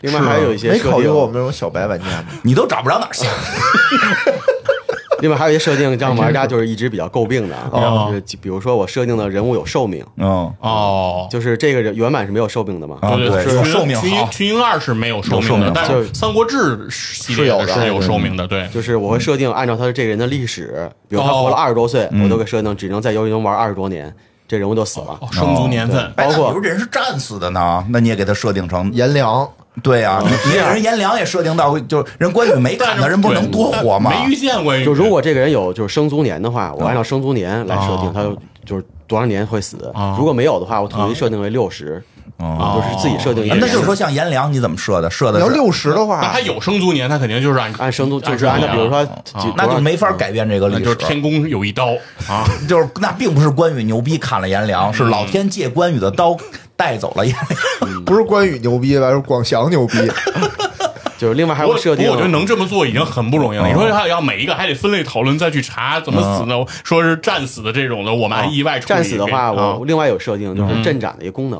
[0.02, 2.24] 另外还有一些没，考虑过我们这种小白玩家吗？
[2.42, 3.24] 你都找不着哪儿下。
[5.22, 8.06] 另外还有一些设定让玩家就是一直比较诟病的啊，哦。
[8.08, 14.00] 就是比如说我设定的人物有寿命，嗯，哦，就是这个人原版是没有寿命的嘛，啊对对有寿命。
[14.00, 17.74] 群英群英二是没有寿命，的但就是三国志系列是有的。
[17.74, 18.68] 是有寿命的，对。
[18.68, 24.14] 就是我会设定按照他这个人的历史，比如他活了二十多岁，我都给设定只能在游戏中玩二十多年，
[24.46, 25.18] 这人物就死了。
[25.20, 29.48] 哦生卒年份，哎包括那比如这人是战死的呢，那你也给他设定成颜良
[29.82, 34.10] 对呀、你你给人颜良也设定到，就是人关羽没砍的人不是能多活吗？
[34.10, 40.14] 没遇见过，就如果这个人有就是生卒年的话，我按照生卒年来设定，哦他就就是多少年会死哦。
[40.18, 42.02] 如果没有的话，我统一设定为六十，
[42.38, 43.54] 哦就是自己设定一个。
[43.56, 45.10] 那就是说，像颜良你怎么设的？
[45.10, 50.96] 设的要六十的话，那他有生卒年，他肯定就是按按生卒就是按照比如说几那就没法改变这个历史那就是。
[50.96, 51.86] 天宫有一刀
[52.28, 56.36] 啊， 就是那并不是关羽牛逼砍了颜良，是老天借关羽的刀
[56.78, 58.04] 带走了颜良。
[58.06, 59.10] 不是关羽牛逼吧？
[59.10, 59.98] 是广祥牛逼。
[61.18, 63.66] 就是另外还不过会设定我觉得能这么做已经很不容易了。
[63.66, 66.54] 你说他要每一个还得分类讨论，再去查怎么死呢？
[66.84, 71.58] 说是战死的这种的，我们还意外处理战死的话，啊我另外有设定就是阵斩的一个功能，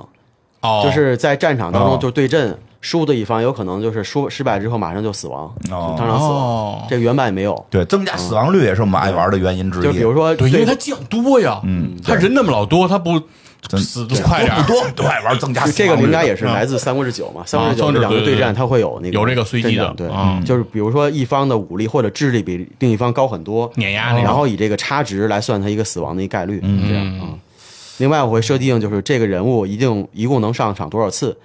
[0.61, 6.89] 哦，就是在战场当哦中就对阵输的一方有可能就是输失败之后马上就死亡，当场死。
[6.89, 9.83] 这个原版也没有，对，增加死亡率也是我们爱玩的原因之一。
[9.83, 13.21] 就比如说对，因为他将多呀，嗯，他人那么老多，他不
[13.79, 27.29] 死的快点儿多都爱玩增加 这个应该也是来自《三国志九》嘛，《三国志九》两个对对对对战，它会有那个有这个随机的对嗯，就是比如说一方的武力或者智力比另一方高很多，碾压然后以这个差值来算他一个死亡的一概率，这样啊。
[27.99, 31.37] 另外，我会设定就是这个人物一定一共能上场多少次，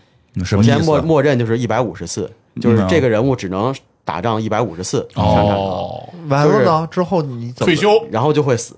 [0.45, 1.01] 什么意我先默？
[1.01, 3.73] 默认就是一百五十次，就是这个人物只能
[4.05, 6.87] 打仗一百五十次，哦，完了呢？
[6.91, 8.75] 之后你怎么退休然后就会死。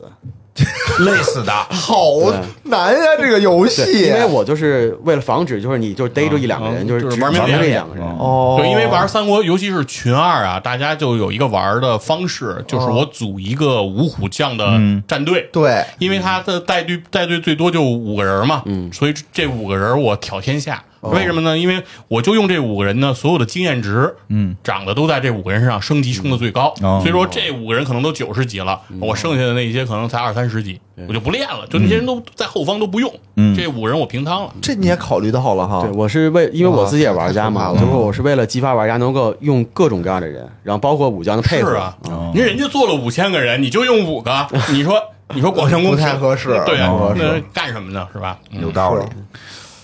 [1.05, 1.51] 累死的。
[1.69, 2.15] 好
[2.63, 2.99] 难呀！
[3.19, 8.03] 这个游，戏，因为我就是为了防止，就是你就逮住一两个人，嗯就是玩命点这两个人。
[8.05, 15.49] 哦，对，因为玩三国，尤其是群二啊，大家就有一个玩的方式，就是我组一个五虎将的战队。
[15.51, 20.81] 对因为他的带队带队最多就五个人嘛，嗯，所以这五个人我挑天下。
[21.11, 21.57] 为什么呢？
[21.57, 26.73] 因为我就用这五个人呢，所有的经验值，嗯，涨的都在这五个人身上，升级升的最高。
[26.81, 33.11] 哦所以说这五个人可能都九十级了，我剩下的那些可能才二三十级，我就不练了，就那些人都在后方都不用，
[33.55, 34.53] 这五个人我平汤了。
[34.61, 35.91] 这你也考虑到了哈对，。
[35.91, 41.69] 我是为因为我自己也玩家嘛，哇就是我是为了激发玩家能够用各种各样的人，然后包括武将的配合。
[41.69, 41.97] 是啊，
[42.33, 44.99] 您人家做了五千个人，你就用五个，你说
[45.33, 48.07] 你说广宣公不太合适对啊那干什么呢？
[48.13, 48.37] 是吧？
[48.51, 49.05] 嗯有道理。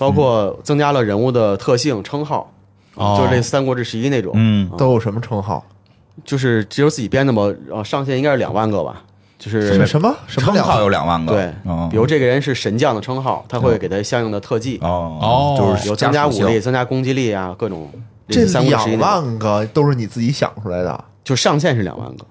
[0.02, 2.52] 包括增加了人物的特性称号，
[2.95, 3.16] 哦。
[3.20, 5.64] 就是类似《三国志十一》那种，嗯，都有什么称号？
[6.26, 9.04] 就是只有自己编的嘛，呃，上限应该是两万个吧，
[9.38, 10.16] 就是什什么？
[10.26, 11.34] 什么称号有两万个。
[11.34, 11.54] 对。
[11.66, 15.20] 哦，比如这个人是神将的称号，他会给他相应的特技，哦。
[15.22, 15.56] 哦。
[15.56, 17.88] 就是有增加武力、增加攻击力啊，各种。
[18.28, 21.06] 这三国志十一两万个都是你自己想出来的？
[21.24, 22.26] 就上限是两万个，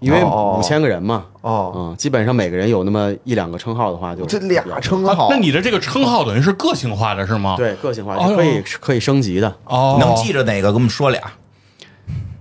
[0.00, 1.72] 因为哦五千个人嘛，哦。
[1.74, 9.54] 嗯，基本上每个人有那么一两个称号的话就，这俩称号，啊那你的这个称号等于是个性化的是吗？，对个性化可以可以升级的。
[9.64, 10.70] 哦，能记着哪个？
[10.70, 11.20] 给我们说俩。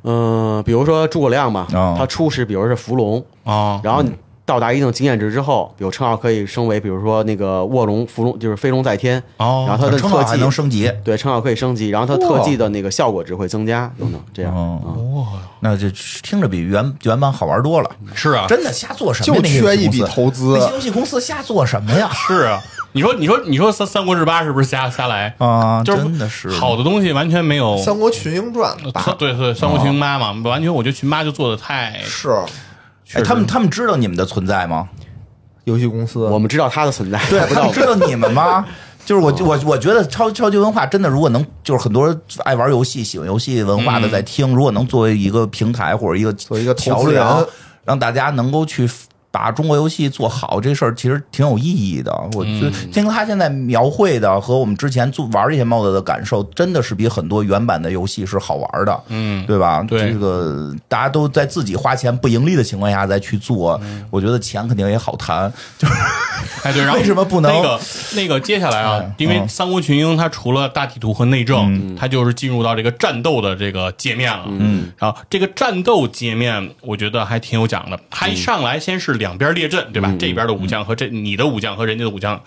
[0.05, 3.79] 嗯，比如说诸葛亮吧，哦他初始比如是伏龙，啊？
[3.83, 4.11] 然后你
[4.45, 9.21] 到达一定经验值之后，比如称号可以升为，比如说那个卧龙、伏龙，就是飞龙在天。
[9.37, 10.91] 哦然后他的称号还特技能升级。
[11.03, 14.53] 对称号可以升级，然后他特技的那个效果值会增加等等，这样。
[14.53, 15.25] 哦，嗯
[15.61, 15.89] 那就
[16.21, 17.89] 听着比原原版好玩多了。
[18.13, 22.09] 是啊，真的瞎做什么就缺一笔投资那些游戏公司瞎做什么呀？
[22.13, 22.61] 是啊。
[22.95, 25.33] 你说，你说，你说《三三国志八》是不是瞎瞎来？
[25.39, 27.75] 啊，就是真的是好的东西完全没有。
[27.83, 28.71] 《三国群英传》
[29.15, 32.29] 对对，三国群英八嘛，完全我觉得群八就做的太是
[33.13, 34.89] 哎，他们他们知道你们的存在吗？
[35.65, 38.65] 游戏公司，我们知道他的存在， 对知道他们知道你们吗？
[39.05, 47.45] 就是我我我觉得超超级文化真的，如果能就是很多爱玩游戏、喜欢游戏文化的在听，如果能作为一个平台或者一个做一个桥梁，
[47.83, 48.89] 让大家能够去。
[49.33, 59.83] 把中国游戏做好这事儿其实挺有意义的，我觉得听他现在描绘的和我们之前做玩这些 mod 的感受，真的是比很多原版的游戏是好玩的，嗯对吧？
[59.89, 63.81] 对这个大家都在自己花钱不盈利的情况下再去做，
[64.11, 65.93] 我觉得钱肯定也好谈，就是
[66.61, 67.79] 哎，对，然后 为什么不能那个
[68.15, 69.15] 那个接下来啊哎？
[69.17, 74.45] 因为嗯《三国群英》它除了大地图和内政，它就是进入到这个战斗的这个界面了。
[74.47, 77.99] 嗯，然后这个战斗界面，我觉得还挺有讲的。
[78.11, 80.13] 它一上来先是两边列阵，对吧？
[80.19, 82.39] 这边的武将和这你的武将和人家的武将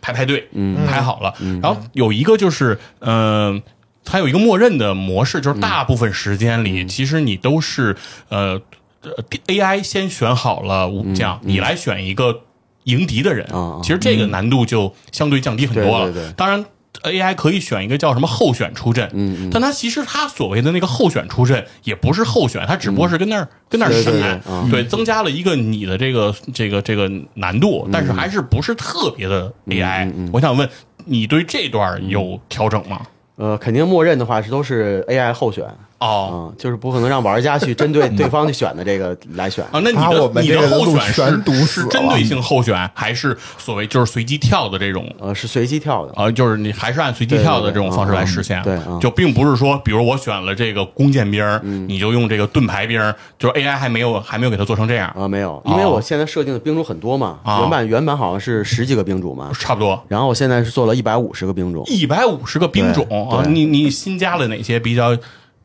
[0.00, 0.48] 排排队，
[0.86, 1.34] 排好了。
[1.62, 3.62] 然后有一个就是，嗯。
[4.02, 7.94] 它有一个默认的模式，嗯就是大部分时间里，其实你都是
[8.30, 8.60] 呃
[9.02, 9.10] 呃
[9.46, 12.40] AI 先选好了武将，你来选一个
[12.84, 13.46] 迎敌的人
[13.84, 16.06] 其实这个难度就相对降低很多了。
[16.06, 16.64] 对对对当然。
[17.02, 30.12] AI 可以选一个叫什么候选出阵，嗯但它其实它所谓的那个候选出阵也不是候选，它只不过是跟那儿、跟那儿对闪，对增加了一个你的这个这个这个难度，但是还是不是特别的 AI。
[30.32, 30.68] 我想问
[31.06, 33.00] 你对这段有调整吗？
[33.36, 35.64] 呃，肯定默认的话是都是 AI 候选
[36.00, 39.64] 哦啊，就是不可能让玩家去针对对方去选的这个来选。
[39.66, 45.06] 啊，那你的你的候选是是针对性候选，还是所谓就是随机跳的这种？
[45.20, 46.12] 呃，是随机跳的。
[46.16, 52.98] 呃，就是你还是按随机跳的这种方式来实现，对对对嗯嗯就并不是说，比如我选了这个弓箭兵儿，你就用这个盾牌兵，
[53.38, 63.44] 就是 AI 还没有还没有给它做成这样，啊，没有，因为我现在设定的兵种很多嘛，哦原版原版好像是十几个兵种嘛，差不多然后我现在是做了一百五十个兵种，一百五十个兵种啊。
[63.46, 65.14] 你你新加了哪些比较？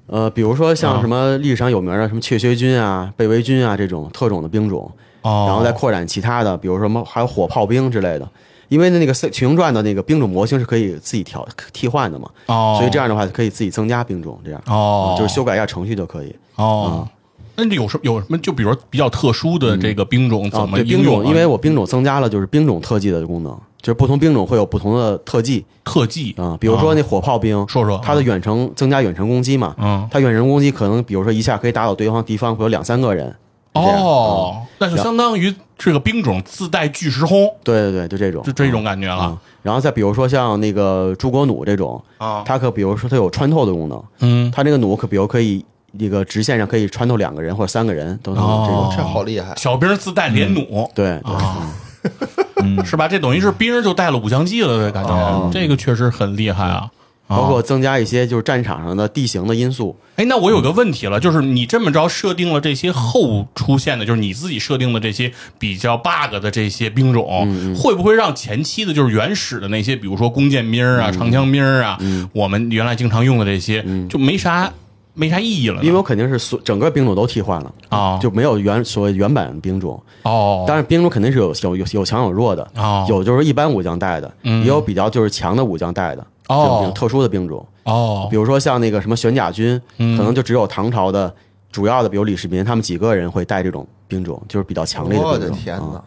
[0.07, 4.91] 呃，比如说啊像什么历史上有名的什么雀薛军啊、贝维军啊这种特种的兵种，
[5.21, 5.45] 哦。
[5.47, 8.29] 然后再扩展其他的，比如什么还有火炮兵之类的。
[8.67, 14.59] 因为那个《群雄传》的那个兵种模型是可以自己调替换的嘛，哦，所以这样的话可以自己增加兵种，这样。
[14.65, 16.35] 哦，就是修改一下程序就可以。
[16.55, 17.07] 哦。
[17.55, 18.37] 那你有什有什么？
[18.39, 21.25] 就比如说比较特殊的这个兵种啊怎，么对兵种？
[21.25, 23.51] 因为我兵种增加了就是兵种特技的功能，
[23.81, 33.33] 就是不同兵种会有不同的特技特技啊，比如说那火炮兵，说说它的远程增加远程攻击嘛，嗯它远程攻击可能比如说一下可以打倒对方敌方会有两三个人，
[33.73, 39.37] 哦，那就相当于这个兵种自带巨石轰，对对对，就这种就这种感觉了啊。
[39.61, 42.43] 然后再比如说像那个诸国弩这种，啊。
[42.45, 45.65] 它可比如说它有穿透的功能，嗯，它这个弩可比如可以
[45.97, 48.75] 一个直线上可以穿透两个人或者三个人都能这种。
[48.75, 49.53] 哦这好厉害！
[49.55, 53.07] 小兵自带连弩，对对，啊，是吧？
[53.07, 56.89] 这等于是兵就带了武将技了的感觉，这个确实很厉害啊。
[57.27, 59.97] 包括增加一些就是战场上的地形的因素。
[60.15, 71.97] 哎，那我有个问题了，就是你这么着设定了这些后出现的，就是你自己设定的这些比较 bug 的这些兵种，会不会让前期的，就是原始的那些，比如说弓箭兵啊、长枪兵啊，
[72.31, 74.71] 我们原来经常用的这些，就没啥
[75.15, 75.81] 没啥意义了？
[75.81, 79.99] 因为我肯定是所整个兵种都替换了啊就没有原所谓原版兵种。
[80.21, 83.05] 哦，当然，兵种肯定是有有有有强有弱的，哦。
[83.09, 86.77] 有就是一般武将带的，也有比较就是强的武将带的，哦。
[86.79, 87.65] 这种特殊的兵种。
[87.83, 88.27] 哦。
[88.29, 90.17] 比如说像那个什么玄甲军，嗯。
[90.17, 91.33] 可能就只有唐朝的
[91.71, 95.31] 主要的，比如李世民他们几个人会带这种兵种，就是比较强烈的兵种。
[95.31, 95.97] 我的天哪。
[95.97, 96.03] 啊！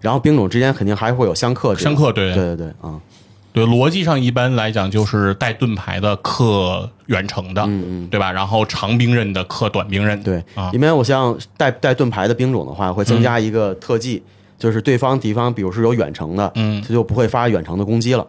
[0.00, 2.32] 然后兵种之间肯定还会有相克，相克对。
[2.32, 2.98] 对对对啊，
[3.52, 8.30] 对，逻辑上一般来讲就是带盾牌的克远程的，嗯对吧？
[8.30, 14.22] 然后长兵刃的克短兵刃，对啊，因为我像带带盾牌的兵种的话，会增加一个特技，
[14.58, 18.24] 就是对方敌方，比如是有远程的，嗯他就不会发远程的攻击了。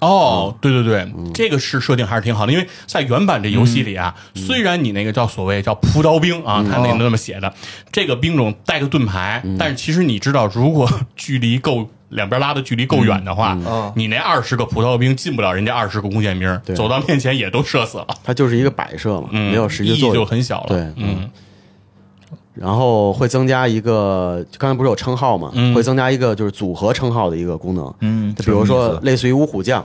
[0.00, 7.54] 哦，对对对，嗯这个是设定还是挺好的，因为在原版这游戏里啊，嗯虽然你那个叫所谓叫扑刀兵啊，他那个那么写的，
[7.92, 11.88] 这个兵种带个盾牌，嗯但是其实你知道，如果 距离够。
[12.14, 16.74] 两边拉的距离够远的话，嗯你那二十个葡萄兵进不了人家二十个弓箭兵，对。
[16.74, 20.24] 走到面前也都射死了， 它就是一个摆设嘛，嗯，没有实际作用就。
[20.24, 20.66] 很小了。
[20.68, 21.28] 对嗯，
[22.54, 25.74] 然后会增加一个，刚才不是有称号嘛，嗯。
[25.74, 27.92] 会增加一个就是组合称号的一个功能。
[28.00, 29.84] 嗯，就比如说类似于五虎将，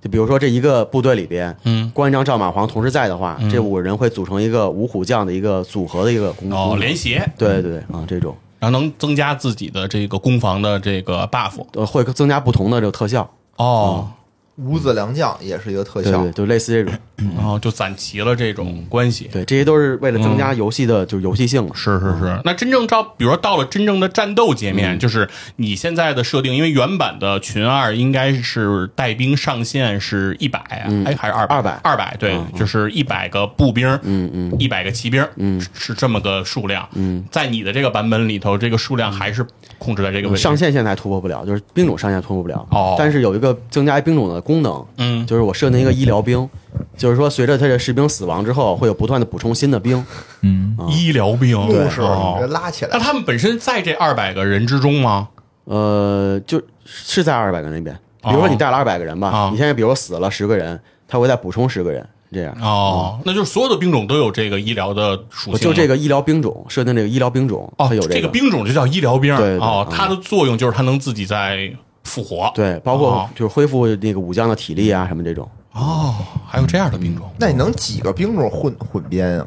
[0.00, 6.80] 就比如说这一个部队里边，嗯，关张、赵马、黄同时在的话，这五个人会组成一个五虎将的一个组合的一个功能。
[6.80, 11.64] 连携，对对对啊，这种然后能增加自己的这个攻防的这个 buff。
[11.72, 13.28] 呃会增加不同的这个特效。
[13.56, 14.08] 哦，
[14.56, 16.22] 五子良将也是一个特效。
[16.22, 16.98] 对对，，就类似这种，
[17.36, 19.28] 然后就攒齐了这种关系。
[19.32, 21.70] 对，这些都是为了增加游戏的就是游戏性嘛。
[21.74, 34.56] 是是是，那真正到，比如说到了真正的战斗界面，就是你现在的设定，因为原版的群二应该是带兵上限是一百啊，哎还是二百？200二百对，就是一百个步兵，嗯嗯。
[34.58, 35.60] 一百个骑兵，嗯。
[35.60, 36.88] 是是这么个数量。
[36.94, 39.46] 嗯，在你的这个版本里头，这个数量还是
[39.78, 40.40] 控制在这个位置。
[40.42, 42.66] 上限现在还突破不了，就是兵种上限突破不了。
[42.70, 42.94] 哦。
[42.98, 46.48] 但是有一个增加兵种的功能，嗯，就是我设定一个医疗兵，
[46.96, 50.04] 就是说随着他的士兵死亡之后，会有不断的补充新的兵。
[50.42, 52.46] 嗯，医疗兵牧师哦。
[52.50, 52.90] 拉起来。
[52.92, 55.28] 那，他们本身在这二百个人之中吗？
[55.64, 59.48] 呃，就是在二百个人那边，比如说你带了二百个人吧，哦。
[59.50, 62.56] 你现在比如死了十个人，他会再补充十个人，这样。
[62.60, 69.36] 哦，那就是所有的兵种都有这个医疗的属性就这个医疗兵种设定这个医疗兵种，哦，它有这个兵种就叫医疗兵。
[69.36, 71.72] 对对哦，嗯它的作用就是它能自己在
[72.04, 72.50] 复活。
[72.54, 75.48] 对，包括哦就是恢复那个武将的体力啊什么这种。
[75.72, 76.14] 哦，
[76.46, 77.30] 还有这样的兵种。
[77.38, 79.46] 那你能几个兵种混混编啊？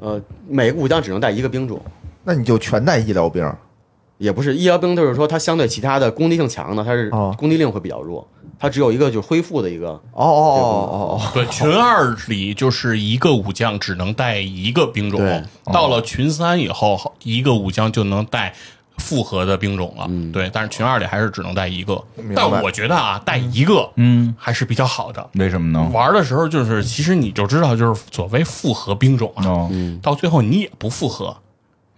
[0.00, 1.80] 呃，每个武将只能带一个兵种。
[2.24, 3.44] 那你就全带医疗兵，
[4.18, 8.26] 也不是医疗兵，就是说它相对其他的攻击性强的，它是哦攻击力会比较弱，
[8.58, 9.88] 它只有一个就是恢复的一个。
[9.88, 10.60] 哦哦哦
[10.92, 15.42] 哦哦，对，群二里就是一个武将只能带一个兵种对，
[15.72, 18.54] 到了群三以后，一个武将就能带
[18.98, 20.08] 复合的兵种了。
[20.32, 22.00] 对，但是群二里还是只能带一个。
[22.16, 25.28] 明白但我觉得啊，带一个，嗯，还是比较好的。
[25.34, 25.90] 为什么呢？
[25.92, 31.34] 玩的时候就是，其实你就知道，就是所谓复合兵种啊，哦，到最后你也不复合，就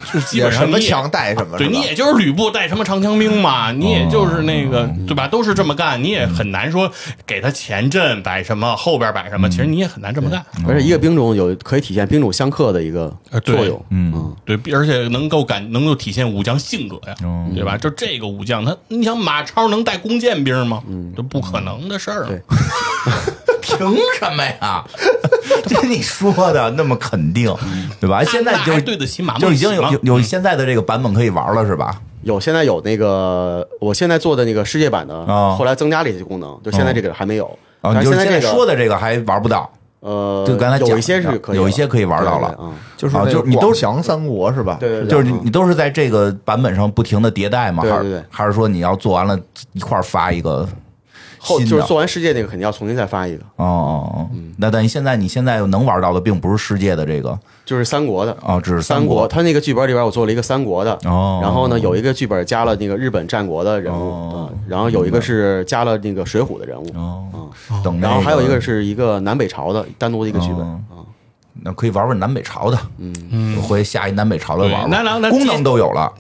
[0.04, 5.26] 是基本上什么枪带什么，对你也就是吕布带什么长枪兵嘛，你也就是那个对吧？
[5.26, 6.90] 都是这么干，你也很难说
[7.24, 10.44] 给他前阵摆什么，后边摆什么，其实你也很难这么干。
[10.68, 13.82] 而且一个兵种有可以体现兵种相克的一个作用。
[13.90, 17.76] 嗯对，而且能够感能够体现武将性格呀，哦对吧？
[17.78, 20.82] 就这个武将，他你想马超能带弓箭兵吗？
[21.16, 22.26] 这不可能的事儿
[23.66, 24.84] 凭什么呀？
[25.66, 27.52] 这你说的那么肯定，
[28.00, 28.22] 对吧？
[28.24, 32.00] 现在就还对得起马梦就已经有有有现在的这个版本可以玩了，是吧？
[32.22, 37.46] 有现在有那个我现在做的那个世界版的，哦后来增加了一些功能，就现在这个还没有。
[37.82, 42.72] 啊，但你就是现在这个说的这个还玩不到，呃，就刚才讲有一些是可以，有一些可以玩到了对对对啊。
[42.96, 44.76] 就是啊就是你都广降三国是吧？
[44.80, 47.82] 对对对就是你都是在这个版本上不停的迭代吗？
[47.84, 49.38] 还是对对对还是说你要做完了
[49.72, 50.66] 一块发一个
[51.38, 51.60] 后？
[51.60, 54.28] 就是做完世界那个肯定要重新再发一个，哦哦哦，
[54.58, 58.36] 那等于现在你现在能玩到的并不是世界的这个就是三国的。
[58.42, 61.40] 哦，只是三国它那个剧本里边我做了一个三国的，哦。
[61.42, 67.24] 然后呢有一个剧本加了那个日本战国的人物，哦嗯然后有一个是加了那个水浒的人物，哦，
[67.70, 70.80] 嗯，等然后还有一个是一个南北朝的单独的一个剧本，哦。
[70.90, 70.94] 啊，
[71.62, 76.12] 那可以玩玩南北朝的，嗯，回去下一南北朝的对玩玩，功能都有了。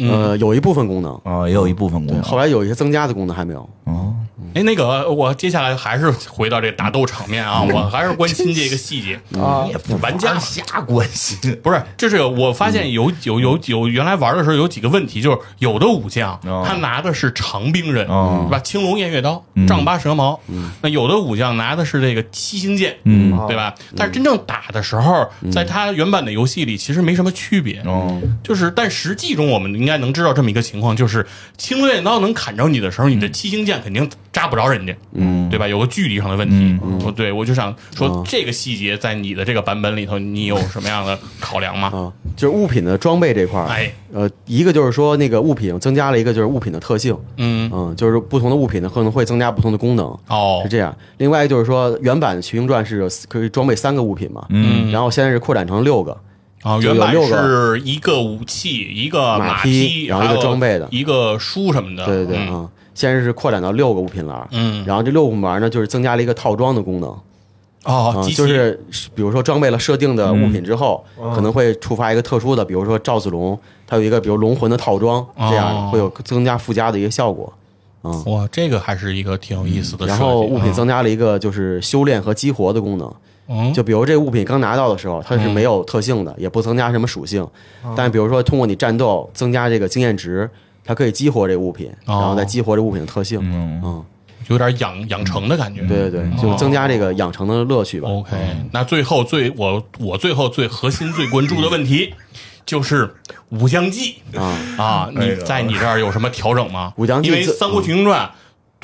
[0.00, 2.22] 呃，有一部分功能，啊，也有一部分功能。
[2.22, 4.07] 后来有一些增加的功能还没有，哦，
[4.54, 9.14] 哎，那个我接下来还是回到这打斗场面啊，我还是关心这个细节。
[9.40, 9.64] 啊。
[9.66, 11.38] 你也不玩家瞎关心。
[11.62, 18.58] 不是，就是我发现有有有有原来玩的时候有几个问题，就是有的武将哦他拿的是长兵刃，哦是吧？
[18.60, 20.40] 青龙偃月刀、丈八蛇矛，
[20.82, 23.28] 那有的武将拿的是这个七星剑，嗯。
[23.48, 23.74] 对吧？
[23.96, 31.26] 但是真正打的时候，在他原版的游戏里其实没什么区别，哦，就是但实际中我们应该能知道这么一个情况，就是
[31.56, 35.66] 青龙偃月刀能砍着你的时候，你的七星剑肯定扎不着人家，嗯，对吧？
[35.66, 41.88] 有个距离上的问题，嗯，对我就想说这个细节在你的这个版本里头，你有什么样的考量吗？
[41.92, 50.60] 啊，就是物品的装备这块儿，哎，呃，一个就是说那个物品增加了一个就是物品的特性，嗯，嗯，就是不同的物品呢可能会增加不同的功能，哦。
[50.62, 50.96] 是，这样。
[51.16, 54.92] 另外就是说原版《群英传》是有可以装备三个物品嘛，嗯。
[54.92, 56.16] 然后现在是扩展成六个，
[56.80, 60.86] 原版是一个武器，一个马匹，匹然后一个装备的。
[60.92, 62.54] 一个书什么的，对对对，嗯。
[62.54, 62.68] 啊，
[62.98, 67.08] 现在是扩展到六个物品栏，嗯然后这六个物品栏呢就是增加了一个套装的功能，
[67.84, 68.84] 啊，哦就是
[69.14, 77.52] 比如说装备了设定的物品之后，可能会触发一个特殊的，比如说赵子龙，它有一个比如龙魂的套装，这样哦会有增加附加的一个效果。
[78.02, 80.04] 嗯，哇，这个还是一个挺有意思的。
[80.04, 83.14] 然后物品嗯增加了一个就是修炼和激活的功能。
[83.50, 87.46] 嗯就比如这个物品刚拿到的时候，它是没有特性的，也不增加什么属性。
[87.96, 90.50] 但比如说通过你战斗增加这个经验值，
[90.88, 92.16] 它可以激活这物品，哦。
[92.18, 93.38] 然后再激活这物品的特性。
[93.42, 93.78] 嗯。
[93.84, 94.04] 嗯，
[94.48, 95.82] 有点养养成的感觉。
[95.82, 98.08] 对对对，就增加这个养成的乐趣吧。
[98.08, 98.34] OK，
[98.72, 102.14] 那最后最我我最后最核心最关注的问题
[102.64, 103.14] 就是
[103.50, 104.56] 武将计啊。
[104.78, 105.10] 啊！
[105.14, 106.94] 你在你这儿有什么调整吗？
[106.96, 108.26] 武将计因为《三国群英传》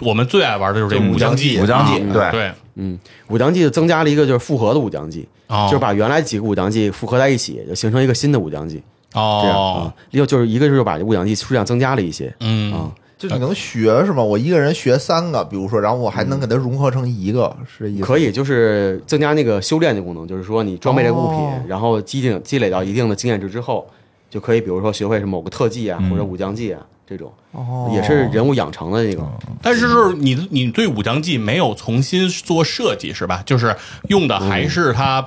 [0.07, 2.31] 我们最爱玩的就是这就武将将技，武将技啊对。
[2.33, 2.53] 对。
[2.75, 2.99] 嗯，
[3.29, 5.67] 武将技增加了一个就是复合的武将计，哦。
[5.71, 8.69] 就是把原来几个武将计复合在一起，就形成一个新的武将
[9.15, 9.43] 技。
[9.43, 14.23] 这样哦啊，，另、就是一个就是把武将技数量增加了一些嗯啊，就你能学是吗？
[14.23, 18.05] 我一个人学三个，比如说，然后我还能给它融合成一个，是这意思？
[18.05, 23.87] 可以就是增加那个修炼的功能，就是说你装备这个物品，哦然后积累积累到一定的经验值之后，
[24.29, 29.23] 就可以比如说学会什么某个特技啊，或者武将技啊这种，哦也是人物养成的那个。
[29.63, 33.43] 但是就是你你对武将技没有重新做设计是吧？
[33.47, 33.75] 就是
[34.09, 35.27] 用的还是它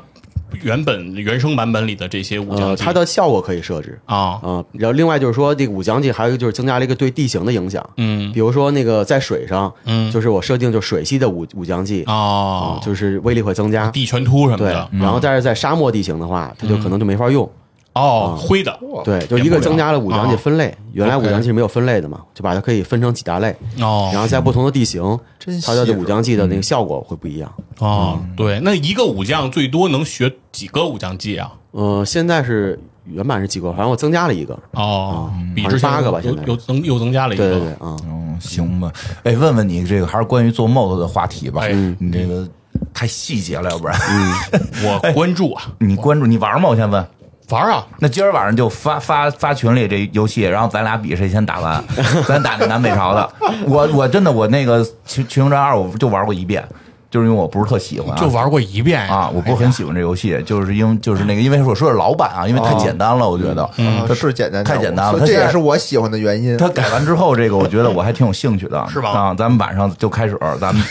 [0.62, 4.00] 原本原生版本里的这些武将呃，它的效果可以设置。
[4.06, 4.39] 啊。
[4.41, 8.32] 啊、然后另外就是说这个武将技还有一个就是增加了一个对地形的影响，嗯。
[8.32, 10.12] 比如说那个在水上，嗯。
[10.12, 12.80] 就是我设定就水系的武武将技哦。
[12.80, 13.89] 啊，，就是威力会增加。
[13.91, 17.50] 地全突什么对的，然后但是在沙漠地形的话，它就可能就没法用。
[17.98, 25.02] 哦，灰的对，就一个增加了武将技分类，原来武将技是没有分类的嘛，就把它可以分成几大类，哦，然后在不同的地形，
[25.39, 27.52] 真它的武将技的那个效果会不一样。
[27.80, 31.52] 哦，对，那一个武将最多能学几个武将技啊？
[31.72, 34.58] 呃，现在是原版是几个，反正我增加了一个。
[34.72, 38.91] 哦，比之前八个吧现在又又增又增加了一个，对对对，啊，嗯，行吧。
[39.24, 41.62] 哎，问问你这个还是关于做 MOD 的话题吧。
[41.64, 42.48] 哎你这个
[42.93, 43.98] 太细节了，要不然
[44.84, 46.70] 我关注啊，你关注你玩吗？
[46.70, 47.06] 我先问。
[47.50, 51.82] 玩啊，那今儿晚上就发发发群里这游戏，然后咱俩比谁先打完，
[52.28, 53.30] 咱打那南北朝的。
[53.66, 56.62] 我我真的我那个《群群雄战二》我就玩过一遍，
[57.10, 63.70] 就是因为我不是特喜欢啊，就玩过一遍啊，我不是很喜欢这游戏，就是因为就是那个，因为我说是老版啊，因为太简单了，我觉得。
[63.78, 66.58] 嗯它是简单，太简单了这也是我喜欢的原因。
[66.58, 70.84] 它改完之后，这个我觉得我还挺有兴趣的，是吧啊，咱们晚上就开始，咱们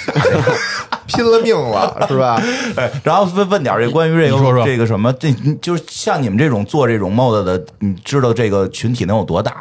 [1.06, 2.40] 拼了命了， 是吧？
[2.76, 9.52] 哎，然后问问点这关于这个说说这个什么，这就是像你们这种做这种 mod 的，你知道这个群体能有多大？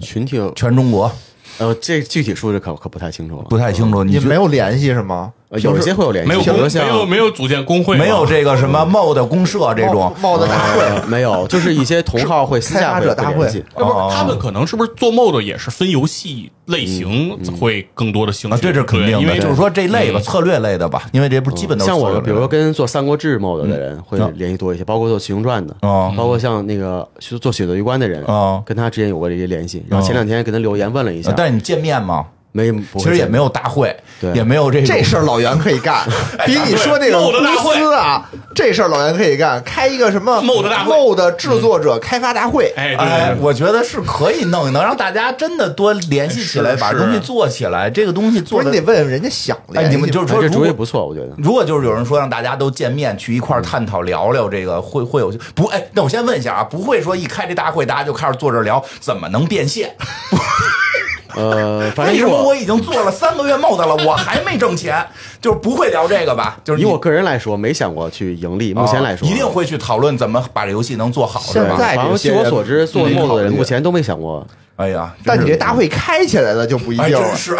[0.00, 1.10] 群体全中国
[1.58, 5.32] 呃，这具体数字可可不太清楚了，不太清楚，你你没有联系是吗？
[5.45, 13.64] 呃有一些会有联系，没有没有没有组建工会，没有这个什么 mod 公社这种 mod 大会，呃没有，就是一些同号会私开下会发者大会会联系。
[13.78, 18.62] 要不哦是他们可能是不是做 mod 也是分游戏类型会更多的兴啊，趣？
[18.62, 27.08] 这是肯定的，因为就是说这类吧，嗯策略类的吧，因为这不是基本都是像我，比如说跟做《三国志》mod 的人会嗯联系多一些，包括做《群雄传》的，哦包括像那个
[27.40, 29.84] 做《血的鱼关》的人，哦跟他之间有过这些联系。
[29.88, 32.26] 然后前两天跟他留言问了一下呃，但是你见面吗？
[32.56, 36.06] 没，其实也没有大会，对也没有这这事儿老袁可以干，
[36.46, 47.90] 比你说那个对公司啊，这事儿老袁可以干，开一个什么 mod 大会 mod 制作者开发大会，哎，我觉得是可以弄，能让大家真的多联系起来，把东西做起来。
[47.90, 51.34] 这个东西做你得问问人家想哎，联系你们就是说如果主意不错，我觉得。
[51.36, 55.66] 如果就是有人说让大家都见面去一块儿探讨聊聊这个，会会有不？
[55.66, 59.94] 哎，那我先问一下啊，不会说一开这大会大家就开始坐这儿聊怎么能变现？
[61.36, 65.06] 呃，反正为什么我我已经做了三个月 mod 了，我还没挣钱？
[65.40, 66.56] 就是不会聊这个吧？
[66.64, 68.74] 就是以我个人来说，没想过去盈利。
[68.74, 71.76] 目前来说，啊一定会去讨论怎么把这游戏能做好，是吧？
[71.78, 74.46] 现在据我所知，做没 mod 的人目前都没想过。
[74.76, 77.28] 哎呀，但你这大会开起来了就不一哎，定了。
[77.28, 77.56] 真是。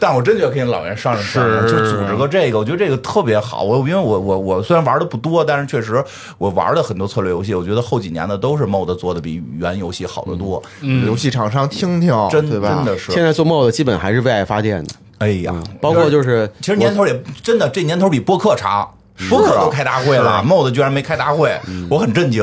[0.00, 1.74] 但我真觉得可以老袁商量商量，是。
[1.74, 3.62] 就组织个这个，我觉得这个特别好。
[3.62, 6.02] 我因为我我我虽然玩的不多，但是确实
[6.38, 10.62] 我玩的很多策略游戏，我觉得后几年的都是 mod 做的比原游戏好得多，
[11.06, 12.74] 游戏厂商听听，真对吧？
[12.74, 13.12] 真的是。
[13.12, 18.88] 现在做 mod 基本还是为爱发电的，哎呀，包括就是其实年头也真的这年头比播客长，
[19.28, 21.54] 播客都开大会了，mod 居然没开大会，
[21.90, 22.42] 我很震惊，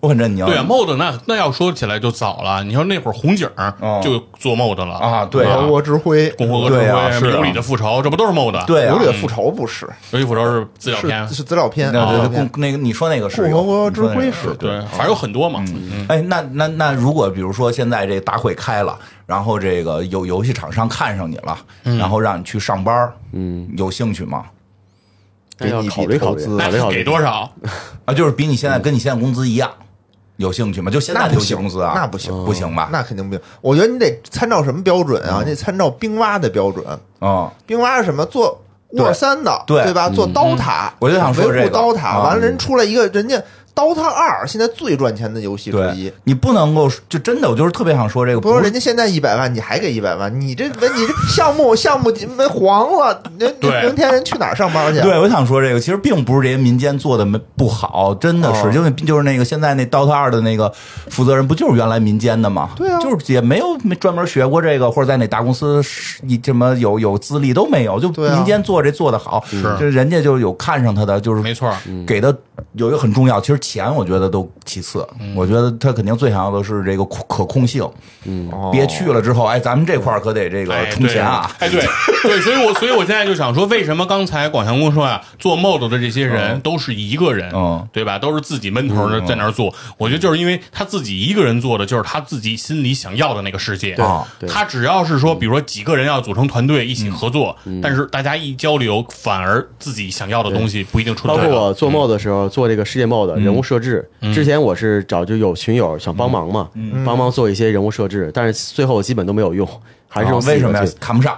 [0.00, 0.44] 我很震惊。
[0.44, 2.62] 对啊，mod 那那要说起来就早了。
[2.62, 4.00] 你说那会儿红警哦。
[4.04, 4.94] 就做 mod 了。
[4.96, 5.56] 啊对啊。
[5.56, 8.64] 国国之辉，共和国指挥、对啊是啊尤里的复仇，这不都是 mod？
[8.66, 11.28] 对啊有，里的复仇不是，尤里复仇是资料片。
[11.28, 14.54] 是，是资料片，那对对资料片共那个你说那个是共和国之辉是。
[14.58, 15.64] 对，反正有很多嘛。
[15.68, 24.44] 嗯，哎，那那那如果比如说现在这大会开了，然后这个有游戏厂商看上你了，然后让你去上班，嗯，有兴趣吗？
[25.58, 26.56] 给你考虑考虑，笔投资？
[26.58, 26.96] 那是考虑考虑。
[26.96, 27.50] 给多少？
[28.04, 29.70] 啊，就是比你现在跟你现在工资一样，
[30.36, 30.90] 有兴趣吗？
[30.90, 31.56] 就现在不行
[31.94, 32.88] 那不行不行吧？
[32.92, 33.42] 那肯定不行。
[33.60, 35.42] 我觉得你得参照什么标准啊？
[35.44, 36.84] 你得参照冰蛙的标准。
[37.20, 38.24] 嗯，冰蛙是什么？
[38.26, 40.08] 做沃尔三的，对对吧？
[40.08, 42.10] 做刀塔，我就想说这个维护刀塔。
[42.10, 43.42] 啊完了，人出来一个人家
[43.76, 48.56] 刀塔二，现在最赚钱的游戏之一。，你不能够就真的，我就是特别想说这个，不是。
[48.56, 53.82] 是人家现在一百万，你还给一百万，你这没你这项目 项目没黄了，人对。
[53.82, 55.02] 明天人去哪儿上班去？
[55.02, 58.72] 对，我想说这个，其实并不是这些民间做的没不好，真的是，哦。
[58.74, 60.72] 因为就是那个现在那 DOTA 二的那个
[61.10, 62.70] 负责人，不就是原来民间的吗？
[62.76, 62.98] 对啊。
[63.00, 69.62] 就是也没有没专门学过这个，或者在哪大公司是一这么有有资历都没有，就民间做这做的好，是。
[69.74, 71.70] 就是人家就有看上他的，就是没错，
[72.06, 72.34] 给的
[72.72, 77.88] 有一个很重要，其实钱我觉得都其次，我觉得他肯定最想要的是这个可可控性，
[78.24, 78.50] 嗯。
[78.72, 81.66] 别去了之后，哎，咱们这块儿可得这个哎，充钱啊，对！
[81.66, 81.80] 哎，对
[82.22, 87.86] 对，所以我所以我现在就想说，为什么刚才广强公说啊，做 mod 的这些人都是一个人，嗯。
[87.92, 88.18] 对吧？
[88.18, 89.72] 都是自己闷头的在那儿做。
[89.96, 93.96] 我觉得就是因为他自己一个人做的，就是他自己心里想要的那个世界。
[94.46, 101.34] 他只要是说，比如说几个人要组成团队一起合作，但是大家一交流，反而自己想要的东西不一定出来。
[101.34, 104.32] 包括我做 mod 的时候，做这个世界 mod 人物设置，嗯。
[104.32, 106.68] 之前我是找就有群友想帮忙嘛，
[107.04, 109.66] 帮忙做一些人物设置，但是最后基本都没有用，
[110.08, 110.92] 还是为什么呀？
[111.00, 111.36] 看不上？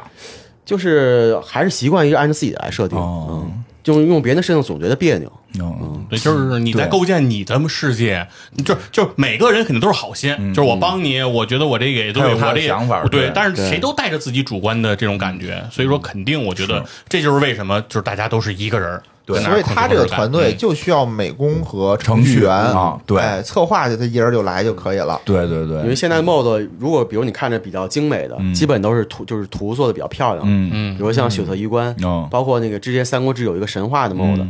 [0.64, 3.28] 就是还是习惯于按照自己的来设定，哦。
[3.30, 5.32] 嗯，就用别人的设定总觉得别扭。
[5.58, 8.28] 嗯，对，就是你在构建你的世界，
[8.66, 19.00] 就就每个人肯定都是好心，就是我帮你，我觉得我这个也都，有他的我这也想法对对，但是谁都带着自己主观的这种感觉，所以说肯定我觉得这就是为什么就是大家都是一个人，
[19.36, 25.20] 所以他这个团队嗯就需要美工和程序员啊对哎，策划就他一人就来就可以了。
[25.24, 30.70] 对对对，因为现在的 mod 如果比如你看着比较精美的，基本都是图就是图做的比较漂亮，嗯。
[30.72, 30.96] 嗯。
[30.96, 32.26] 比如像血色衣冠，嗯。
[32.30, 34.46] 包括那个之前《三国志》有一个神话的 mod，、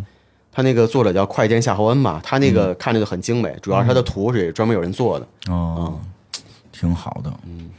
[0.53, 5.27] 他那个作者叫快剑夏侯恩嘛，他那个看着就很精美，主要是他的图是专门有人做的。
[5.49, 5.99] 哦，
[6.73, 7.33] 挺好的。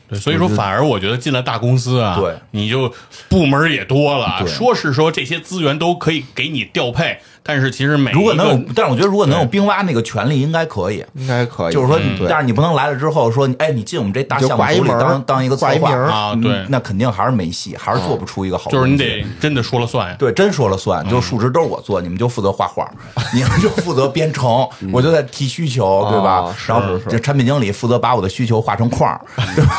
[0.09, 2.93] 对，所以说反而我觉得进了大公司啊，对，你就
[3.27, 11.03] 部门也多了，对说是说这些资源都可以给你调配，但是其实每如果能有，但是我觉得如果能有对冰蛙那个权利，应该可以。
[11.15, 11.73] 应该可以。
[11.73, 18.69] 就是说，对但是你不能来了之后说，哎，你进我们这大就项目组里当当一个策划挂一名啊嗯对那肯定还是没戏，还是做不出一个好。
[18.69, 20.15] 就是你得真的说了算呀。
[20.19, 22.89] 对，真说了算，就是数值都是我做，你们就负责画画，
[23.33, 26.55] 你们就负责编程，我就在提需求，对吧啊？
[26.57, 29.19] 是然后这产品经理负责把我的需求画成框，
[29.55, 29.71] 对吧？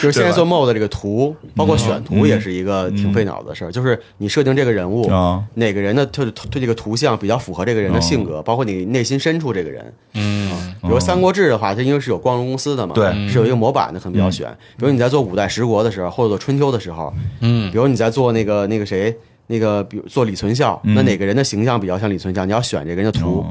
[0.00, 3.72] 就是现在做 MOD 这个图，包括选图也是一个挺费脑子的事儿。
[3.72, 9.92] 就是你设定这个人物啊，哪个人的特对这个图像比较符合这个人的性格，包括你内心深处这个人。
[10.14, 10.50] 嗯，
[10.82, 14.46] 比如《三国志》的话，它因为是有光荣公司的嘛，对是有一个模板的，可能比较选。
[14.76, 17.70] 比如你在做五代十国的时候，或者做春秋的时候，嗯。
[17.72, 19.14] 比如你在做那个那个谁，
[19.46, 23.44] 那个比如做李存孝，那哪个人的形象比较像李存孝，你要选这个人的图，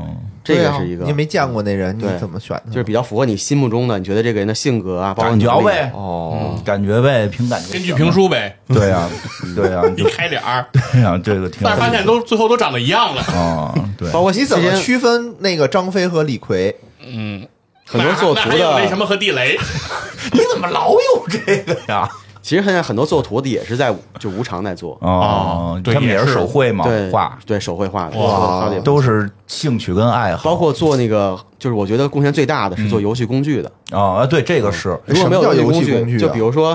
[0.47, 2.71] 这个是一个你，没见过那人，你怎么选的？
[2.71, 7.73] 就是比较符合你心目中的，你觉得这个人的性格啊，包括感觉呗，哦，感觉呗，凭感觉。
[7.73, 9.09] 根据评，书呗，对呀，
[9.55, 11.75] 对呀， 你开脸儿，对呀，这个挺有意思。
[11.75, 13.21] 但是发现都最后都长得一样了。
[13.23, 16.75] 啊，对，包括你怎么区分那个张飞和李逵？
[17.05, 17.45] 嗯，
[17.85, 19.57] 很多做图的，为什，么和地雷，
[20.31, 22.09] 你怎么老有这个呀？
[22.47, 27.37] 其实现在很多做图的也是在就无偿在做，哦，对他们也也是手绘嘛，对画。
[27.45, 33.69] 对手绘画的，都是兴趣跟爱好，包括做那个，就是我觉得贡献最大的是做游戏工具的。
[33.91, 36.19] 啊，对，这个是如果没有什么叫游游戏戏工具啊？
[36.19, 36.73] 就比如说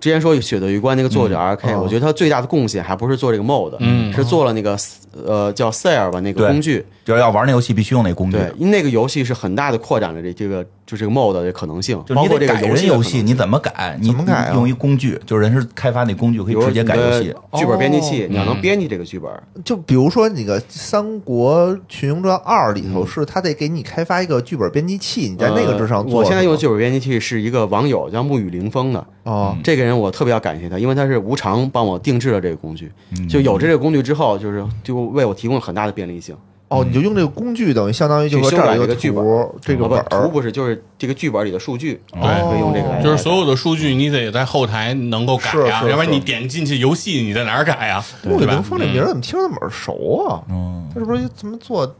[0.00, 4.10] 之前说《血的余关》那个作者 R.K，、我觉得他最大的贡献还不是做这个 mod，嗯。
[4.14, 4.74] 是做了那个
[5.26, 6.86] 呃叫 Sail 吧那个工具。
[7.04, 13.96] 就是要玩那游戏必须用那工具，对，因为那个游戏是很大的扩展了这这个就这个 mod 的可能性，就包括这个你得改人戏游戏，你怎么改？
[14.00, 19.30] 你怎么改啊用一工具，就是人是开发那工具，可以直接改游戏剧本编辑器，哦你要能编辑这个剧本，
[19.64, 26.14] 就比如说那个《三国群英传二》里头，是他得给你开发一个剧本编辑器，你在那个之上做。
[26.14, 32.90] 呃我现在用的剧本编辑器是一个网友叫沐雨凌风的，哦，这个人我特别要感谢他，因为他是无偿帮我定制了这个工具。
[33.28, 36.36] 就有这个工具之后，就是就为我提供了很大的便利性。
[36.70, 43.02] 哦，你就用这个工具，等于相当于就是这儿有改这个剧本图，这个本儿图不是，就是这个剧本里的数据，对可以用这个来。
[43.02, 48.02] 就是所有的数据你得在后台能够改呀，要不然你点进去游戏你在哪儿改呀？
[48.22, 48.62] 对吧穆里凌？
[48.62, 50.42] 风这名儿怎么听着那么耳熟啊？
[50.48, 51.96] 嗯，他是不是怎么做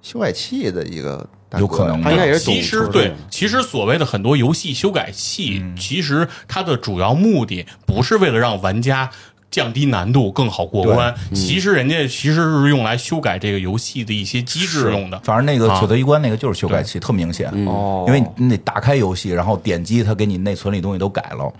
[0.00, 1.28] 修改器的一个？
[1.58, 9.10] 有可能他应该也是懂其实对，其实所谓的很多游戏修改器，其实它的主要目的不是为了让玩家
[9.52, 15.20] 降低难度更好过关，其实人家其实是用来修改这个游戏的一些机制用的。
[15.22, 17.48] 反正那个啊《血色一关》那个就是修改器，特明显。
[17.66, 21.52] 哦，因为你得打开游戏，然后点击它，给你内存里东西都改了。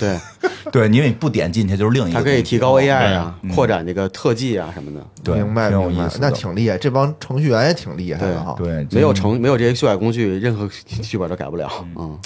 [0.00, 0.18] 对，
[0.72, 2.18] 对，因为你不点进去就是另一个。
[2.18, 5.06] 它可以提高 AI 啊嗯，扩展这个特技啊什么的。
[5.22, 8.54] 对，明白明白意，思那挺厉害，这帮程序员也挺厉害的哈。
[8.56, 10.66] 对，没有程没有这些修改工具，任何
[11.02, 11.70] 剧本都改不了。
[11.98, 12.18] 嗯，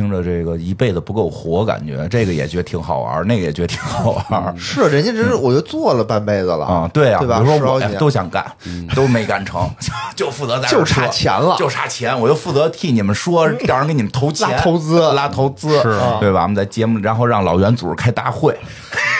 [0.00, 4.54] 听着这个一辈子不够活，感觉这个也觉得挺好玩，那个也觉得挺好玩。
[4.56, 7.38] 是，人家这是我就做了半辈子了啊，对啊、对吧？
[7.38, 8.42] 比如说我呀十几年都想干，
[8.94, 9.68] 都没干成，
[10.16, 16.44] 就负责在就差钱了就差钱，我就负责替你们说， 让人给你们投钱、拉投资拉投资，是对吧？
[16.44, 18.56] 我们在节目，然后让老袁组织开大会。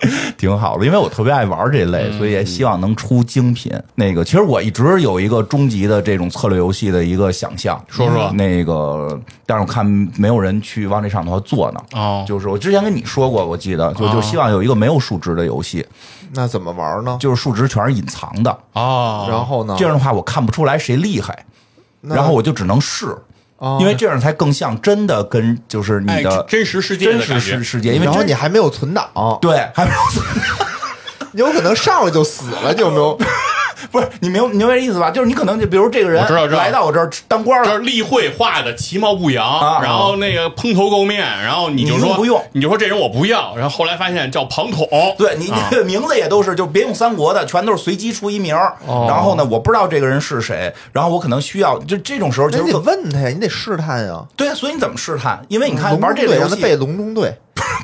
[0.36, 3.72] 挺好的，因为我特别爱玩这类，所以也希望能出精品。
[3.94, 9.86] 那个，其实我一直有一个终极的这种策略游戏的一个想象，说说那个，但是我看
[10.16, 11.80] 没有人去往这上头做呢。
[11.92, 15.86] 哦就是我之前跟你说过，我记得就就希望有一个没有数值的游戏，
[16.32, 17.16] 那怎么玩呢？
[17.20, 19.74] 就是数值全是隐藏的，哦，然后呢？
[19.78, 21.46] 这样的话我看不出来谁厉害，
[22.02, 23.16] 然后我就只能试，
[23.58, 29.08] 哦因为这样才更像真的跟就是你哎的真实世界真实世世界，因为然后你还没有存档，
[29.40, 29.98] 对还没有。
[31.32, 33.18] 你有可能上来就死了，你有没有？
[33.90, 35.10] 不是你明你明白这意思吧？
[35.10, 48.56] 就是你可能就比如这个人我知道知道来到我这儿当官了，这是例会画的其貌不扬，啊然后那个蓬头垢面，然后你就说你不用你就说这人我不要，然后后来发现叫庞统， 对你啊这个名字也都是，就别用三国的，全都是随机出一名。
[48.86, 54.24] 哦然后呢，我不知道这个人是谁，然后我可能需要就这种时候，就你得问他呀，你得试探呀。
[54.36, 55.40] 对啊，所以你怎么试探？
[55.48, 57.34] 因为你看玩这个游戏，龙中队，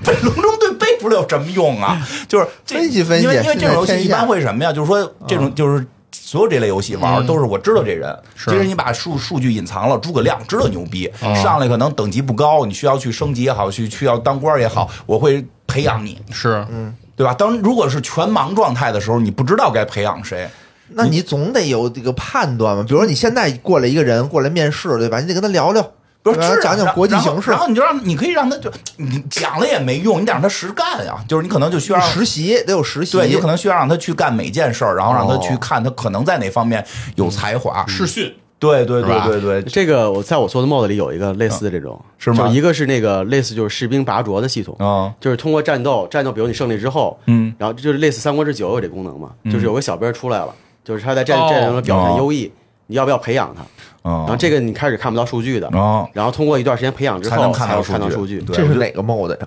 [0.05, 2.07] 背龙中队背出来有什么用啊？
[2.29, 4.73] 就是这分析分析因为因为这种游戏一般会什么呀？
[4.73, 5.87] 就是说这种就是。
[6.15, 17.33] 所有这类游戏玩都是我知道这人，是即使你把数数据隐藏了，诸葛亮知道牛逼，哦上来可能等级不高，你需要去升级也好，去去要当官也好，我会培养你，是，嗯对吧？
[17.35, 20.49] 当如果是全盲状态的时候，你不知道该培养谁，
[20.89, 22.83] 那你总得有这个判断嘛。
[22.83, 25.19] 比如说你现在过来一个人过来面试，对吧？
[25.21, 25.83] 你得跟他聊聊，
[26.23, 31.17] 不是讲讲国际形势然后你就让你可以让他就你讲了也没用，你得让他实干呀。
[31.27, 36.85] 就是你可能就需要实习得有实习，对，你可能需要让他去干每件事儿，然后让他去哦看他可能在哪方面
[37.17, 37.85] 有才华。
[37.89, 50.55] 试训，对对对对对，这个我在我做的 mod 里有一个类似的这种，是吗就一个是那个类似就是士兵拔擢的系统，啊就是通过战斗，战斗比如你胜利之后，嗯，然后就是类似《三国志九》有这功能嘛，就是有个小兵出来了，
[50.85, 52.53] 就是他在战哦战场中表现优异，
[52.87, 53.63] 你要不要培养他？
[54.03, 58.45] 然后啊这个你开始看不到数据的，啊，然后通过一段时间培养之后才能看到数据数据。
[58.53, 59.47] 这是哪个 mod 呀？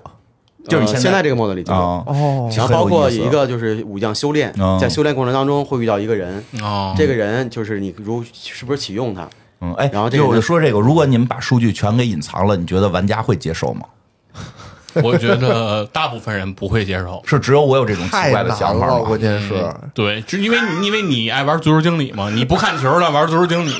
[0.68, 1.78] 就是现在呃现在这个 mod 里就有。
[1.78, 9.28] 啊哦然后包括一个就是武将修炼嗯，在修炼过程当中会遇到一个人，哦，这个人就是你如是不是启用他？
[9.60, 13.82] 嗯，哎，然后这个就我就说这个，如果你们把数据全给隐藏了，你觉得玩家会接受吗？
[15.04, 17.22] 我觉得大部分人不会接受。
[17.26, 19.20] 是只有我有这种奇怪的，想法吗关？
[19.20, 23.74] 键是对，就因为你因为你爱玩足球经理嘛，你不看球的，玩足球经理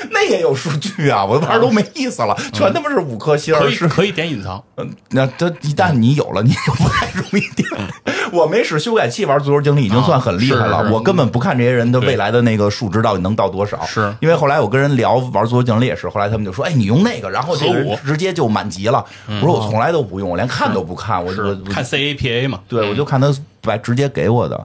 [0.10, 4.62] 那也有数据啊，我玩都没意思了，全他妈是五颗星儿，是可以可以点隐藏。
[4.76, 7.68] 嗯，那这一旦你有了，你就不太容易点。
[8.32, 13.84] 我没使修改器玩足球经理已经算很厉害了，我根本不看这些人的未来的那个数值到底能到多少。
[13.86, 17.56] 是因为后来我跟人聊玩足球经理也是，后来他们就说：“哎，你用那个，然后
[18.04, 24.56] 直接就满级了。”我说：“我从来都不用，我连看都不看，我就看 CAPA 嘛，对我就看他把直接给我的，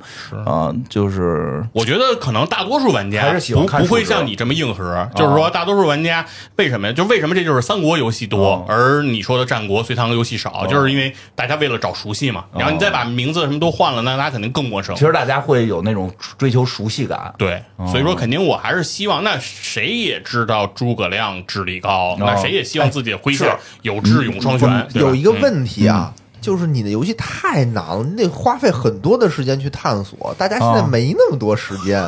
[0.46, 6.26] 啊，就是我觉得可能大多数玩家还是喜欢不不会像你这么硬核，就是说大多数玩家
[6.58, 6.94] 为什么呀？
[6.94, 12.46] 就为什么这就是三国游戏多哦，而你说的战国、隋唐游戏少，就是因为大家为了找熟悉嘛。
[12.54, 15.06] 然后你再把名字什么都换了，那大家肯定更陌生其。
[15.06, 17.34] 实大家会有那种追求熟悉感。
[17.38, 24.88] 对，所以说肯定我还是希望，那谁也知道诸葛亮智力高，那谁也希望自己的麾下有智勇双全。
[24.94, 26.14] 有一个问题啊，
[26.44, 30.88] 就是你的游戏太难了，你得花费很多的时间去探索，大家现在啊。
[30.92, 32.08] 没那么多时间。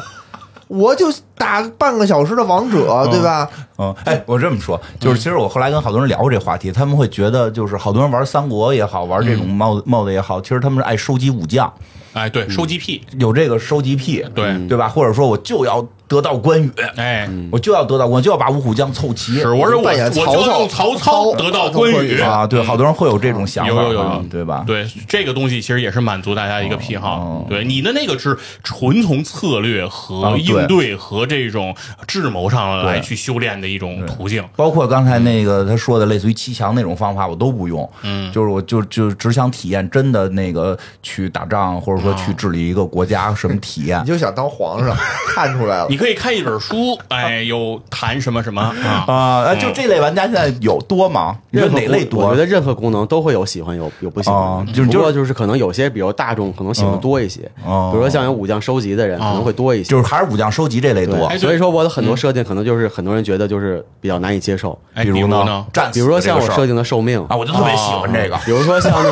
[0.68, 1.06] 我就
[1.38, 3.48] 打半个小时的王者，对吧？
[3.78, 11.72] 嗯，哎，我这么说，就是其实我后来跟好多人聊过这话题，他们会觉得就是好多人玩三国也好，玩这种 mod mod 也好，其实他们是爱收集武将，
[12.14, 14.58] 哎，对，收集癖，有这个收集癖，对。
[14.68, 14.90] 对吧？
[14.90, 19.34] 或者说我就要得到关羽，哎，我就要得到关羽，就要把五虎将凑齐。
[19.34, 24.64] 是，我说我扮演我曹操就要用曹操得到关羽啊，对，好多人会有这种想法，有有有对吧？
[24.68, 27.16] 对这个东西，其实也是满足大家一个癖好。
[27.18, 31.76] 哦对你的那个是纯从策略啊和应对和这种
[32.08, 34.44] 智谋上来对去修炼的一种途径。
[34.56, 37.88] 包括刚才那个他说的类似于七强那种方法，我都不用。
[38.04, 44.08] 嗯就是我就就只想体验真的那个去打仗，或者说去治理一个国家什么体验你。
[44.08, 44.96] 就想当皇上，
[45.30, 46.06] 看出来了你。
[46.06, 48.62] 可以看一本书，哎，有谈什么什么
[49.08, 49.56] 啊？
[49.56, 51.36] 就这类玩家现在有多吗？
[51.50, 52.28] 你觉得任何哪类多？
[52.28, 59.90] 我觉得任何功能都会有喜欢有有不喜哦欢，就是不过就是可能有些比如大众可能喜欢多一些，哦比如说像有武将收集的人可能会多一些。
[59.90, 65.66] 就是还是武将收集这类多，哎所以说我的很多设定可能就是很多人觉得就是比较难以接受，哎，比如如呢？
[65.74, 68.38] 战死比如说像我设定的寿命啊，我就特别喜欢这个。
[68.46, 69.12] 比如说像那个，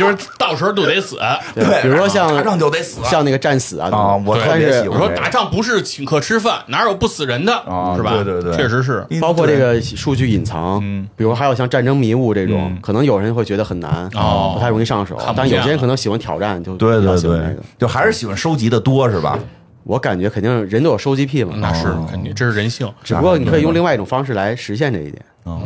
[0.00, 1.18] 就是到时候就得死。
[1.54, 5.14] 对，比如说像打仗就得死像那个战死啊啊，我对特别但是我喜欢这个。
[5.14, 8.12] 说打仗不是请客吃饭，哪有不死人的，啊是吧？
[8.14, 9.06] 对对对确实是。
[9.20, 19.38] 包括这个数据隐藏，嗯比如还有像战争迷雾这种嗯，可能有人会觉得很难，哦不太容易上手，但有些人可能喜欢挑战，就对比较对对喜欢这个。，就还是喜欢收集的多是吧？
[19.84, 22.88] 我感觉肯定人都有收集癖嘛，那是哦肯定，这是人性。
[23.02, 25.22] 只不过你可以用另外一种方式来实现这一点。
[25.46, 25.60] 嗯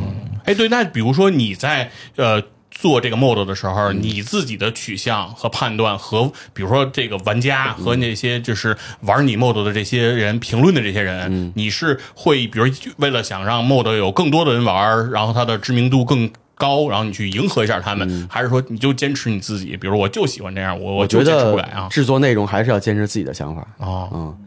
[0.45, 2.41] 哎，对，那比如说你在呃
[2.75, 12.67] 做这个 mod 的时候，嗯你自己的取向和判断和比如说这个玩家和那些就是玩你 mod 的这些人评论的这些人，嗯你是会比如
[12.99, 16.31] 为了想让 mod 有更多的人玩，然后它的知名度更。
[16.57, 19.77] 高，然后你去迎合一下他们，嗯还是说你就坚持你自己？
[19.77, 21.89] 比如我就喜欢这样，我我就觉得坚持不改啊。
[21.91, 23.67] 制作内容还是要坚持自己的想法。
[23.79, 24.39] 哦，嗯，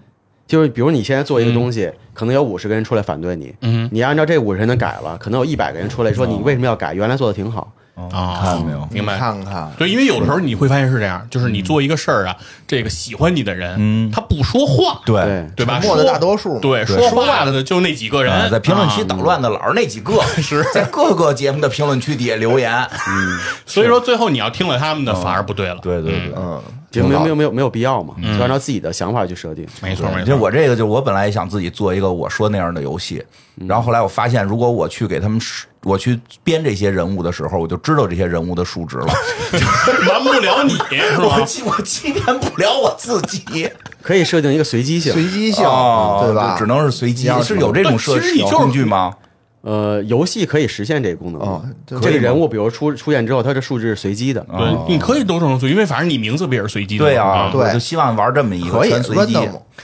[0.48, 6.94] 就是比如你现在做一个东西，可能有五十个人出来反对你，嗯你按照这五十人的改了，可能有一百个人出来说你为什么要改？
[6.94, 7.74] 原来做的挺好。
[8.12, 8.88] 啊，看到没有？
[8.92, 9.14] 明白。
[9.16, 9.20] 你。
[9.20, 12.36] 看看，对，因为有的时候你会发现是这样，就是你做一个事儿啊，
[12.68, 14.12] 这个喜欢你的人，嗯。
[14.12, 15.22] 他不说话，对。
[15.22, 15.82] 对对吧？
[15.82, 19.06] 说大多数对，说话的就那几个人，啊在评论区啊。
[19.08, 20.64] 捣乱的老是那几个， 是。
[20.74, 22.72] 在各个节目的评论区底下留言。
[23.10, 25.78] 嗯，所以说最后你要听了他们的，反而不对了。
[25.82, 26.34] 对对对。
[26.38, 26.62] 嗯，
[26.98, 29.66] 就没有没有没有没有必要嘛，就按照自己的想法去设定。
[29.82, 30.38] 没错没其实错。
[30.38, 33.24] 我这个就是我本来也想自己做一个我说那样的游戏，
[33.68, 35.40] 然后后来我发现，如果我去给他们
[35.84, 39.08] 我去编这些人物的时候，我就知道这些人物的数值了，
[40.08, 40.74] 瞒不了你？
[41.24, 43.70] 我欺我欺骗不了我自己，
[44.02, 46.54] 可以设定一个随机性，随机性，哦对吧？
[46.54, 49.14] 就只能是随机你，是有这种设但其实你就是小工具吗？
[49.62, 54.46] 呃，游戏可以实现这个功能啊这这个人物比如出出现之后，他这数值是随机的。
[54.58, 57.10] 对，你可以都成随，因为反正你名字不也是随机的吗？
[57.10, 59.38] 对啊，对我就希望玩这么一个可以全随机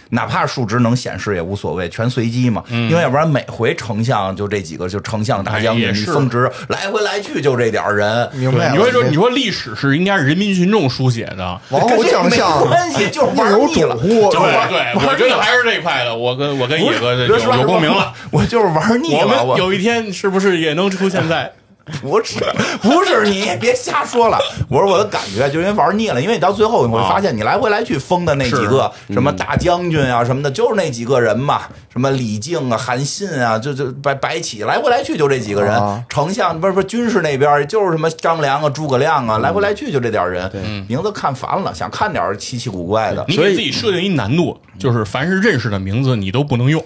[0.10, 2.64] 哪怕数值能显示也无所谓，全随机嘛。
[2.70, 8.28] 因为要不然每回丞相就这几个，就丞相大将军，你哎也是峰值来回来去就这点人。
[8.34, 8.72] 明白。
[8.72, 13.96] 你说说，你说历史是应该是人民群众书写的， 王侯将相没关系，就是玩腻了。
[13.96, 14.32] 种乎？
[14.32, 16.16] 对 玩对，我觉得还是这一块的。
[16.16, 19.63] 我跟我跟野哥有有共鸣了。，我就是玩腻我了。
[19.64, 21.52] 有一天是不是也能出现在？
[22.02, 22.40] 不是，
[22.82, 24.40] 不是你，别瞎说了。
[24.70, 36.02] 我说我的感觉，就是因为玩腻了，因为你到最后你会发现，你来回来去封的那几个什么大将军啊什么的，就是那几个人嘛，什么李靖啊、韩信啊，就就白白起，来回来去就这几个人啊。
[36.08, 40.50] 丞相不是不是军事那边就是什么张良啊、诸葛亮啊，来回来去就这点人，
[40.88, 43.26] 名字看烦了，想看点奇奇古怪的。
[43.28, 46.82] 你给自己设定一难度，就是凡是认识的名字你都不能用。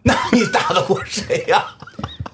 [0.04, 1.64] 那你打得过谁呀？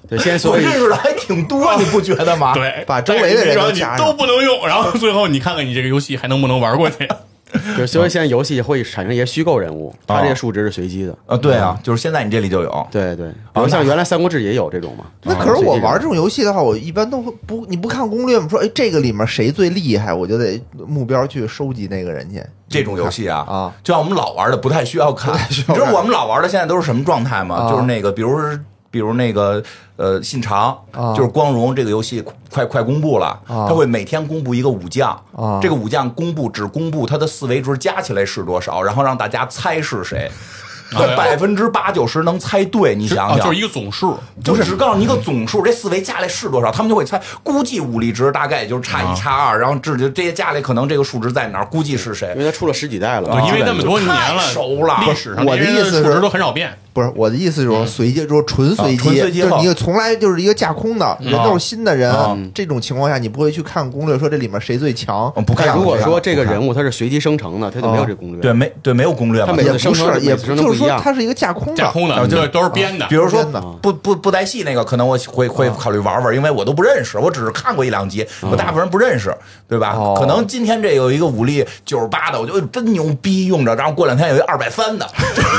[0.09, 2.53] 对，现在我所以认识的还挺多，你不觉得吗？
[2.53, 3.57] 对，把周围的人
[3.97, 7.07] 都不能用，然后最后你看看你这个游戏还能不能玩过去？
[7.77, 11.17] 就是所以现在游戏会产生一些虚构人物，它这些数值是随机的。
[11.25, 12.87] 啊，对啊，就是现在你这里就有。
[12.91, 15.05] 对对，比如像原来《三国志》也有这种嘛。
[15.23, 18.47] 那可是我玩这种游戏的话，我一般都会不，你不看攻略吗？
[18.49, 22.43] 说哎，这个里面谁最厉害，我就得目标去收集那个人去。
[22.69, 25.33] 这种游戏啊，啊，就像我们老玩的不太需要看。
[25.49, 27.55] 你知道我们老玩的现在都是什么状态吗？
[27.55, 28.59] 啊就是那个，比如是。
[28.89, 29.61] 比如那个
[29.95, 31.13] 呃，信长啊。
[31.15, 33.65] 就是光荣这个游戏快快公布了，啊。
[33.67, 40.29] 他会每天公布一个武将啊，这个武将公布只公布他的四维值加起来是多少，然后让大家猜是谁，
[40.93, 43.45] 啊百分之八九十能猜对，你想啊，想。
[43.45, 44.17] 就，是一个总数。
[44.43, 52.31] 就只告诉你一个总数，这四维加起来是多少，他们就会猜，估计武力值大概也就是差一差二，然后这就这些加起来可能这个数值在哪儿，估计是谁。
[52.35, 52.39] 因。
[52.39, 54.97] 为他出了十几代了，对，因为那么多年了，熟了。
[55.05, 56.77] 历史上我的意思是数值都很少变。
[56.97, 68.41] 不是我的意思，就是说随机，就是纯随机，就是你从来就是一个架空的，人都是新的人啊，这种情况下你不会去看攻略说这里面谁最强嗯，不看但如果说这个人物他是随机生成的，他就没有这攻略。
[68.41, 69.53] 对，没对，没有攻略他。
[69.53, 73.05] 每次生成是，也不是就是说他是一个架空的，架空的，对，都是编的。
[73.07, 73.15] 比。
[73.15, 73.43] 如说
[73.81, 79.35] 不不不带戏那个，可能我会会考虑玩玩，因为我都不认识，我只是看过一两集，我大部分人不认识，
[79.67, 79.93] 对吧？
[79.93, 80.15] 哦？
[80.17, 85.07] 可能今天这有一个武力九十八的，我觉得真牛逼，用着，然后过两天有一二百三的，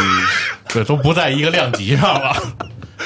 [0.73, 2.35] 对，都不在一个量级上了。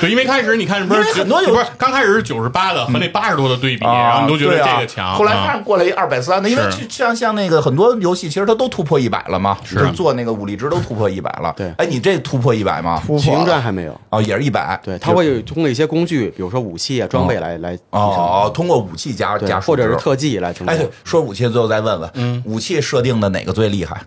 [0.01, 5.15] 对，因为开始你看不是因为很多有不是刚开始是九十八的和那八十多的对比，然后你都觉得这个强。
[5.15, 11.53] 后来啊看过来一二百三的，因为就像像那个很多游戏，其实它都突破一百了嘛，是就做那个武力值都突破一百了。
[11.55, 13.03] 对哎，你这突破一百吗？
[13.07, 14.01] 突破还没有。
[14.09, 14.81] 哦，也是一百。
[14.83, 20.75] 对，它会有通过一些工具，比如说武器啊、装备来来，哦，通过武器加对加，或者是特技来哎，。
[20.75, 24.01] 对，说武器，最后再问问，嗯，武器设定的哪个最厉害？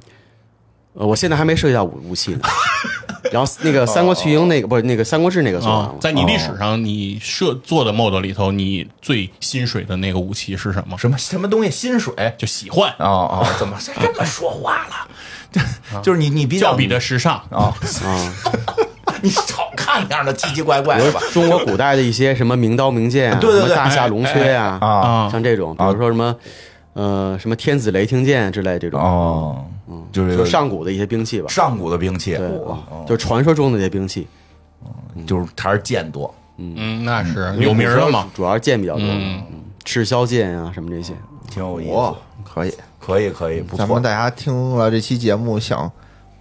[0.96, 2.40] 呃，我现在还没涉及到武武器呢。
[3.32, 10.96] 然后那个《三国群英》那个不是那个《三国志》那个做完了，，啊在你历史上你设做的 mod 里头，你最心水的那个武器是什么？
[10.98, 11.72] 什么什么东西？
[11.72, 12.14] 心水？
[12.38, 15.08] 就喜欢，哦哦，怎么这么说话了？
[15.52, 15.62] 就
[16.02, 17.36] 就是你你比较较比的时尚。
[17.50, 17.74] 啊，
[18.06, 18.34] 啊，
[19.22, 21.20] 你少看点儿的奇奇怪怪的吧。
[21.34, 26.36] 中国古代的一些什么名刀名剑啊，对对对什么大夏龙缺呀，啊啊像这种，比如说什么
[26.94, 29.66] 呃什么天子雷霆剑之类这种，哦，
[30.12, 31.48] 就是就是上古的一些兵器吧。
[31.50, 34.28] 上古的兵器，对哇，就传说中的那些兵器，
[35.28, 36.34] 就是还是剑多。
[36.58, 38.30] 嗯，那是有名的嘛。
[38.34, 41.14] 主要是剑比较多，嗯嗯赤霄剑啊什么这些。
[41.50, 44.02] 挺有意哇思，，可以，可以可以，不错咱们。
[44.02, 45.90] 大家听了这期节目，想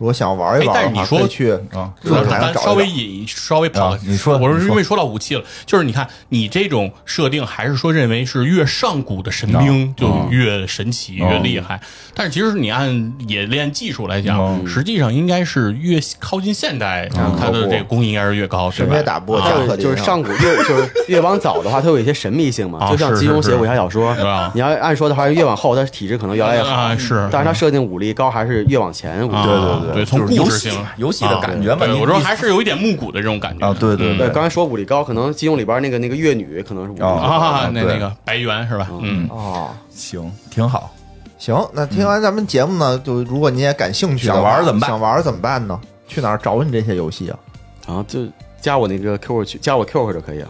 [0.04, 1.90] 如果想玩一玩但是你说去啊
[2.28, 11.30] 咱稍微引稍微跑啊你说我是因为说到武器了，就是你看你这种设定，还是说认为是越上古的神兵就越神奇、啊。
[11.30, 11.80] 越厉害，
[12.12, 17.08] 但是其实你按冶炼技术来讲，嗯实际上应该是越靠近现代，
[17.40, 18.88] 它的这个工艺应该是越高，是吧？
[18.88, 19.48] 神别打破啊。
[19.48, 24.14] 架还有就是上古越就是越往早的话，它有一些神秘性嘛，啊就像金庸写武侠小说
[24.52, 29.93] 你要按说的话，越往后它体质可能越来越好啊是但是它设定武力高还是越往前武力啊对高。
[29.93, 37.08] 对对，从就是游戏故事性游戏的感觉嘛你对我说还是有一点木古的这种感觉啊，对对对，刚才说武力高，可能金庸里边那个那个越女可能是武力高。
[37.08, 38.88] 啊，那那个白猿是吧？
[39.00, 39.70] 嗯，哦。
[39.90, 40.92] 行，挺好。
[41.38, 45.78] 行，那听完咱们节目呢，就如果你也感兴趣，想玩怎么办想玩怎么办呢？
[46.08, 47.38] 去哪儿找你这些游戏啊？
[47.86, 48.26] 啊就
[48.60, 50.48] 加我那个 QQ 群，加我 QQ 就可以啊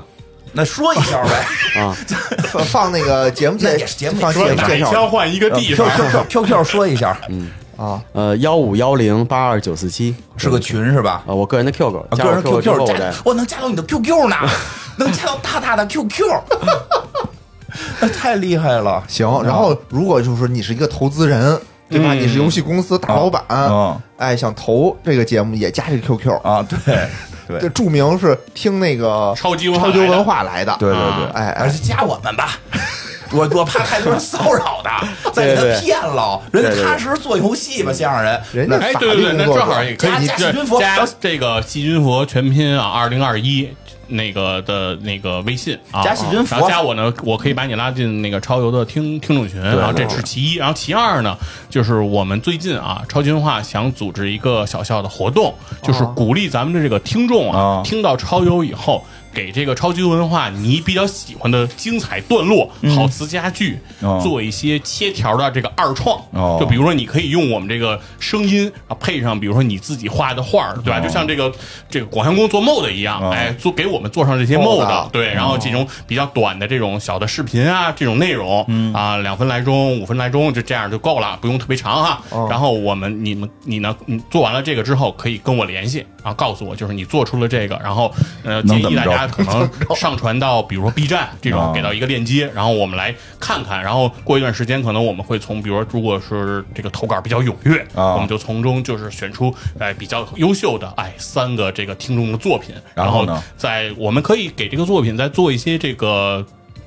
[0.53, 1.97] 那说一下呗，啊。
[2.47, 7.19] 放放那个节目介节目放说的节目介绍打一枪换一个地方，Q Q Q 说一下，
[7.77, 8.01] 啊。
[8.13, 10.15] 呃，幺五幺零八二九四七。
[10.37, 11.23] 是个群是吧？
[11.27, 14.37] 啊，我个人的 QQ，加我啊个人 QQ 加我能加到你的 QQ 呢，
[14.99, 16.25] 能加到大大的 QQ，
[18.01, 19.03] 那太厉害了。
[19.09, 22.15] 行，然后如果就是说你是一个投资人，对吧？
[22.15, 22.21] 嗯。
[22.21, 26.79] 你是游戏公司大老板，嗯哎，想投这个节目也加这个 QQ，啊，对，
[27.49, 27.61] 对。
[27.61, 32.59] 这著名是听那个超级文化超级来的文化来的，对对对，哎而且加我们吧。
[33.35, 36.41] 我我怕太多人骚扰他， 再给他骗了。
[36.53, 38.35] 人家踏实做游戏吧，相声人。
[38.35, 43.69] 哎，人家法对对对，那律工作者正好也可以加细菌佛加这个细菌佛全拼啊，二零二一
[44.07, 51.37] 那个的那个微信啊，加细菌佛然后加我呢，我可以把你拉进那个超游的听听众群，然后这是其一，然后其二呢，
[51.69, 59.05] 就是我们最近啊，超级文化想组织一个小小的活动，就是鼓励咱们的这个听众啊啊，听到超游以后。
[59.35, 64.21] 给这个超级文化你比较喜欢的精彩段落、好词佳句哦。
[64.23, 66.57] 做一些切条的这个二创，哦。
[66.61, 71.01] 就比如说你可以用我们这个声音啊，配上比如说你自己画的画儿，对吧？
[71.01, 71.53] 就像这个
[71.91, 73.31] 这个广寒宫做 mod 一样，哦。
[73.35, 82.23] 哎，做给我们做上这些 mod mod，对，然后这种比较短的这种小的视频啊，这种内容啊，两分来钟、五分来钟，就这样就够了，不用特别长哈。
[82.49, 88.13] 然后我们你们你呢，你做完了这个之后，可以跟我联系啊，告诉我就是你做出了这个，然后
[88.45, 98.15] 呃，建议大能可能上传到比如说 B 站这种哦，给到一个链接，然后我们来看看，然后过一段时间，可能我们会从比如说如果是这个投稿比较踊跃，啊。
[98.15, 103.43] 我们就从中就是选出哎比较优秀的哎三个这个听众的作品，然后呢？
[103.57, 106.45] 在我们可以给这个作品再做一些这个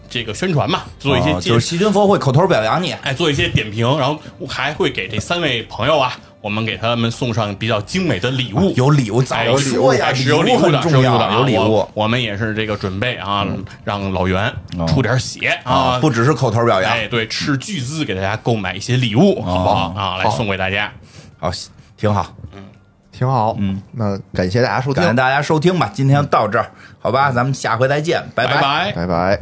[0.10, 2.92] 这个宣传嘛，做一些就是细菌佛会口头表扬你。
[2.92, 11.92] 哎做一些点评，然后我还会给这三位朋友啊，我们给他们送上比较精美的礼物，有礼物，早哎说呀，哎是有礼礼物的，很重要，是有礼物的啊有礼物我。
[11.94, 13.46] 我们也是这个准备啊，
[13.84, 14.50] 让老袁
[14.88, 16.90] 出点血啊，啊，不只是口头表扬。
[16.90, 20.16] 哎，对，斥巨资给大家购买一些礼物，好不好啊？
[20.24, 20.90] 来送给大家。
[21.38, 21.52] 好，
[21.98, 22.34] 挺好。
[22.56, 22.64] 嗯
[23.12, 23.54] 挺好。
[23.60, 28.94] 嗯，那感谢大家收听感，谢大家收听吧，今天到这儿，好吧，咱们下回再见，拜拜拜。
[28.94, 29.38] 拜拜。